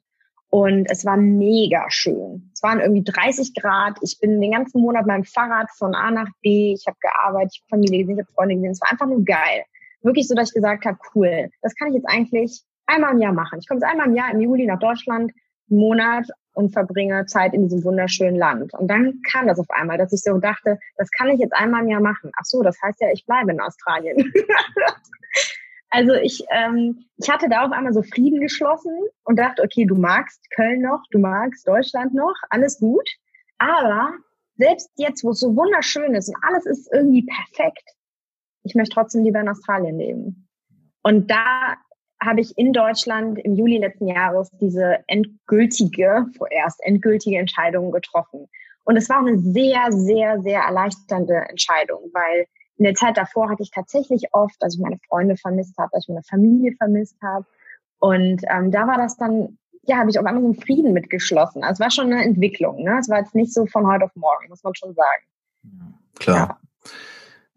und 0.52 0.92
es 0.92 1.06
war 1.06 1.16
mega 1.16 1.86
schön. 1.90 2.52
Es 2.54 2.62
waren 2.62 2.82
irgendwie 2.82 3.04
30 3.04 3.54
Grad. 3.56 3.98
Ich 4.02 4.20
bin 4.20 4.42
den 4.42 4.52
ganzen 4.52 4.82
Monat 4.82 5.04
mit 5.04 5.08
meinem 5.08 5.24
Fahrrad 5.24 5.70
von 5.78 5.96
A 5.96 6.12
nach 6.12 6.28
B. 6.42 6.74
Ich 6.74 6.86
habe 6.88 6.98
gearbeitet, 7.00 7.54
ich 7.54 7.62
habe 7.62 7.70
Familie 7.70 8.00
gesehen, 8.00 8.20
ich 8.20 8.26
habe 8.26 8.34
Freunde 8.34 8.56
gesehen. 8.56 8.72
Es 8.72 8.82
war 8.82 8.92
einfach 8.92 9.08
nur 9.08 9.24
geil. 9.24 9.64
Wirklich 10.02 10.28
so, 10.28 10.36
dass 10.36 10.50
ich 10.50 10.56
gesagt 10.56 10.84
habe, 10.84 10.98
cool, 11.16 11.50
das 11.62 11.74
kann 11.76 11.88
ich 11.88 11.96
jetzt 11.96 12.10
eigentlich 12.10 12.62
einmal 12.86 13.14
im 13.14 13.22
Jahr 13.22 13.32
machen. 13.32 13.60
Ich 13.60 13.68
komme 13.68 13.80
jetzt 13.80 13.90
einmal 13.90 14.08
im 14.08 14.16
Jahr 14.16 14.30
im 14.34 14.42
Juli 14.42 14.66
nach 14.66 14.80
Deutschland, 14.80 15.32
einen 15.70 15.80
Monat 15.80 16.28
und 16.54 16.72
verbringe 16.72 17.26
Zeit 17.26 17.54
in 17.54 17.64
diesem 17.64 17.84
wunderschönen 17.84 18.36
Land. 18.36 18.74
Und 18.74 18.88
dann 18.88 19.22
kam 19.32 19.48
das 19.48 19.60
auf 19.60 19.70
einmal, 19.70 19.98
dass 19.98 20.14
ich 20.14 20.22
so 20.22 20.38
dachte, 20.38 20.80
das 20.98 21.10
kann 21.12 21.30
ich 21.30 21.40
jetzt 21.40 21.54
einmal 21.54 21.84
im 21.84 21.90
Jahr 21.90 22.02
machen. 22.02 22.32
Ach 22.38 22.46
so, 22.46 22.62
das 22.62 22.78
heißt 22.82 23.02
ja, 23.02 23.10
ich 23.12 23.26
bleibe 23.26 23.52
in 23.52 23.62
Australien. 23.62 24.32
Also 25.94 26.14
ich, 26.14 26.42
ähm, 26.52 27.04
ich 27.18 27.30
hatte 27.30 27.50
da 27.50 27.66
auf 27.66 27.74
einmal 27.74 27.94
so 27.94 28.02
Frieden 28.02 28.40
geschlossen 28.40 28.98
und 29.26 29.38
dachte, 29.38 29.62
okay, 29.62 29.86
du 29.86 29.96
magst 29.96 30.50
Köln 30.52 30.82
noch, 30.82 31.04
du 31.12 31.20
magst 31.20 31.68
Deutschland 31.68 32.14
noch, 32.14 32.34
alles 32.50 32.80
gut. 32.80 33.08
Aber 33.58 34.14
selbst 34.56 34.90
jetzt, 34.96 35.24
wo 35.26 35.32
es 35.32 35.40
so 35.40 35.54
wunderschön 35.54 36.16
ist 36.16 36.30
und 36.30 36.38
alles 36.44 36.66
ist 36.66 36.90
irgendwie 36.94 37.26
perfekt, 37.26 37.84
ich 38.64 38.74
möchte 38.74 38.94
trotzdem 38.94 39.26
lieber 39.26 39.42
in 39.42 39.50
Australien 39.50 39.98
leben. 39.98 40.48
Und 41.04 41.30
da 41.30 41.76
habe 42.22 42.42
ich 42.42 42.58
in 42.58 42.72
Deutschland 42.72 43.40
im 43.40 43.56
Juli 43.56 43.78
letzten 43.78 44.08
Jahres 44.08 44.50
diese 44.60 45.00
endgültige, 45.08 46.28
vorerst 46.38 46.80
endgültige 46.84 47.38
Entscheidung 47.38 47.92
getroffen. 47.92 48.48
Und 48.84 48.96
es 48.98 49.10
war 49.10 49.20
eine 49.20 49.40
sehr, 49.40 49.92
sehr, 49.92 50.42
sehr 50.42 50.62
erleichternde 50.62 51.46
Entscheidung, 51.50 52.12
weil 52.14 52.46
in 52.78 52.86
der 52.86 52.96
Zeit 52.96 53.18
davor 53.18 53.50
hatte 53.50 53.64
ich 53.64 53.72
tatsächlich 53.72 54.34
oft, 54.34 54.56
dass 54.60 54.76
ich 54.76 54.82
meine 54.82 55.00
Freunde 55.08 55.36
vermisst 55.36 55.78
habe, 55.78 55.90
dass 55.92 56.06
ich 56.06 56.10
meine 56.10 56.24
Familie 56.24 56.74
vermisst 56.78 57.18
habe. 57.22 57.46
Und 58.00 58.42
ähm, 58.50 58.72
da 58.72 58.88
war 58.88 58.98
das 58.98 59.18
dann, 59.18 59.58
ja, 59.84 59.98
habe 59.98 60.10
ich 60.10 60.18
auf 60.18 60.26
einmal 60.26 60.42
so 60.42 60.50
einen 60.50 60.62
Frieden 60.62 60.94
mitgeschlossen. 60.94 61.64
Also 61.64 61.74
es 61.74 61.80
war 61.80 61.92
schon 61.92 62.12
eine 62.12 62.24
Entwicklung. 62.24 62.84
Ne? 62.84 62.98
Es 63.00 63.10
war 63.10 63.20
jetzt 63.20 63.36
nicht 63.36 63.54
so 63.54 63.66
von 63.68 63.86
heute 63.88 64.06
auf 64.06 64.16
morgen, 64.16 64.48
muss 64.50 64.64
man 64.64 64.74
schon 64.76 64.94
sagen. 64.94 65.94
Klar. 66.20 66.60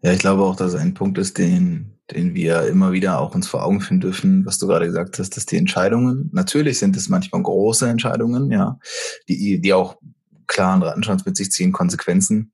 Ja. 0.01 0.09
ja, 0.09 0.11
ich 0.11 0.19
glaube 0.19 0.43
auch, 0.43 0.55
dass 0.55 0.75
ein 0.75 0.93
Punkt 0.93 1.17
ist, 1.17 1.37
den, 1.37 1.94
den 2.11 2.35
wir 2.35 2.67
immer 2.67 2.91
wieder 2.91 3.19
auch 3.19 3.33
uns 3.33 3.47
vor 3.47 3.63
Augen 3.63 3.81
führen 3.81 3.99
dürfen, 3.99 4.45
was 4.45 4.59
du 4.59 4.67
gerade 4.67 4.85
gesagt 4.85 5.19
hast, 5.19 5.35
dass 5.35 5.45
die 5.45 5.57
Entscheidungen, 5.57 6.29
natürlich 6.33 6.79
sind 6.79 6.95
es 6.95 7.09
manchmal 7.09 7.41
große 7.41 7.87
Entscheidungen, 7.87 8.51
ja, 8.51 8.77
die, 9.27 9.59
die 9.59 9.73
auch 9.73 9.97
klaren 10.47 10.83
Rattenschwanz 10.83 11.25
mit 11.25 11.35
sich 11.35 11.51
ziehen, 11.51 11.71
Konsequenzen 11.71 12.51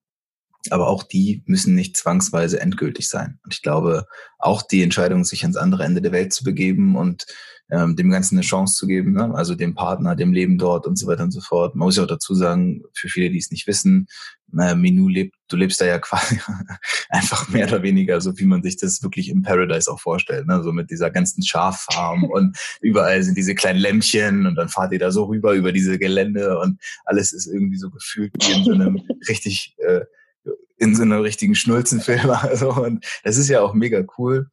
aber 0.69 0.87
auch 0.87 1.03
die 1.03 1.43
müssen 1.45 1.75
nicht 1.75 1.97
zwangsweise 1.97 2.59
endgültig 2.59 3.09
sein. 3.09 3.39
Und 3.43 3.53
ich 3.53 3.61
glaube, 3.61 4.05
auch 4.37 4.61
die 4.61 4.83
Entscheidung, 4.83 5.23
sich 5.23 5.43
ans 5.43 5.57
andere 5.57 5.83
Ende 5.83 6.01
der 6.01 6.11
Welt 6.11 6.33
zu 6.33 6.43
begeben 6.43 6.95
und 6.95 7.25
ähm, 7.71 7.95
dem 7.95 8.11
Ganzen 8.11 8.35
eine 8.35 8.45
Chance 8.45 8.75
zu 8.75 8.85
geben, 8.85 9.13
ne? 9.13 9.33
also 9.33 9.55
dem 9.55 9.73
Partner, 9.73 10.15
dem 10.15 10.33
Leben 10.33 10.57
dort 10.57 10.85
und 10.85 10.97
so 10.97 11.07
weiter 11.07 11.23
und 11.23 11.31
so 11.31 11.39
fort. 11.39 11.73
Man 11.73 11.85
muss 11.85 11.95
ja 11.95 12.03
auch 12.03 12.07
dazu 12.07 12.35
sagen, 12.35 12.83
für 12.93 13.07
viele, 13.07 13.29
die 13.29 13.37
es 13.37 13.49
nicht 13.49 13.65
wissen, 13.65 14.07
äh, 14.59 14.75
Minu 14.75 15.07
lebt, 15.07 15.35
du 15.47 15.55
lebst 15.55 15.79
da 15.79 15.85
ja 15.85 15.97
quasi 15.99 16.37
einfach 17.09 17.47
mehr 17.47 17.67
oder 17.67 17.81
weniger 17.81 18.19
so, 18.19 18.37
wie 18.37 18.45
man 18.45 18.61
sich 18.61 18.77
das 18.77 19.01
wirklich 19.03 19.29
im 19.29 19.41
Paradise 19.41 19.89
auch 19.89 20.01
vorstellt, 20.01 20.47
ne? 20.47 20.61
so 20.63 20.73
mit 20.73 20.91
dieser 20.91 21.11
ganzen 21.11 21.43
Schaffarm 21.43 22.25
und 22.25 22.57
überall 22.81 23.23
sind 23.23 23.37
diese 23.37 23.55
kleinen 23.55 23.79
Lämpchen 23.79 24.45
und 24.45 24.55
dann 24.55 24.67
fahrt 24.67 24.91
ihr 24.91 24.99
da 24.99 25.11
so 25.11 25.23
rüber 25.25 25.53
über 25.53 25.71
diese 25.71 25.97
Gelände 25.97 26.59
und 26.59 26.77
alles 27.05 27.31
ist 27.31 27.47
irgendwie 27.47 27.77
so 27.77 27.89
gefühlt 27.89 28.33
wie 28.41 28.51
in 28.51 28.65
so 28.65 28.73
einem 28.73 29.01
richtig 29.29 29.75
äh, 29.77 30.01
in 30.77 30.95
so 30.95 31.03
einem 31.03 31.21
richtigen 31.21 31.55
Schnulzenfilm. 31.55 32.29
Also, 32.41 32.73
und 32.73 33.05
das 33.23 33.37
ist 33.37 33.49
ja 33.49 33.61
auch 33.61 33.73
mega 33.73 34.03
cool. 34.17 34.49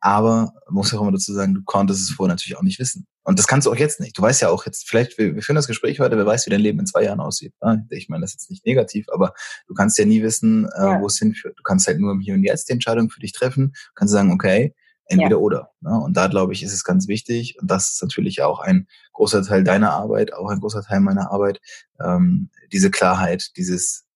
Aber 0.00 0.52
muss 0.68 0.92
ja 0.92 0.98
auch 0.98 1.02
immer 1.02 1.12
dazu 1.12 1.32
sagen, 1.32 1.54
du 1.54 1.62
konntest 1.64 2.02
es 2.02 2.10
vorher 2.14 2.32
natürlich 2.32 2.56
auch 2.56 2.62
nicht 2.62 2.78
wissen. 2.78 3.06
Und 3.24 3.38
das 3.38 3.46
kannst 3.46 3.66
du 3.66 3.72
auch 3.72 3.76
jetzt 3.76 4.00
nicht. 4.00 4.16
Du 4.16 4.22
weißt 4.22 4.40
ja 4.42 4.48
auch 4.48 4.64
jetzt, 4.64 4.88
vielleicht, 4.88 5.18
wir, 5.18 5.34
wir 5.34 5.42
führen 5.42 5.56
das 5.56 5.66
Gespräch 5.66 6.00
heute, 6.00 6.16
wer 6.16 6.24
weiß, 6.24 6.46
wie 6.46 6.50
dein 6.50 6.60
Leben 6.60 6.78
in 6.78 6.86
zwei 6.86 7.02
Jahren 7.02 7.20
aussieht. 7.20 7.52
Ich 7.90 8.08
meine, 8.08 8.22
das 8.22 8.30
ist 8.30 8.42
jetzt 8.42 8.50
nicht 8.50 8.64
negativ, 8.64 9.06
aber 9.12 9.34
du 9.66 9.74
kannst 9.74 9.98
ja 9.98 10.04
nie 10.04 10.22
wissen, 10.22 10.66
äh, 10.66 11.00
wo 11.00 11.06
es 11.06 11.18
hinführt. 11.18 11.58
Du 11.58 11.62
kannst 11.62 11.86
halt 11.88 11.98
nur 11.98 12.12
im 12.12 12.20
Hier 12.20 12.34
und 12.34 12.44
Jetzt 12.44 12.68
die 12.68 12.72
Entscheidung 12.72 13.10
für 13.10 13.20
dich 13.20 13.32
treffen. 13.32 13.72
Du 13.72 13.92
kannst 13.96 14.12
sagen, 14.12 14.32
okay, 14.32 14.74
entweder 15.08 15.32
ja. 15.32 15.36
oder. 15.36 15.70
Ne? 15.80 15.98
Und 15.98 16.16
da, 16.16 16.28
glaube 16.28 16.52
ich, 16.52 16.62
ist 16.62 16.72
es 16.72 16.84
ganz 16.84 17.08
wichtig, 17.08 17.58
und 17.60 17.70
das 17.70 17.92
ist 17.92 18.02
natürlich 18.02 18.42
auch 18.42 18.60
ein 18.60 18.86
großer 19.12 19.42
Teil 19.42 19.64
deiner 19.64 19.92
Arbeit, 19.92 20.32
auch 20.32 20.48
ein 20.48 20.60
großer 20.60 20.82
Teil 20.82 21.00
meiner 21.00 21.30
Arbeit, 21.30 21.60
ähm, 22.02 22.50
diese 22.72 22.90
Klarheit, 22.90 23.50
dieses 23.56 24.06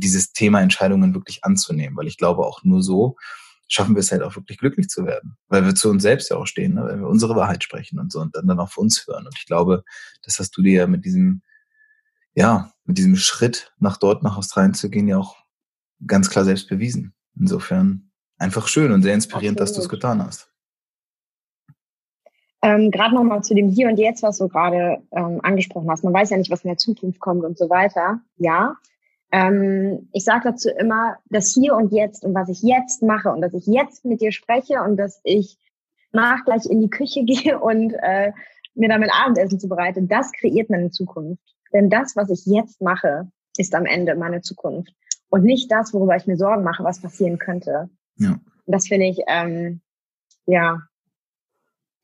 dieses 0.00 0.32
Thema 0.32 0.60
Entscheidungen 0.60 1.14
wirklich 1.14 1.44
anzunehmen, 1.44 1.96
weil 1.96 2.06
ich 2.06 2.16
glaube, 2.16 2.46
auch 2.46 2.62
nur 2.64 2.82
so 2.82 3.16
schaffen 3.68 3.94
wir 3.94 4.00
es 4.00 4.10
halt 4.10 4.22
auch 4.22 4.34
wirklich 4.34 4.58
glücklich 4.58 4.88
zu 4.88 5.04
werden, 5.04 5.36
weil 5.48 5.64
wir 5.64 5.74
zu 5.74 5.90
uns 5.90 6.02
selbst 6.02 6.30
ja 6.30 6.36
auch 6.36 6.46
stehen, 6.46 6.74
ne? 6.74 6.84
weil 6.84 6.98
wir 7.00 7.06
unsere 7.06 7.36
Wahrheit 7.36 7.62
sprechen 7.62 7.98
und 7.98 8.10
so 8.10 8.20
und 8.20 8.34
dann, 8.34 8.46
dann 8.46 8.60
auf 8.60 8.78
uns 8.78 9.06
hören. 9.06 9.26
Und 9.26 9.34
ich 9.38 9.46
glaube, 9.46 9.84
das 10.22 10.38
hast 10.38 10.56
du 10.56 10.62
dir 10.62 10.72
ja 10.72 10.86
mit 10.86 11.04
diesem, 11.04 11.42
ja, 12.34 12.72
mit 12.84 12.96
diesem 12.96 13.16
Schritt 13.16 13.72
nach 13.78 13.98
dort, 13.98 14.22
nach 14.22 14.38
Australien 14.38 14.72
zu 14.72 14.88
gehen, 14.88 15.06
ja 15.06 15.18
auch 15.18 15.36
ganz 16.06 16.30
klar 16.30 16.44
selbst 16.44 16.68
bewiesen. 16.68 17.14
Insofern 17.38 18.10
einfach 18.38 18.68
schön 18.68 18.90
und 18.92 19.02
sehr 19.02 19.14
inspirierend, 19.14 19.60
Absolut. 19.60 19.76
dass 19.76 19.88
du 19.88 19.94
es 19.94 20.00
getan 20.00 20.22
hast. 20.24 20.50
Ähm, 22.62 22.90
gerade 22.90 23.14
nochmal 23.14 23.42
zu 23.44 23.54
dem 23.54 23.68
Hier 23.68 23.88
und 23.88 23.98
Jetzt, 23.98 24.22
was 24.22 24.38
du 24.38 24.48
gerade 24.48 25.02
ähm, 25.12 25.40
angesprochen 25.42 25.88
hast. 25.90 26.02
Man 26.02 26.12
weiß 26.12 26.30
ja 26.30 26.36
nicht, 26.36 26.50
was 26.50 26.64
in 26.64 26.68
der 26.68 26.78
Zukunft 26.78 27.20
kommt 27.20 27.44
und 27.44 27.56
so 27.56 27.70
weiter. 27.70 28.20
Ja. 28.36 28.76
Ähm, 29.30 30.08
ich 30.12 30.24
sage 30.24 30.50
dazu 30.50 30.70
immer, 30.70 31.16
das 31.26 31.52
Hier 31.54 31.74
und 31.74 31.92
Jetzt 31.92 32.24
und 32.24 32.34
was 32.34 32.48
ich 32.48 32.62
jetzt 32.62 33.02
mache 33.02 33.30
und 33.30 33.42
dass 33.42 33.54
ich 33.54 33.66
jetzt 33.66 34.04
mit 34.04 34.20
dir 34.20 34.32
spreche 34.32 34.82
und 34.82 34.96
dass 34.96 35.20
ich 35.24 35.58
nach 36.12 36.44
gleich 36.44 36.64
in 36.66 36.80
die 36.80 36.90
Küche 36.90 37.24
gehe 37.24 37.58
und 37.58 37.92
äh, 37.92 38.32
mir 38.74 38.88
damit 38.88 39.10
Abendessen 39.12 39.60
zubereite, 39.60 40.02
das 40.02 40.32
kreiert 40.32 40.70
meine 40.70 40.90
Zukunft. 40.90 41.42
Denn 41.72 41.90
das, 41.90 42.16
was 42.16 42.30
ich 42.30 42.46
jetzt 42.46 42.80
mache, 42.80 43.30
ist 43.58 43.74
am 43.74 43.84
Ende 43.84 44.14
meine 44.14 44.40
Zukunft. 44.40 44.94
Und 45.28 45.44
nicht 45.44 45.70
das, 45.70 45.92
worüber 45.92 46.16
ich 46.16 46.26
mir 46.26 46.36
Sorgen 46.36 46.62
mache, 46.62 46.84
was 46.84 47.02
passieren 47.02 47.38
könnte. 47.38 47.90
Ja. 48.16 48.30
Und 48.30 48.72
das 48.72 48.86
finde 48.86 49.06
ich, 49.06 49.18
ähm, 49.28 49.82
ja, 50.46 50.82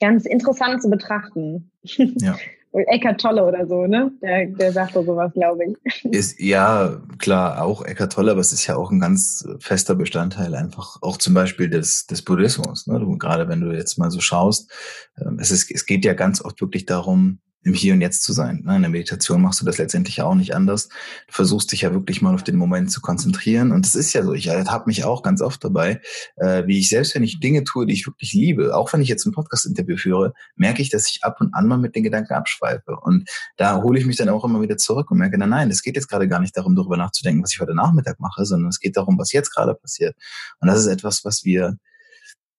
ganz 0.01 0.27
interessant 0.27 0.83
zu 0.83 0.91
betrachten. 0.91 1.71
Ja. 1.83 2.37
Eckart 2.75 3.21
Tolle 3.21 3.45
oder 3.45 3.67
so, 3.69 3.87
ne? 3.87 4.11
Der, 4.21 4.47
der 4.47 4.73
sagt 4.73 4.95
so 4.95 5.05
sowas, 5.05 5.33
glaube 5.33 5.61
ich. 5.65 6.05
Ist, 6.07 6.41
ja, 6.41 7.01
klar, 7.19 7.63
auch 7.63 7.85
Eckart 7.85 8.13
Tolle, 8.13 8.33
aber 8.33 8.41
es 8.41 8.53
ist 8.53 8.67
ja 8.67 8.75
auch 8.75 8.91
ein 8.91 8.99
ganz 8.99 9.47
fester 9.61 9.95
Bestandteil 9.95 10.57
einfach 10.57 10.99
auch 11.01 11.17
zum 11.17 11.35
Beispiel 11.35 11.71
des, 11.71 12.07
des 12.07 12.23
Buddhismus. 12.23 12.89
Ne? 12.89 12.99
Du, 12.99 13.17
gerade 13.17 13.49
wenn 13.49 13.61
du 13.61 13.71
jetzt 13.73 13.97
mal 13.97 14.11
so 14.11 14.21
schaust, 14.21 14.73
ähm, 15.21 15.39
es, 15.41 15.53
ist, 15.53 15.71
es 15.71 15.87
geht 15.87 16.05
ja 16.05 16.15
ganz 16.15 16.45
oft 16.45 16.61
wirklich 16.61 16.85
darum, 16.85 17.39
im 17.65 17.75
Hier 17.75 17.95
und 17.95 18.01
Jetzt 18.01 18.23
zu 18.23 18.33
sein. 18.33 18.63
Ne? 18.65 18.77
In 18.77 18.83
der 18.83 18.91
Meditation 18.91 19.41
machst 19.41 19.61
du 19.61 19.65
das 19.65 19.79
letztendlich 19.79 20.21
auch 20.23 20.35
nicht 20.35 20.55
anders. 20.55 20.89
Du 20.89 21.33
versuchst 21.33 21.73
dich 21.73 21.83
ja 21.83 21.93
wirklich 21.93 22.23
mal 22.23 22.35
auf 22.35 22.45
den 22.45 22.57
Moment 22.57 22.91
zu 22.91 23.01
konzentrieren. 23.01 23.73
Und 23.73 23.87
das 23.87 23.95
ist 23.95 24.13
ja 24.13 24.23
so. 24.23 24.35
Ich 24.35 24.49
habe 24.49 24.85
mich 24.87 25.05
auch 25.05 25.23
ganz 25.23 25.41
oft 25.41 25.65
dabei, 25.65 26.01
äh, 26.37 26.67
wie 26.67 26.79
ich 26.79 26.89
selbst, 26.89 27.15
wenn 27.15 27.23
ich 27.23 27.41
Dinge 27.41 27.65
tue, 27.65 27.87
die 27.87 27.95
ich 27.95 28.07
wirklich 28.07 28.35
liebe, 28.35 28.77
auch 28.77 28.93
wenn 28.93 29.01
ich 29.01 29.09
jetzt 29.09 29.25
ein 29.27 29.33
Podcast-Interview 29.33 29.97
führe, 29.97 30.35
merke 30.57 30.83
ich, 30.83 30.91
dass 30.91 31.09
ich 31.09 31.25
ab 31.25 31.41
und 31.41 31.55
an 31.55 31.67
mal 31.67 31.79
mit 31.79 31.95
den 31.95 32.03
Gedanken 32.03 32.35
abschweife. 32.35 32.97
Und 33.01 33.29
da 33.57 33.83
hole 33.83 33.99
ich 33.99 34.07
mich 34.07 34.17
dann 34.17 34.29
auch 34.29 34.45
immer 34.45 34.61
wieder 34.61 34.77
zurück 34.77 35.11
und 35.11 35.19
merke, 35.19 35.39
nein, 35.39 35.49
nein, 35.49 35.71
es 35.71 35.83
geht 35.83 35.97
jetzt 35.97 36.09
gerade 36.09 36.29
gar 36.29 36.41
nicht 36.41 36.57
darum, 36.57 36.77
darüber 36.77 36.97
nachzudenken, 36.97 37.43
was 37.43 37.53
ich 37.53 37.61
heute 37.61 37.75
Nachmittag 37.75 38.21
mache, 38.21 38.45
sondern 38.45 38.69
es 38.69 38.79
geht 38.79 38.97
darum, 38.97 39.19
was 39.19 39.33
jetzt 39.33 39.55
gerade 39.55 39.75
passiert. 39.75 40.17
Und 40.61 40.69
das 40.69 40.79
ist 40.81 40.87
etwas, 40.87 41.25
was 41.25 41.45
wir 41.45 41.79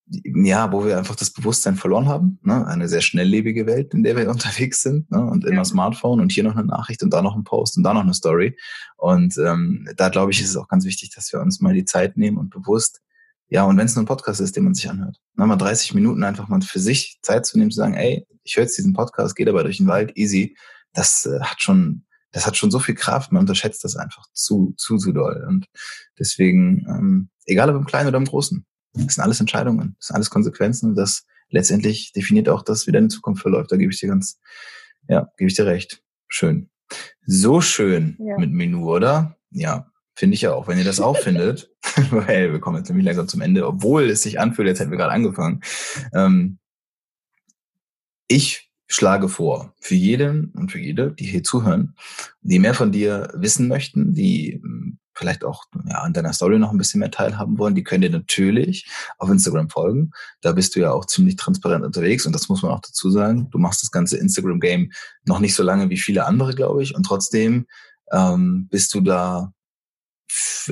ja, 0.07 0.71
wo 0.71 0.85
wir 0.85 0.97
einfach 0.97 1.15
das 1.15 1.31
Bewusstsein 1.31 1.75
verloren 1.75 2.07
haben. 2.07 2.39
Ne? 2.43 2.65
Eine 2.67 2.87
sehr 2.87 3.01
schnelllebige 3.01 3.65
Welt, 3.65 3.93
in 3.93 4.03
der 4.03 4.15
wir 4.15 4.29
unterwegs 4.29 4.81
sind. 4.81 5.09
Ne? 5.11 5.19
Und 5.19 5.45
immer 5.45 5.57
ja. 5.57 5.65
Smartphone 5.65 6.21
und 6.21 6.31
hier 6.31 6.43
noch 6.43 6.55
eine 6.55 6.65
Nachricht 6.65 7.01
und 7.03 7.11
da 7.11 7.21
noch 7.21 7.35
ein 7.35 7.43
Post 7.43 7.77
und 7.77 7.83
da 7.83 7.93
noch 7.93 8.03
eine 8.03 8.13
Story. 8.13 8.57
Und 8.97 9.37
ähm, 9.37 9.87
da 9.95 10.09
glaube 10.09 10.31
ich, 10.31 10.41
ist 10.41 10.49
es 10.49 10.57
auch 10.57 10.67
ganz 10.67 10.85
wichtig, 10.85 11.13
dass 11.15 11.31
wir 11.33 11.39
uns 11.39 11.59
mal 11.59 11.73
die 11.73 11.85
Zeit 11.85 12.17
nehmen 12.17 12.37
und 12.37 12.49
bewusst, 12.49 13.01
ja, 13.47 13.63
und 13.63 13.77
wenn 13.77 13.85
es 13.85 13.95
nur 13.95 14.03
ein 14.03 14.07
Podcast 14.07 14.41
ist, 14.41 14.55
den 14.55 14.63
man 14.63 14.73
sich 14.73 14.89
anhört, 14.89 15.21
ne? 15.35 15.45
mal 15.45 15.55
30 15.55 15.93
Minuten 15.93 16.23
einfach 16.23 16.47
mal 16.47 16.61
für 16.61 16.79
sich 16.79 17.19
Zeit 17.21 17.45
zu 17.45 17.57
nehmen, 17.57 17.69
zu 17.69 17.77
sagen, 17.77 17.93
ey, 17.93 18.25
ich 18.43 18.55
höre 18.55 18.63
jetzt 18.63 18.77
diesen 18.77 18.93
Podcast, 18.93 19.35
geht 19.35 19.47
aber 19.47 19.63
durch 19.63 19.77
den 19.77 19.87
Wald, 19.87 20.17
easy. 20.17 20.57
Das 20.93 21.25
äh, 21.25 21.39
hat 21.41 21.61
schon, 21.61 22.05
das 22.31 22.47
hat 22.47 22.57
schon 22.57 22.71
so 22.71 22.79
viel 22.79 22.95
Kraft, 22.95 23.31
man 23.31 23.41
unterschätzt 23.41 23.83
das 23.83 23.95
einfach 23.95 24.25
zu, 24.33 24.73
zu, 24.77 24.97
zu 24.97 25.11
doll. 25.11 25.45
Und 25.47 25.67
deswegen, 26.17 26.85
ähm, 26.89 27.29
egal 27.45 27.69
ob 27.69 27.75
im 27.75 27.85
Kleinen 27.85 28.07
oder 28.07 28.17
im 28.17 28.25
Großen, 28.25 28.65
das 28.95 29.15
sind 29.15 29.23
alles 29.23 29.39
Entscheidungen, 29.39 29.95
das 29.99 30.07
sind 30.07 30.15
alles 30.15 30.29
Konsequenzen 30.29 30.89
und 30.89 30.95
das 30.95 31.25
letztendlich 31.49 32.11
definiert 32.13 32.49
auch 32.49 32.63
das, 32.63 32.87
wie 32.87 32.91
deine 32.91 33.07
Zukunft 33.07 33.41
verläuft. 33.41 33.71
Da 33.71 33.77
gebe 33.77 33.91
ich 33.91 33.99
dir 33.99 34.09
ganz, 34.09 34.39
ja, 35.07 35.29
gebe 35.37 35.49
ich 35.49 35.55
dir 35.55 35.65
recht. 35.65 36.01
Schön. 36.27 36.69
So 37.25 37.61
schön 37.61 38.17
ja. 38.19 38.37
mit 38.37 38.51
Menu, 38.51 38.91
oder? 38.91 39.37
Ja, 39.51 39.91
finde 40.15 40.35
ich 40.35 40.41
ja 40.41 40.53
auch. 40.53 40.67
Wenn 40.67 40.77
ihr 40.77 40.83
das 40.83 40.99
auch 40.99 41.17
findet, 41.21 41.71
weil 42.11 42.51
wir 42.51 42.59
kommen 42.59 42.77
jetzt 42.77 42.89
nämlich 42.89 43.05
langsam 43.05 43.27
zum 43.27 43.41
Ende, 43.41 43.67
obwohl 43.67 44.09
es 44.09 44.21
sich 44.21 44.39
anfühlt, 44.39 44.67
jetzt 44.67 44.79
hätten 44.79 44.91
wir 44.91 44.97
gerade 44.97 45.13
angefangen. 45.13 45.61
Ähm, 46.13 46.59
ich 48.27 48.71
schlage 48.87 49.29
vor, 49.29 49.73
für 49.79 49.95
jeden 49.95 50.51
und 50.51 50.71
für 50.71 50.79
jede, 50.79 51.11
die 51.11 51.25
hier 51.25 51.43
zuhören, 51.43 51.95
die 52.41 52.59
mehr 52.59 52.73
von 52.73 52.91
dir 52.91 53.31
wissen 53.33 53.67
möchten, 53.67 54.13
die 54.13 54.61
vielleicht 55.15 55.43
auch 55.43 55.65
ja, 55.87 56.01
an 56.01 56.13
deiner 56.13 56.33
Story 56.33 56.59
noch 56.59 56.71
ein 56.71 56.77
bisschen 56.77 56.99
mehr 56.99 57.11
teilhaben 57.11 57.57
wollen, 57.57 57.75
die 57.75 57.83
können 57.83 58.01
dir 58.01 58.09
natürlich 58.09 58.87
auf 59.17 59.29
Instagram 59.29 59.69
folgen. 59.69 60.11
Da 60.41 60.51
bist 60.51 60.75
du 60.75 60.81
ja 60.81 60.91
auch 60.91 61.05
ziemlich 61.05 61.35
transparent 61.35 61.85
unterwegs 61.85 62.25
und 62.25 62.33
das 62.33 62.49
muss 62.49 62.61
man 62.61 62.71
auch 62.71 62.81
dazu 62.81 63.09
sagen. 63.09 63.49
Du 63.51 63.57
machst 63.57 63.81
das 63.81 63.91
ganze 63.91 64.17
Instagram-Game 64.17 64.91
noch 65.25 65.39
nicht 65.39 65.55
so 65.55 65.63
lange 65.63 65.89
wie 65.89 65.97
viele 65.97 66.25
andere, 66.25 66.53
glaube 66.53 66.83
ich, 66.83 66.95
und 66.95 67.03
trotzdem 67.03 67.65
ähm, 68.11 68.67
bist 68.69 68.93
du 68.93 69.01
da 69.01 69.51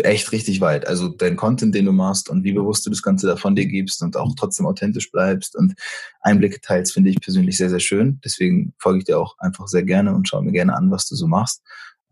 echt 0.01 0.31
richtig 0.31 0.61
weit. 0.61 0.87
Also 0.87 1.07
dein 1.09 1.35
Content, 1.35 1.75
den 1.75 1.85
du 1.85 1.91
machst 1.91 2.29
und 2.29 2.43
wie 2.43 2.53
bewusst 2.53 2.85
du 2.85 2.89
das 2.89 3.01
Ganze 3.01 3.27
davon 3.27 3.55
dir 3.55 3.67
gibst 3.67 4.01
und 4.01 4.17
auch 4.17 4.33
trotzdem 4.35 4.65
authentisch 4.65 5.11
bleibst 5.11 5.55
und 5.55 5.73
Einblicke 6.21 6.59
teilst, 6.61 6.93
finde 6.93 7.11
ich 7.11 7.21
persönlich 7.21 7.57
sehr, 7.57 7.69
sehr 7.69 7.79
schön. 7.79 8.19
Deswegen 8.23 8.73
folge 8.79 8.99
ich 8.99 9.05
dir 9.05 9.19
auch 9.19 9.37
einfach 9.37 9.67
sehr 9.67 9.83
gerne 9.83 10.13
und 10.15 10.27
schaue 10.27 10.43
mir 10.43 10.51
gerne 10.51 10.75
an, 10.75 10.91
was 10.91 11.07
du 11.07 11.15
so 11.15 11.27
machst. 11.27 11.61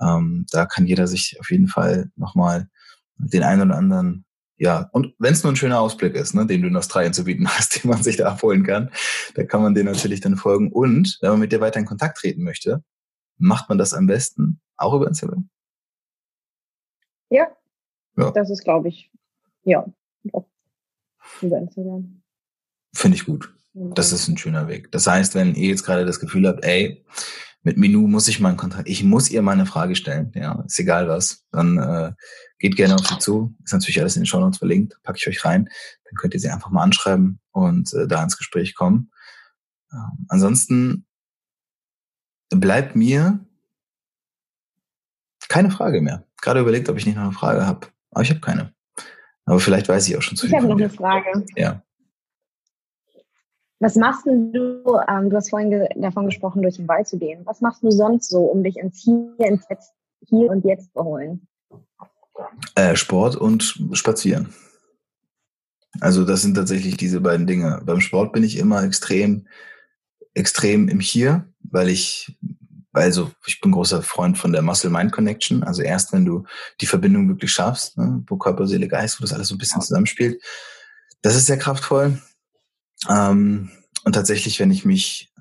Ähm, 0.01 0.45
da 0.51 0.65
kann 0.65 0.87
jeder 0.87 1.07
sich 1.07 1.37
auf 1.39 1.51
jeden 1.51 1.67
Fall 1.67 2.09
nochmal 2.15 2.67
den 3.17 3.43
einen 3.43 3.69
oder 3.69 3.77
anderen, 3.77 4.25
ja, 4.57 4.89
und 4.91 5.15
wenn 5.17 5.33
es 5.33 5.43
nur 5.43 5.51
ein 5.51 5.55
schöner 5.55 5.79
Ausblick 5.79 6.13
ist, 6.13 6.35
ne, 6.35 6.45
den 6.45 6.61
du 6.61 6.67
in 6.67 6.75
Australien 6.75 7.13
zu 7.13 7.23
bieten 7.23 7.47
hast, 7.57 7.83
den 7.83 7.89
man 7.89 8.03
sich 8.03 8.17
da 8.17 8.27
abholen 8.27 8.63
kann, 8.63 8.91
da 9.33 9.43
kann 9.43 9.61
man 9.61 9.73
dir 9.73 9.83
natürlich 9.83 10.21
dann 10.21 10.37
folgen. 10.37 10.71
Und 10.71 11.17
wenn 11.21 11.31
man 11.31 11.39
mit 11.39 11.51
dir 11.51 11.61
weiter 11.61 11.79
in 11.79 11.87
Kontakt 11.87 12.19
treten 12.19 12.43
möchte, 12.43 12.83
macht 13.37 13.69
man 13.69 13.79
das 13.79 13.93
am 13.93 14.05
besten 14.05 14.61
auch 14.77 14.93
über 14.93 15.07
Instagram? 15.07 15.49
Ja, 17.29 17.47
ja. 18.17 18.31
das 18.31 18.51
ist, 18.51 18.63
glaube 18.63 18.89
ich, 18.89 19.09
ja, 19.63 19.85
über 21.41 21.57
Instagram. 21.57 22.21
Finde 22.93 23.15
ich 23.15 23.25
gut. 23.25 23.53
Das 23.73 24.11
ist 24.11 24.27
ein 24.27 24.37
schöner 24.37 24.67
Weg. 24.67 24.91
Das 24.91 25.07
heißt, 25.07 25.33
wenn 25.33 25.55
ihr 25.55 25.69
jetzt 25.69 25.85
gerade 25.85 26.05
das 26.05 26.19
Gefühl 26.19 26.47
habt, 26.47 26.63
ey, 26.65 27.03
mit 27.63 27.77
Minu 27.77 28.07
muss 28.07 28.27
ich 28.27 28.39
mal 28.39 28.51
in 28.51 28.57
Kontakt, 28.57 28.89
ich 28.89 29.03
muss 29.03 29.29
ihr 29.29 29.41
mal 29.41 29.51
eine 29.51 29.65
Frage 29.65 29.95
stellen, 29.95 30.31
ja, 30.35 30.63
ist 30.65 30.79
egal 30.79 31.07
was, 31.07 31.45
dann 31.51 31.77
äh, 31.77 32.13
geht 32.59 32.75
gerne 32.75 32.95
auf 32.95 33.07
sie 33.07 33.19
zu, 33.19 33.55
ist 33.63 33.73
natürlich 33.73 33.99
alles 33.99 34.15
in 34.15 34.23
den 34.23 34.27
Show 34.27 34.39
Notes 34.39 34.57
verlinkt, 34.57 34.97
packe 35.03 35.17
ich 35.19 35.27
euch 35.27 35.45
rein, 35.45 35.65
dann 35.65 36.15
könnt 36.15 36.33
ihr 36.33 36.39
sie 36.39 36.49
einfach 36.49 36.71
mal 36.71 36.83
anschreiben 36.83 37.39
und 37.51 37.93
äh, 37.93 38.07
da 38.07 38.23
ins 38.23 38.37
Gespräch 38.37 38.75
kommen. 38.75 39.11
Ähm, 39.93 40.25
ansonsten 40.29 41.05
bleibt 42.49 42.95
mir 42.95 43.39
keine 45.47 45.69
Frage 45.69 46.01
mehr. 46.01 46.25
Gerade 46.41 46.61
überlegt, 46.61 46.89
ob 46.89 46.97
ich 46.97 47.05
nicht 47.05 47.15
noch 47.15 47.23
eine 47.23 47.31
Frage 47.33 47.67
habe, 47.67 47.87
aber 48.11 48.23
ich 48.23 48.29
habe 48.29 48.39
keine. 48.39 48.73
Aber 49.45 49.59
vielleicht 49.59 49.89
weiß 49.89 50.07
ich 50.07 50.17
auch 50.17 50.21
schon 50.21 50.37
zu 50.37 50.47
viel. 50.47 50.55
Ich 50.55 50.57
habe 50.57 50.67
noch 50.67 50.77
eine 50.77 50.89
Frage. 50.89 51.45
Ja. 51.55 51.83
Was 53.81 53.95
machst 53.95 54.27
du, 54.27 55.01
ähm, 55.07 55.31
du 55.31 55.35
hast 55.35 55.49
vorhin 55.49 55.71
ge 55.71 55.87
davon 55.95 56.27
gesprochen, 56.27 56.61
durch 56.61 56.75
den 56.75 56.87
Wald 56.87 57.07
zu 57.07 57.17
gehen. 57.17 57.41
Was 57.45 57.61
machst 57.61 57.81
du 57.81 57.89
sonst 57.89 58.29
so, 58.29 58.45
um 58.45 58.63
dich 58.63 58.77
ins 58.77 59.01
Hier, 59.01 59.33
ins 59.39 59.65
Jetzt, 59.69 59.93
Hier 60.27 60.51
und 60.51 60.63
Jetzt 60.63 60.93
zu 60.93 61.03
holen? 61.03 61.47
Äh, 62.75 62.95
Sport 62.95 63.35
und 63.35 63.79
Spazieren. 63.93 64.53
Also 65.99 66.23
das 66.25 66.43
sind 66.43 66.53
tatsächlich 66.53 66.95
diese 66.95 67.21
beiden 67.21 67.47
Dinge. 67.47 67.81
Beim 67.83 68.01
Sport 68.01 68.33
bin 68.33 68.43
ich 68.43 68.59
immer 68.59 68.83
extrem, 68.83 69.47
extrem 70.35 70.87
im 70.87 70.99
Hier, 70.99 71.51
weil 71.63 71.89
ich, 71.89 72.37
also 72.93 73.31
ich 73.47 73.61
bin 73.61 73.71
großer 73.71 74.03
Freund 74.03 74.37
von 74.37 74.53
der 74.53 74.61
Muscle-Mind-Connection. 74.61 75.63
Also 75.63 75.81
erst 75.81 76.13
wenn 76.13 76.25
du 76.25 76.43
die 76.81 76.85
Verbindung 76.85 77.27
wirklich 77.29 77.51
schaffst, 77.51 77.97
ne, 77.97 78.23
wo 78.27 78.37
Körper, 78.37 78.67
Seele, 78.67 78.87
Geist, 78.87 79.19
wo 79.19 79.23
das 79.23 79.33
alles 79.33 79.47
so 79.47 79.55
ein 79.55 79.57
bisschen 79.57 79.81
zusammenspielt, 79.81 80.39
das 81.23 81.35
ist 81.35 81.47
sehr 81.47 81.57
kraftvoll. 81.57 82.21
Ähm, 83.09 83.69
und 84.03 84.13
tatsächlich, 84.13 84.59
wenn 84.59 84.71
ich 84.71 84.85
mich 84.85 85.31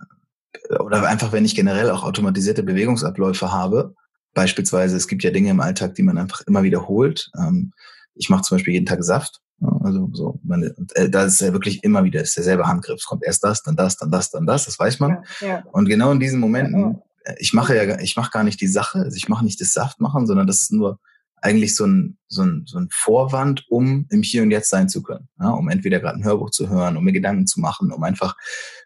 oder 0.79 1.07
einfach, 1.09 1.33
wenn 1.33 1.45
ich 1.45 1.55
generell 1.55 1.91
auch 1.91 2.05
automatisierte 2.05 2.63
Bewegungsabläufe 2.63 3.53
habe, 3.53 3.95
beispielsweise, 4.35 4.97
es 4.97 5.09
gibt 5.09 5.25
ja 5.25 5.31
Dinge 5.31 5.51
im 5.51 5.61
Alltag, 5.61 5.95
die 5.95 6.03
man 6.03 6.19
einfach 6.19 6.43
immer 6.47 6.63
wiederholt. 6.63 7.31
Ähm, 7.39 7.73
ich 8.15 8.31
mache 8.31 8.43
zum 8.43 8.57
Beispiel 8.57 8.75
jeden 8.75 8.87
Tag 8.87 9.03
Saft. 9.03 9.41
Also 9.83 10.09
so, 10.13 10.41
meine, 10.43 10.75
äh, 10.95 11.11
da 11.11 11.25
ist 11.25 11.41
ja 11.41 11.53
wirklich 11.53 11.85
immer 11.85 12.05
wieder 12.05 12.23
ist 12.23 12.37
derselbe 12.37 12.67
Handgriff. 12.67 13.01
Es 13.01 13.07
kommt 13.07 13.25
erst 13.25 13.45
das, 13.45 13.63
dann 13.63 13.77
das, 13.77 13.97
dann 13.97 14.11
das, 14.11 14.31
dann 14.31 14.47
das, 14.47 14.65
das 14.65 14.79
weiß 14.79 15.01
man. 15.01 15.25
Ja, 15.41 15.47
ja. 15.47 15.65
Und 15.73 15.87
genau 15.87 16.13
in 16.13 16.21
diesen 16.21 16.41
Momenten, 16.41 17.03
äh, 17.25 17.35
ich 17.39 17.53
mache 17.53 17.77
ja, 17.77 17.99
ich 18.01 18.17
mache 18.17 18.31
gar 18.31 18.45
nicht 18.45 18.61
die 18.61 18.69
Sache, 18.69 19.01
also 19.01 19.17
ich 19.17 19.29
mache 19.29 19.45
nicht 19.45 19.61
das 19.61 19.73
Saft 19.73 20.01
machen, 20.01 20.27
sondern 20.27 20.47
das 20.47 20.63
ist 20.63 20.73
nur 20.73 20.99
eigentlich 21.43 21.75
so 21.75 21.87
ein, 21.87 22.19
so 22.29 22.43
ein, 22.43 22.65
so 22.67 22.79
ein 22.79 22.89
Vorwand, 22.91 23.65
um 23.69 24.07
im 24.11 24.23
Hier 24.23 24.43
und 24.43 24.51
Jetzt 24.51 24.71
sein 24.71 24.89
zu 24.89 25.03
können. 25.03 25.29
Ja, 25.39 25.51
um 25.51 25.69
entweder 25.69 26.01
gerade 26.01 26.19
ein 26.19 26.25
Hörbuch 26.25 26.51
zu 26.51 26.69
hören, 26.69 26.97
um 26.97 27.05
mir 27.05 27.13
Gedanken 27.13 27.47
zu 27.47 27.61
machen, 27.61 27.93
um 27.93 28.03
einfach 28.03 28.37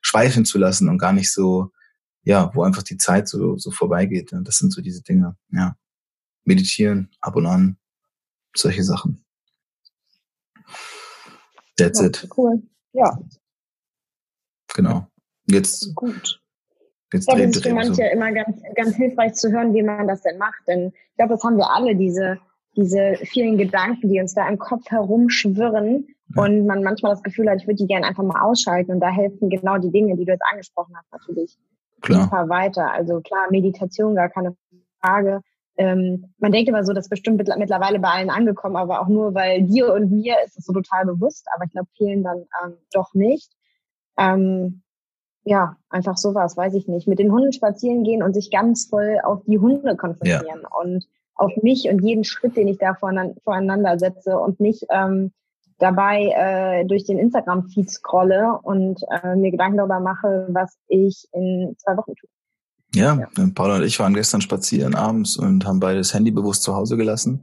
schweifen 0.03 0.45
zu 0.45 0.59
lassen 0.59 0.89
und 0.89 0.99
gar 0.99 1.13
nicht 1.13 1.33
so, 1.33 1.71
ja, 2.23 2.55
wo 2.55 2.63
einfach 2.63 2.83
die 2.83 2.97
Zeit 2.97 3.29
so, 3.29 3.59
so 3.59 3.71
vorbeigeht. 3.71 4.33
Und 4.33 4.47
das 4.47 4.59
sind 4.59 4.73
so 4.73 4.81
diese 4.81 5.03
Dinge, 5.03 5.37
ja. 5.51 5.77
Meditieren, 6.45 7.11
ab 7.21 7.37
und 7.37 7.47
an, 7.47 7.79
solche 8.55 8.85
Sachen. 8.85 9.25
That's 11.77 12.01
ja, 12.01 12.07
it. 12.07 12.29
Cool. 12.37 12.63
Ja. 12.93 13.19
Genau. 14.75 15.09
Jetzt. 15.47 15.95
Gut. 15.95 16.41
Ja, 17.15 17.37
das 17.37 17.57
ist 17.57 17.63
für 17.63 17.75
manche 17.75 17.95
so. 17.95 18.03
immer 18.03 18.33
ganz, 18.33 18.61
ganz 18.75 18.97
hilfreich 18.97 19.35
zu 19.35 19.51
hören, 19.51 19.75
wie 19.75 19.83
man 19.83 20.09
das 20.09 20.23
denn 20.23 20.39
macht. 20.39 20.63
Denn 20.67 20.89
ich 20.89 21.17
glaube, 21.17 21.35
das 21.35 21.45
haben 21.45 21.57
wir 21.57 21.71
alle, 21.71 21.95
diese, 21.95 22.39
diese 22.77 23.17
vielen 23.25 23.57
Gedanken, 23.57 24.09
die 24.09 24.21
uns 24.21 24.35
da 24.35 24.49
im 24.49 24.59
Kopf 24.59 24.91
herumschwirren 24.91 26.07
ja. 26.35 26.43
und 26.43 26.67
man 26.67 26.83
manchmal 26.83 27.13
das 27.13 27.23
Gefühl 27.23 27.49
hat, 27.49 27.61
ich 27.61 27.67
würde 27.67 27.77
die 27.77 27.87
gerne 27.87 28.07
einfach 28.07 28.25
mal 28.25 28.43
ausschalten. 28.43 28.93
Und 28.93 29.01
da 29.01 29.11
helfen 29.11 29.49
genau 29.49 29.79
die 29.79 29.91
Dinge, 29.91 30.17
die 30.17 30.25
du 30.25 30.33
jetzt 30.33 30.45
angesprochen 30.51 30.95
hast, 30.97 31.13
natürlich 31.13 31.57
klar. 32.01 32.25
super 32.25 32.49
weiter. 32.49 32.93
Also 32.93 33.21
klar, 33.21 33.47
Meditation, 33.51 34.15
gar 34.15 34.29
keine 34.29 34.57
Frage. 35.01 35.41
Ähm, 35.77 36.33
man 36.39 36.53
denkt 36.53 36.69
immer 36.69 36.85
so, 36.85 36.93
das 36.93 37.07
ist 37.07 37.11
bestimmt 37.11 37.39
mittlerweile 37.39 37.99
bei 37.99 38.09
allen 38.09 38.31
angekommen, 38.31 38.77
aber 38.77 39.01
auch 39.01 39.09
nur, 39.09 39.35
weil 39.35 39.63
dir 39.63 39.93
und 39.93 40.11
mir 40.11 40.37
ist 40.45 40.57
es 40.57 40.67
so 40.67 40.73
total 40.73 41.05
bewusst, 41.05 41.47
aber 41.55 41.65
ich 41.65 41.73
glaube 41.73 41.89
vielen 41.97 42.23
dann 42.23 42.45
ähm, 42.65 42.75
doch 42.93 43.13
nicht. 43.15 43.51
Ähm, 44.17 44.84
ja, 45.45 45.77
einfach 45.91 46.17
sowas, 46.17 46.57
weiß 46.57 46.75
ich 46.75 46.89
nicht. 46.89 47.07
Mit 47.07 47.19
den 47.19 47.31
Hunden 47.31 47.53
spazieren 47.53 48.03
gehen 48.03 48.23
und 48.23 48.35
sich 48.35 48.51
ganz 48.51 48.87
voll 48.87 49.19
auf 49.23 49.43
die 49.47 49.59
Hunde 49.59 49.97
konzentrieren 49.97 50.63
ja. 50.63 50.69
und 50.81 51.07
auf 51.35 51.53
mich 51.63 51.89
und 51.89 52.03
jeden 52.03 52.25
Schritt, 52.25 52.57
den 52.57 52.69
ich 52.69 52.79
da 52.79 52.95
voreinander 52.95 53.99
setze 53.99 54.39
und 54.39 54.61
nicht 54.61 54.87
ähm, 54.91 55.33
dabei 55.79 56.33
äh, 56.37 56.87
durch 56.87 57.05
den 57.05 57.19
Instagram-Feed 57.19 57.91
scrolle 57.91 58.59
und 58.63 59.01
äh, 59.11 59.35
mir 59.37 59.51
Gedanken 59.51 59.79
darüber 59.79 60.01
mache, 60.01 60.47
was 60.51 60.77
ich 60.89 61.27
in 61.33 61.75
zwei 61.79 61.97
Wochen 61.97 62.15
tue. 62.15 62.31
Ja, 62.95 63.19
ja, 63.19 63.49
Paula 63.55 63.77
und 63.77 63.83
ich 63.83 63.99
waren 63.99 64.15
gestern 64.15 64.41
spazieren 64.41 64.95
abends 64.95 65.37
und 65.37 65.67
haben 65.67 65.81
beide 65.81 65.99
das 65.99 66.15
Handy 66.15 66.31
bewusst 66.31 66.63
zu 66.63 66.77
Hause 66.77 66.97
gelassen. 66.97 67.43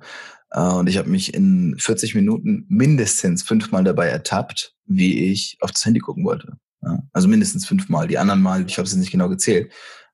Äh, 0.51 0.61
und 0.61 0.87
ich 0.87 0.97
habe 0.97 1.09
mich 1.09 1.33
in 1.33 1.75
40 1.77 2.15
Minuten 2.15 2.65
mindestens 2.69 3.43
fünfmal 3.43 3.83
dabei 3.83 4.07
ertappt, 4.07 4.75
wie 4.85 5.29
ich 5.29 5.57
auf 5.59 5.71
das 5.71 5.85
Handy 5.85 5.99
gucken 5.99 6.23
wollte. 6.23 6.57
Also 7.13 7.27
mindestens 7.27 7.65
fünfmal. 7.65 8.07
Die 8.07 8.17
anderen 8.17 8.41
Mal, 8.41 8.65
ich 8.65 8.77
habe 8.77 8.87
es 8.87 8.95
nicht 8.95 9.11
genau 9.11 9.29
gezählt. 9.29 9.71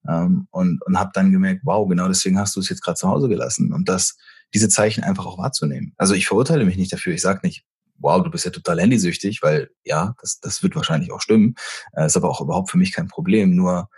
Ähm, 0.07 0.47
und 0.51 0.84
und 0.86 0.99
habe 0.99 1.11
dann 1.13 1.32
gemerkt, 1.32 1.61
wow, 1.63 1.88
genau 1.88 2.07
deswegen 2.07 2.39
hast 2.39 2.55
du 2.55 2.59
es 2.59 2.70
jetzt 2.70 2.82
gerade 2.82 2.97
zu 2.97 3.09
Hause 3.09 3.30
gelassen. 3.30 3.74
Und 3.74 3.89
das, 3.89 4.18
diese 4.53 4.70
Zeichen 4.70 5.03
einfach 5.03 5.26
auch 5.26 5.38
wahrzunehmen. 5.38 5.93
Also 5.97 6.13
ich 6.13 6.28
verurteile 6.28 6.65
mich 6.65 6.78
nicht 6.78 6.93
dafür. 6.93 7.13
Ich 7.13 7.22
sage 7.22 7.41
nicht, 7.43 7.65
wow, 7.99 8.22
du 8.24 8.30
bist 8.30 8.45
ja 8.45 8.51
total 8.51 8.80
handysüchtig, 8.80 9.41
weil 9.41 9.70
ja, 9.84 10.13
das, 10.22 10.39
das 10.39 10.63
wird 10.63 10.76
wahrscheinlich 10.76 11.11
auch 11.11 11.22
stimmen. 11.22 11.55
Äh, 11.93 12.05
ist 12.05 12.18
aber 12.18 12.30
auch 12.30 12.41
überhaupt 12.41 12.70
für 12.70 12.78
mich 12.78 12.91
kein 12.91 13.07
Problem. 13.07 13.55
Nur 13.55 13.89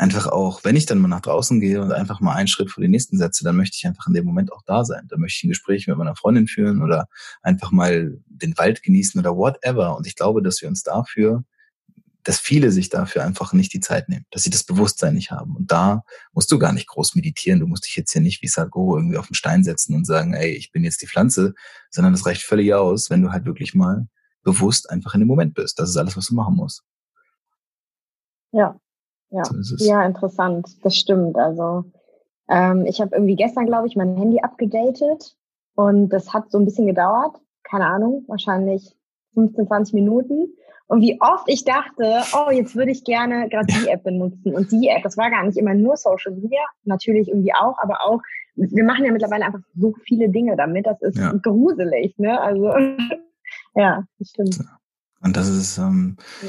einfach 0.00 0.26
auch, 0.26 0.64
wenn 0.64 0.76
ich 0.76 0.86
dann 0.86 0.98
mal 0.98 1.08
nach 1.08 1.20
draußen 1.20 1.60
gehe 1.60 1.80
und 1.82 1.92
einfach 1.92 2.20
mal 2.20 2.34
einen 2.34 2.48
Schritt 2.48 2.70
vor 2.70 2.80
den 2.80 2.90
nächsten 2.90 3.18
setze, 3.18 3.44
dann 3.44 3.56
möchte 3.56 3.76
ich 3.76 3.86
einfach 3.86 4.06
in 4.06 4.14
dem 4.14 4.24
Moment 4.24 4.52
auch 4.52 4.62
da 4.64 4.84
sein. 4.84 5.06
Da 5.08 5.18
möchte 5.18 5.38
ich 5.38 5.44
ein 5.44 5.50
Gespräch 5.50 5.86
mit 5.86 5.96
meiner 5.96 6.16
Freundin 6.16 6.48
führen 6.48 6.82
oder 6.82 7.06
einfach 7.42 7.70
mal 7.70 8.18
den 8.26 8.56
Wald 8.56 8.82
genießen 8.82 9.20
oder 9.20 9.36
whatever. 9.36 9.96
Und 9.96 10.06
ich 10.06 10.16
glaube, 10.16 10.42
dass 10.42 10.62
wir 10.62 10.68
uns 10.68 10.82
dafür, 10.82 11.44
dass 12.24 12.38
viele 12.38 12.70
sich 12.70 12.88
dafür 12.88 13.24
einfach 13.24 13.52
nicht 13.52 13.72
die 13.72 13.80
Zeit 13.80 14.08
nehmen, 14.08 14.26
dass 14.30 14.42
sie 14.42 14.50
das 14.50 14.64
Bewusstsein 14.64 15.14
nicht 15.14 15.30
haben. 15.30 15.56
Und 15.56 15.72
da 15.72 16.02
musst 16.32 16.52
du 16.52 16.58
gar 16.58 16.72
nicht 16.72 16.88
groß 16.88 17.14
meditieren. 17.14 17.60
Du 17.60 17.66
musst 17.66 17.86
dich 17.86 17.96
jetzt 17.96 18.12
hier 18.12 18.20
nicht 18.20 18.42
wie 18.42 18.48
Sadhguru 18.48 18.96
irgendwie 18.96 19.16
auf 19.16 19.26
den 19.26 19.34
Stein 19.34 19.64
setzen 19.64 19.94
und 19.94 20.06
sagen, 20.06 20.34
ey, 20.34 20.50
ich 20.50 20.72
bin 20.72 20.84
jetzt 20.84 21.02
die 21.02 21.06
Pflanze, 21.06 21.54
sondern 21.90 22.12
das 22.12 22.26
reicht 22.26 22.42
völlig 22.42 22.74
aus, 22.74 23.10
wenn 23.10 23.22
du 23.22 23.32
halt 23.32 23.44
wirklich 23.44 23.74
mal 23.74 24.06
bewusst 24.42 24.90
einfach 24.90 25.14
in 25.14 25.20
dem 25.20 25.28
Moment 25.28 25.54
bist. 25.54 25.78
Das 25.78 25.88
ist 25.88 25.96
alles, 25.96 26.16
was 26.16 26.26
du 26.26 26.34
machen 26.34 26.56
musst. 26.56 26.82
Ja, 28.52 28.78
ja, 29.30 29.44
so 29.44 29.84
ja, 29.84 30.04
interessant. 30.04 30.68
Das 30.82 30.96
stimmt. 30.96 31.36
Also 31.36 31.84
ähm, 32.48 32.84
ich 32.86 33.00
habe 33.00 33.14
irgendwie 33.14 33.36
gestern, 33.36 33.66
glaube 33.66 33.86
ich, 33.86 33.96
mein 33.96 34.16
Handy 34.16 34.40
abgedatet 34.40 35.36
und 35.74 36.08
das 36.08 36.32
hat 36.32 36.50
so 36.50 36.58
ein 36.58 36.64
bisschen 36.64 36.86
gedauert. 36.86 37.36
Keine 37.62 37.86
Ahnung, 37.86 38.24
wahrscheinlich 38.26 38.96
15, 39.34 39.68
20 39.68 39.94
Minuten. 39.94 40.52
Und 40.90 41.02
wie 41.02 41.20
oft 41.20 41.44
ich 41.46 41.64
dachte, 41.64 42.22
oh, 42.34 42.50
jetzt 42.50 42.74
würde 42.74 42.90
ich 42.90 43.04
gerne 43.04 43.48
gerade 43.48 43.66
die 43.66 43.86
App 43.86 44.02
benutzen. 44.02 44.56
Und 44.56 44.72
die 44.72 44.88
App, 44.88 45.04
das 45.04 45.16
war 45.16 45.30
gar 45.30 45.44
nicht 45.44 45.56
immer 45.56 45.72
nur 45.72 45.96
Social 45.96 46.32
Media, 46.32 46.58
natürlich 46.82 47.28
irgendwie 47.28 47.54
auch, 47.54 47.78
aber 47.78 48.00
auch, 48.02 48.20
wir 48.56 48.82
machen 48.82 49.04
ja 49.04 49.12
mittlerweile 49.12 49.44
einfach 49.44 49.60
so 49.76 49.94
viele 50.02 50.28
Dinge 50.30 50.56
damit, 50.56 50.86
das 50.86 51.00
ist 51.00 51.16
ja. 51.16 51.32
gruselig, 51.42 52.18
ne? 52.18 52.40
Also 52.40 52.74
ja, 53.76 54.02
das 54.18 54.30
stimmt. 54.30 54.58
Und 55.22 55.36
das 55.36 55.48
ist, 55.48 55.78
ähm, 55.78 56.16
ja 56.42 56.48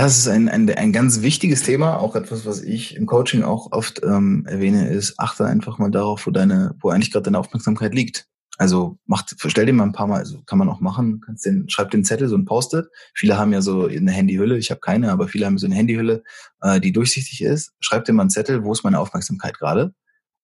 es 0.00 0.18
ist 0.18 0.28
ein, 0.28 0.48
ein, 0.48 0.70
ein 0.70 0.92
ganz 0.92 1.20
wichtiges 1.20 1.64
Thema, 1.64 1.98
auch 1.98 2.14
etwas, 2.14 2.46
was 2.46 2.62
ich 2.62 2.96
im 2.96 3.06
Coaching 3.06 3.42
auch 3.42 3.72
oft 3.72 4.02
ähm, 4.04 4.46
erwähne, 4.48 4.88
ist, 4.88 5.18
achte 5.18 5.44
einfach 5.44 5.78
mal 5.78 5.90
darauf, 5.90 6.26
wo 6.26 6.30
deine, 6.30 6.76
wo 6.80 6.90
eigentlich 6.90 7.10
gerade 7.10 7.24
deine 7.24 7.38
Aufmerksamkeit 7.40 7.92
liegt. 7.92 8.28
Also 8.58 8.98
macht, 9.06 9.34
stell 9.38 9.66
dir 9.66 9.72
mal 9.72 9.84
ein 9.84 9.92
paar 9.92 10.06
Mal, 10.06 10.18
also 10.18 10.42
kann 10.42 10.58
man 10.58 10.68
auch 10.68 10.80
machen, 10.80 11.20
kannst 11.24 11.46
den, 11.46 11.68
schreib 11.68 11.90
den 11.90 12.04
Zettel, 12.04 12.28
so 12.28 12.36
ein 12.36 12.44
Post-it. 12.44 12.86
Viele 13.14 13.38
haben 13.38 13.52
ja 13.52 13.62
so 13.62 13.86
eine 13.86 14.12
Handyhülle, 14.12 14.58
ich 14.58 14.70
habe 14.70 14.80
keine, 14.80 15.10
aber 15.10 15.26
viele 15.26 15.46
haben 15.46 15.58
so 15.58 15.66
eine 15.66 15.74
Handyhülle, 15.74 16.22
äh, 16.60 16.78
die 16.78 16.92
durchsichtig 16.92 17.42
ist. 17.42 17.72
Schreib 17.80 18.04
dir 18.04 18.12
mal 18.12 18.22
einen 18.22 18.30
Zettel, 18.30 18.62
wo 18.62 18.72
ist 18.72 18.84
meine 18.84 19.00
Aufmerksamkeit 19.00 19.58
gerade? 19.58 19.94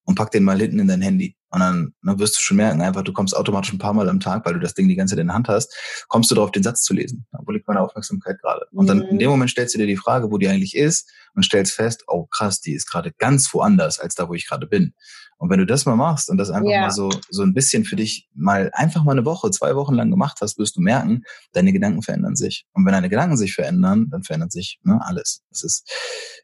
und 0.09 0.15
pack 0.15 0.31
den 0.31 0.43
mal 0.43 0.59
hinten 0.59 0.79
in 0.79 0.89
dein 0.89 1.03
Handy. 1.03 1.37
Und 1.51 1.61
dann, 1.61 1.95
dann 2.03 2.19
wirst 2.19 2.39
du 2.39 2.43
schon 2.43 2.59
merken, 2.59 2.83
einfach, 2.83 3.03
du 3.03 3.13
kommst 3.13 3.37
automatisch 3.37 3.73
ein 3.73 3.79
paar 3.79 3.95
Mal 3.95 4.09
am 4.09 4.21
Tag, 4.21 4.45
weil 4.45 4.55
du 4.55 4.61
das 4.61 4.75
Ding 4.75 4.89
die 4.89 4.97
ganze 4.97 5.15
Zeit 5.15 5.23
in 5.23 5.29
der 5.29 5.37
Hand 5.37 5.49
hast, 5.49 5.75
kommst 6.09 6.31
du 6.31 6.35
darauf, 6.35 6.51
den 6.51 6.63
Satz 6.63 6.83
zu 6.83 6.93
lesen. 6.93 7.27
Wo 7.33 7.53
liegt 7.53 7.67
meine 7.67 7.81
Aufmerksamkeit 7.81 8.41
gerade? 8.41 8.67
Und 8.73 8.87
dann 8.87 9.03
in 9.03 9.19
dem 9.19 9.29
mhm. 9.29 9.33
Moment 9.33 9.51
stellst 9.51 9.75
du 9.75 9.79
dir 9.79 9.87
die 9.87 9.97
Frage, 9.97 10.31
wo 10.31 10.39
die 10.39 10.49
eigentlich 10.49 10.77
ist 10.77 11.11
und 11.35 11.45
stellst 11.45 11.73
fest, 11.73 12.05
oh 12.07 12.27
krass, 12.27 12.61
die 12.61 12.75
ist 12.75 12.87
gerade 12.87 13.13
ganz 13.17 13.53
woanders 13.55 13.99
als 13.99 14.15
da, 14.15 14.29
wo 14.29 14.35
ich 14.35 14.47
gerade 14.47 14.67
bin. 14.67 14.93
Und 15.39 15.51
wenn 15.51 15.61
du 15.61 15.67
das 15.67 15.87
mal 15.87 15.95
machst 15.95 16.31
und 16.31 16.37
das 16.37 16.51
einfach 16.51 16.69
yeah. 16.69 16.81
mal 16.83 16.91
so, 16.91 17.11
so 17.31 17.43
ein 17.43 17.55
bisschen 17.55 17.85
für 17.85 17.95
dich 17.95 18.29
mal 18.35 18.71
einfach 18.75 19.05
mal 19.05 19.13
eine 19.13 19.25
Woche, 19.25 19.51
zwei 19.53 19.77
Wochen 19.77 19.95
lang 19.95 20.11
gemacht 20.11 20.39
hast, 20.41 20.59
wirst 20.59 20.77
du 20.77 20.81
merken, 20.81 21.23
deine 21.53 21.73
Gedanken 21.73 22.03
verändern 22.03 22.35
sich. 22.35 22.67
Und 22.73 22.85
wenn 22.85 22.93
deine 22.93 23.09
Gedanken 23.09 23.37
sich 23.37 23.55
verändern, 23.55 24.09
dann 24.11 24.25
verändert 24.25 24.51
sich 24.51 24.81
ne, 24.83 25.01
alles. 25.01 25.43
Es 25.53 25.63
ist, 25.63 25.89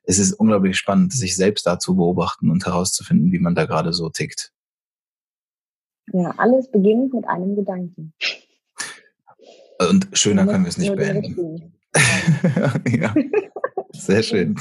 es 0.05 0.19
ist 0.19 0.33
unglaublich 0.35 0.77
spannend, 0.77 1.13
sich 1.13 1.35
selbst 1.35 1.67
da 1.67 1.81
zu 1.81 1.97
beobachten 1.97 2.51
und 2.51 2.65
herauszufinden, 2.65 3.33
wie 3.33 3.41
man 3.41 3.57
da 3.57 3.67
gerade 3.67 3.93
so 3.93 4.11
tickt. 4.11 4.54
Ja, 6.13 6.35
alles 6.37 6.71
beginnt 6.71 7.15
mit 7.15 7.27
einem 7.27 7.57
Gedanken. 7.57 8.13
Und 9.91 10.09
schöner 10.13 10.47
können 10.47 10.65
wir 10.65 10.69
es 10.69 10.79
nicht 10.79 10.95
beenden. 10.95 11.73
ja, 12.89 13.15
sehr 13.93 14.23
schön. 14.23 14.57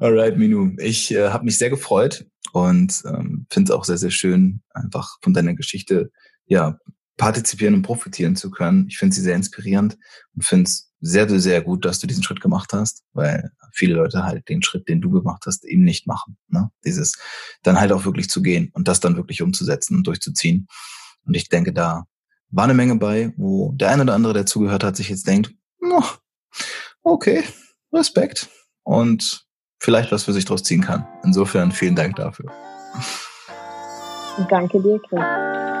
Alright, 0.00 0.36
Minu. 0.36 0.72
Ich 0.78 1.12
äh, 1.14 1.28
habe 1.28 1.44
mich 1.44 1.58
sehr 1.58 1.70
gefreut 1.70 2.26
und 2.52 3.02
ähm, 3.06 3.46
finde 3.50 3.72
es 3.72 3.76
auch 3.76 3.84
sehr, 3.84 3.98
sehr 3.98 4.10
schön, 4.10 4.62
einfach 4.70 5.18
von 5.22 5.32
deiner 5.32 5.54
Geschichte 5.54 6.10
ja 6.46 6.78
partizipieren 7.16 7.74
und 7.74 7.82
profitieren 7.82 8.36
zu 8.36 8.50
können. 8.50 8.86
Ich 8.88 8.98
finde 8.98 9.14
sie 9.14 9.20
sehr 9.20 9.36
inspirierend 9.36 9.98
und 10.34 10.44
finde 10.44 10.64
es 10.64 10.91
sehr, 11.02 11.28
sehr, 11.28 11.40
sehr 11.40 11.60
gut, 11.60 11.84
dass 11.84 11.98
du 11.98 12.06
diesen 12.06 12.22
Schritt 12.22 12.40
gemacht 12.40 12.72
hast, 12.72 13.02
weil 13.12 13.50
viele 13.72 13.94
Leute 13.94 14.24
halt 14.24 14.48
den 14.48 14.62
Schritt, 14.62 14.88
den 14.88 15.00
du 15.00 15.10
gemacht 15.10 15.42
hast, 15.46 15.64
eben 15.64 15.82
nicht 15.82 16.06
machen. 16.06 16.38
Ne? 16.48 16.70
Dieses 16.84 17.18
dann 17.62 17.78
halt 17.78 17.92
auch 17.92 18.04
wirklich 18.04 18.30
zu 18.30 18.40
gehen 18.40 18.70
und 18.72 18.86
das 18.86 19.00
dann 19.00 19.16
wirklich 19.16 19.42
umzusetzen 19.42 19.96
und 19.96 20.06
durchzuziehen. 20.06 20.68
Und 21.26 21.34
ich 21.34 21.48
denke, 21.48 21.72
da 21.72 22.04
war 22.50 22.64
eine 22.64 22.74
Menge 22.74 22.96
bei, 22.96 23.32
wo 23.36 23.72
der 23.72 23.90
eine 23.90 24.02
oder 24.02 24.14
andere, 24.14 24.32
der 24.32 24.46
zugehört 24.46 24.84
hat, 24.84 24.96
sich 24.96 25.08
jetzt 25.08 25.26
denkt, 25.26 25.52
okay, 27.02 27.42
Respekt. 27.92 28.48
Und 28.84 29.44
vielleicht 29.80 30.12
was 30.12 30.24
für 30.24 30.32
sich 30.32 30.44
draus 30.44 30.62
ziehen 30.62 30.82
kann. 30.82 31.06
Insofern 31.24 31.72
vielen 31.72 31.96
Dank 31.96 32.16
dafür. 32.16 32.50
Danke 34.48 34.80
dir, 34.80 35.00
Chris. 35.08 35.71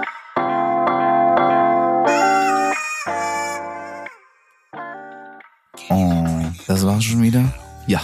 Schon 7.12 7.22
wieder? 7.22 7.44
Ja, 7.86 8.00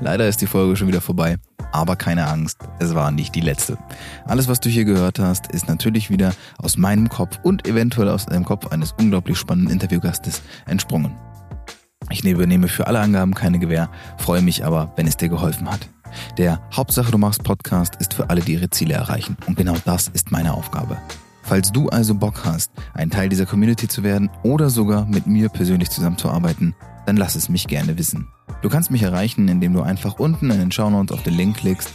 leider 0.00 0.28
ist 0.28 0.40
die 0.40 0.46
Folge 0.46 0.76
schon 0.76 0.88
wieder 0.88 1.00
vorbei. 1.00 1.36
Aber 1.70 1.96
keine 1.96 2.26
Angst, 2.26 2.58
es 2.78 2.94
war 2.94 3.10
nicht 3.10 3.34
die 3.34 3.40
letzte. 3.40 3.76
Alles, 4.26 4.48
was 4.48 4.58
du 4.60 4.68
hier 4.68 4.84
gehört 4.84 5.18
hast, 5.18 5.52
ist 5.52 5.68
natürlich 5.68 6.10
wieder 6.10 6.32
aus 6.58 6.76
meinem 6.76 7.08
Kopf 7.08 7.38
und 7.42 7.68
eventuell 7.68 8.08
aus 8.08 8.26
dem 8.26 8.44
Kopf 8.44 8.66
eines 8.68 8.92
unglaublich 8.92 9.38
spannenden 9.38 9.72
Interviewgastes 9.74 10.42
entsprungen. 10.66 11.14
Ich 12.10 12.24
übernehme 12.24 12.68
für 12.68 12.86
alle 12.86 13.00
Angaben 13.00 13.34
keine 13.34 13.58
Gewähr, 13.58 13.90
freue 14.16 14.40
mich 14.40 14.64
aber, 14.64 14.92
wenn 14.96 15.06
es 15.06 15.18
dir 15.18 15.28
geholfen 15.28 15.70
hat. 15.70 15.88
Der 16.38 16.60
Hauptsache 16.74 17.12
du 17.12 17.18
machst 17.18 17.44
Podcast 17.44 17.96
ist 17.96 18.14
für 18.14 18.30
alle, 18.30 18.40
die 18.40 18.54
ihre 18.54 18.70
Ziele 18.70 18.94
erreichen. 18.94 19.36
Und 19.46 19.56
genau 19.56 19.76
das 19.84 20.08
ist 20.08 20.32
meine 20.32 20.54
Aufgabe. 20.54 20.96
Falls 21.48 21.72
du 21.72 21.88
also 21.88 22.14
Bock 22.14 22.44
hast, 22.44 22.70
ein 22.92 23.08
Teil 23.08 23.30
dieser 23.30 23.46
Community 23.46 23.88
zu 23.88 24.02
werden 24.02 24.28
oder 24.42 24.68
sogar 24.68 25.06
mit 25.06 25.26
mir 25.26 25.48
persönlich 25.48 25.88
zusammenzuarbeiten, 25.88 26.74
dann 27.06 27.16
lass 27.16 27.36
es 27.36 27.48
mich 27.48 27.66
gerne 27.66 27.96
wissen. 27.96 28.28
Du 28.60 28.68
kannst 28.68 28.90
mich 28.90 29.02
erreichen, 29.02 29.48
indem 29.48 29.72
du 29.72 29.80
einfach 29.80 30.18
unten 30.18 30.50
in 30.50 30.58
den 30.58 30.70
Shownotes 30.70 31.16
auf 31.16 31.22
den 31.22 31.32
Link 31.32 31.56
klickst 31.56 31.90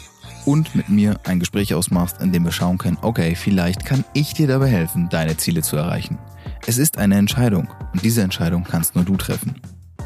und 0.46 0.74
mit 0.74 0.90
mir 0.90 1.20
ein 1.26 1.40
Gespräch 1.40 1.76
ausmachst, 1.76 2.20
in 2.20 2.32
dem 2.32 2.44
wir 2.46 2.52
schauen 2.52 2.80
können, 2.80 2.98
okay, 3.04 3.36
vielleicht 3.36 3.86
kann 3.86 4.04
ich 4.14 4.34
dir 4.34 4.48
dabei 4.48 4.70
helfen, 4.70 5.10
deine 5.10 5.38
Ziele 5.38 5.62
zu 5.62 5.78
erreichen. 5.78 6.18
Es 6.66 6.80
ist 6.80 6.98
eine 6.98 7.18
Entscheidung 7.18 7.68
und 7.94 8.04
diese 8.04 8.24
Entscheidung 8.24 8.64
kannst 8.64 8.96
nur 8.96 9.06
du 9.06 9.18
treffen. 9.18 9.62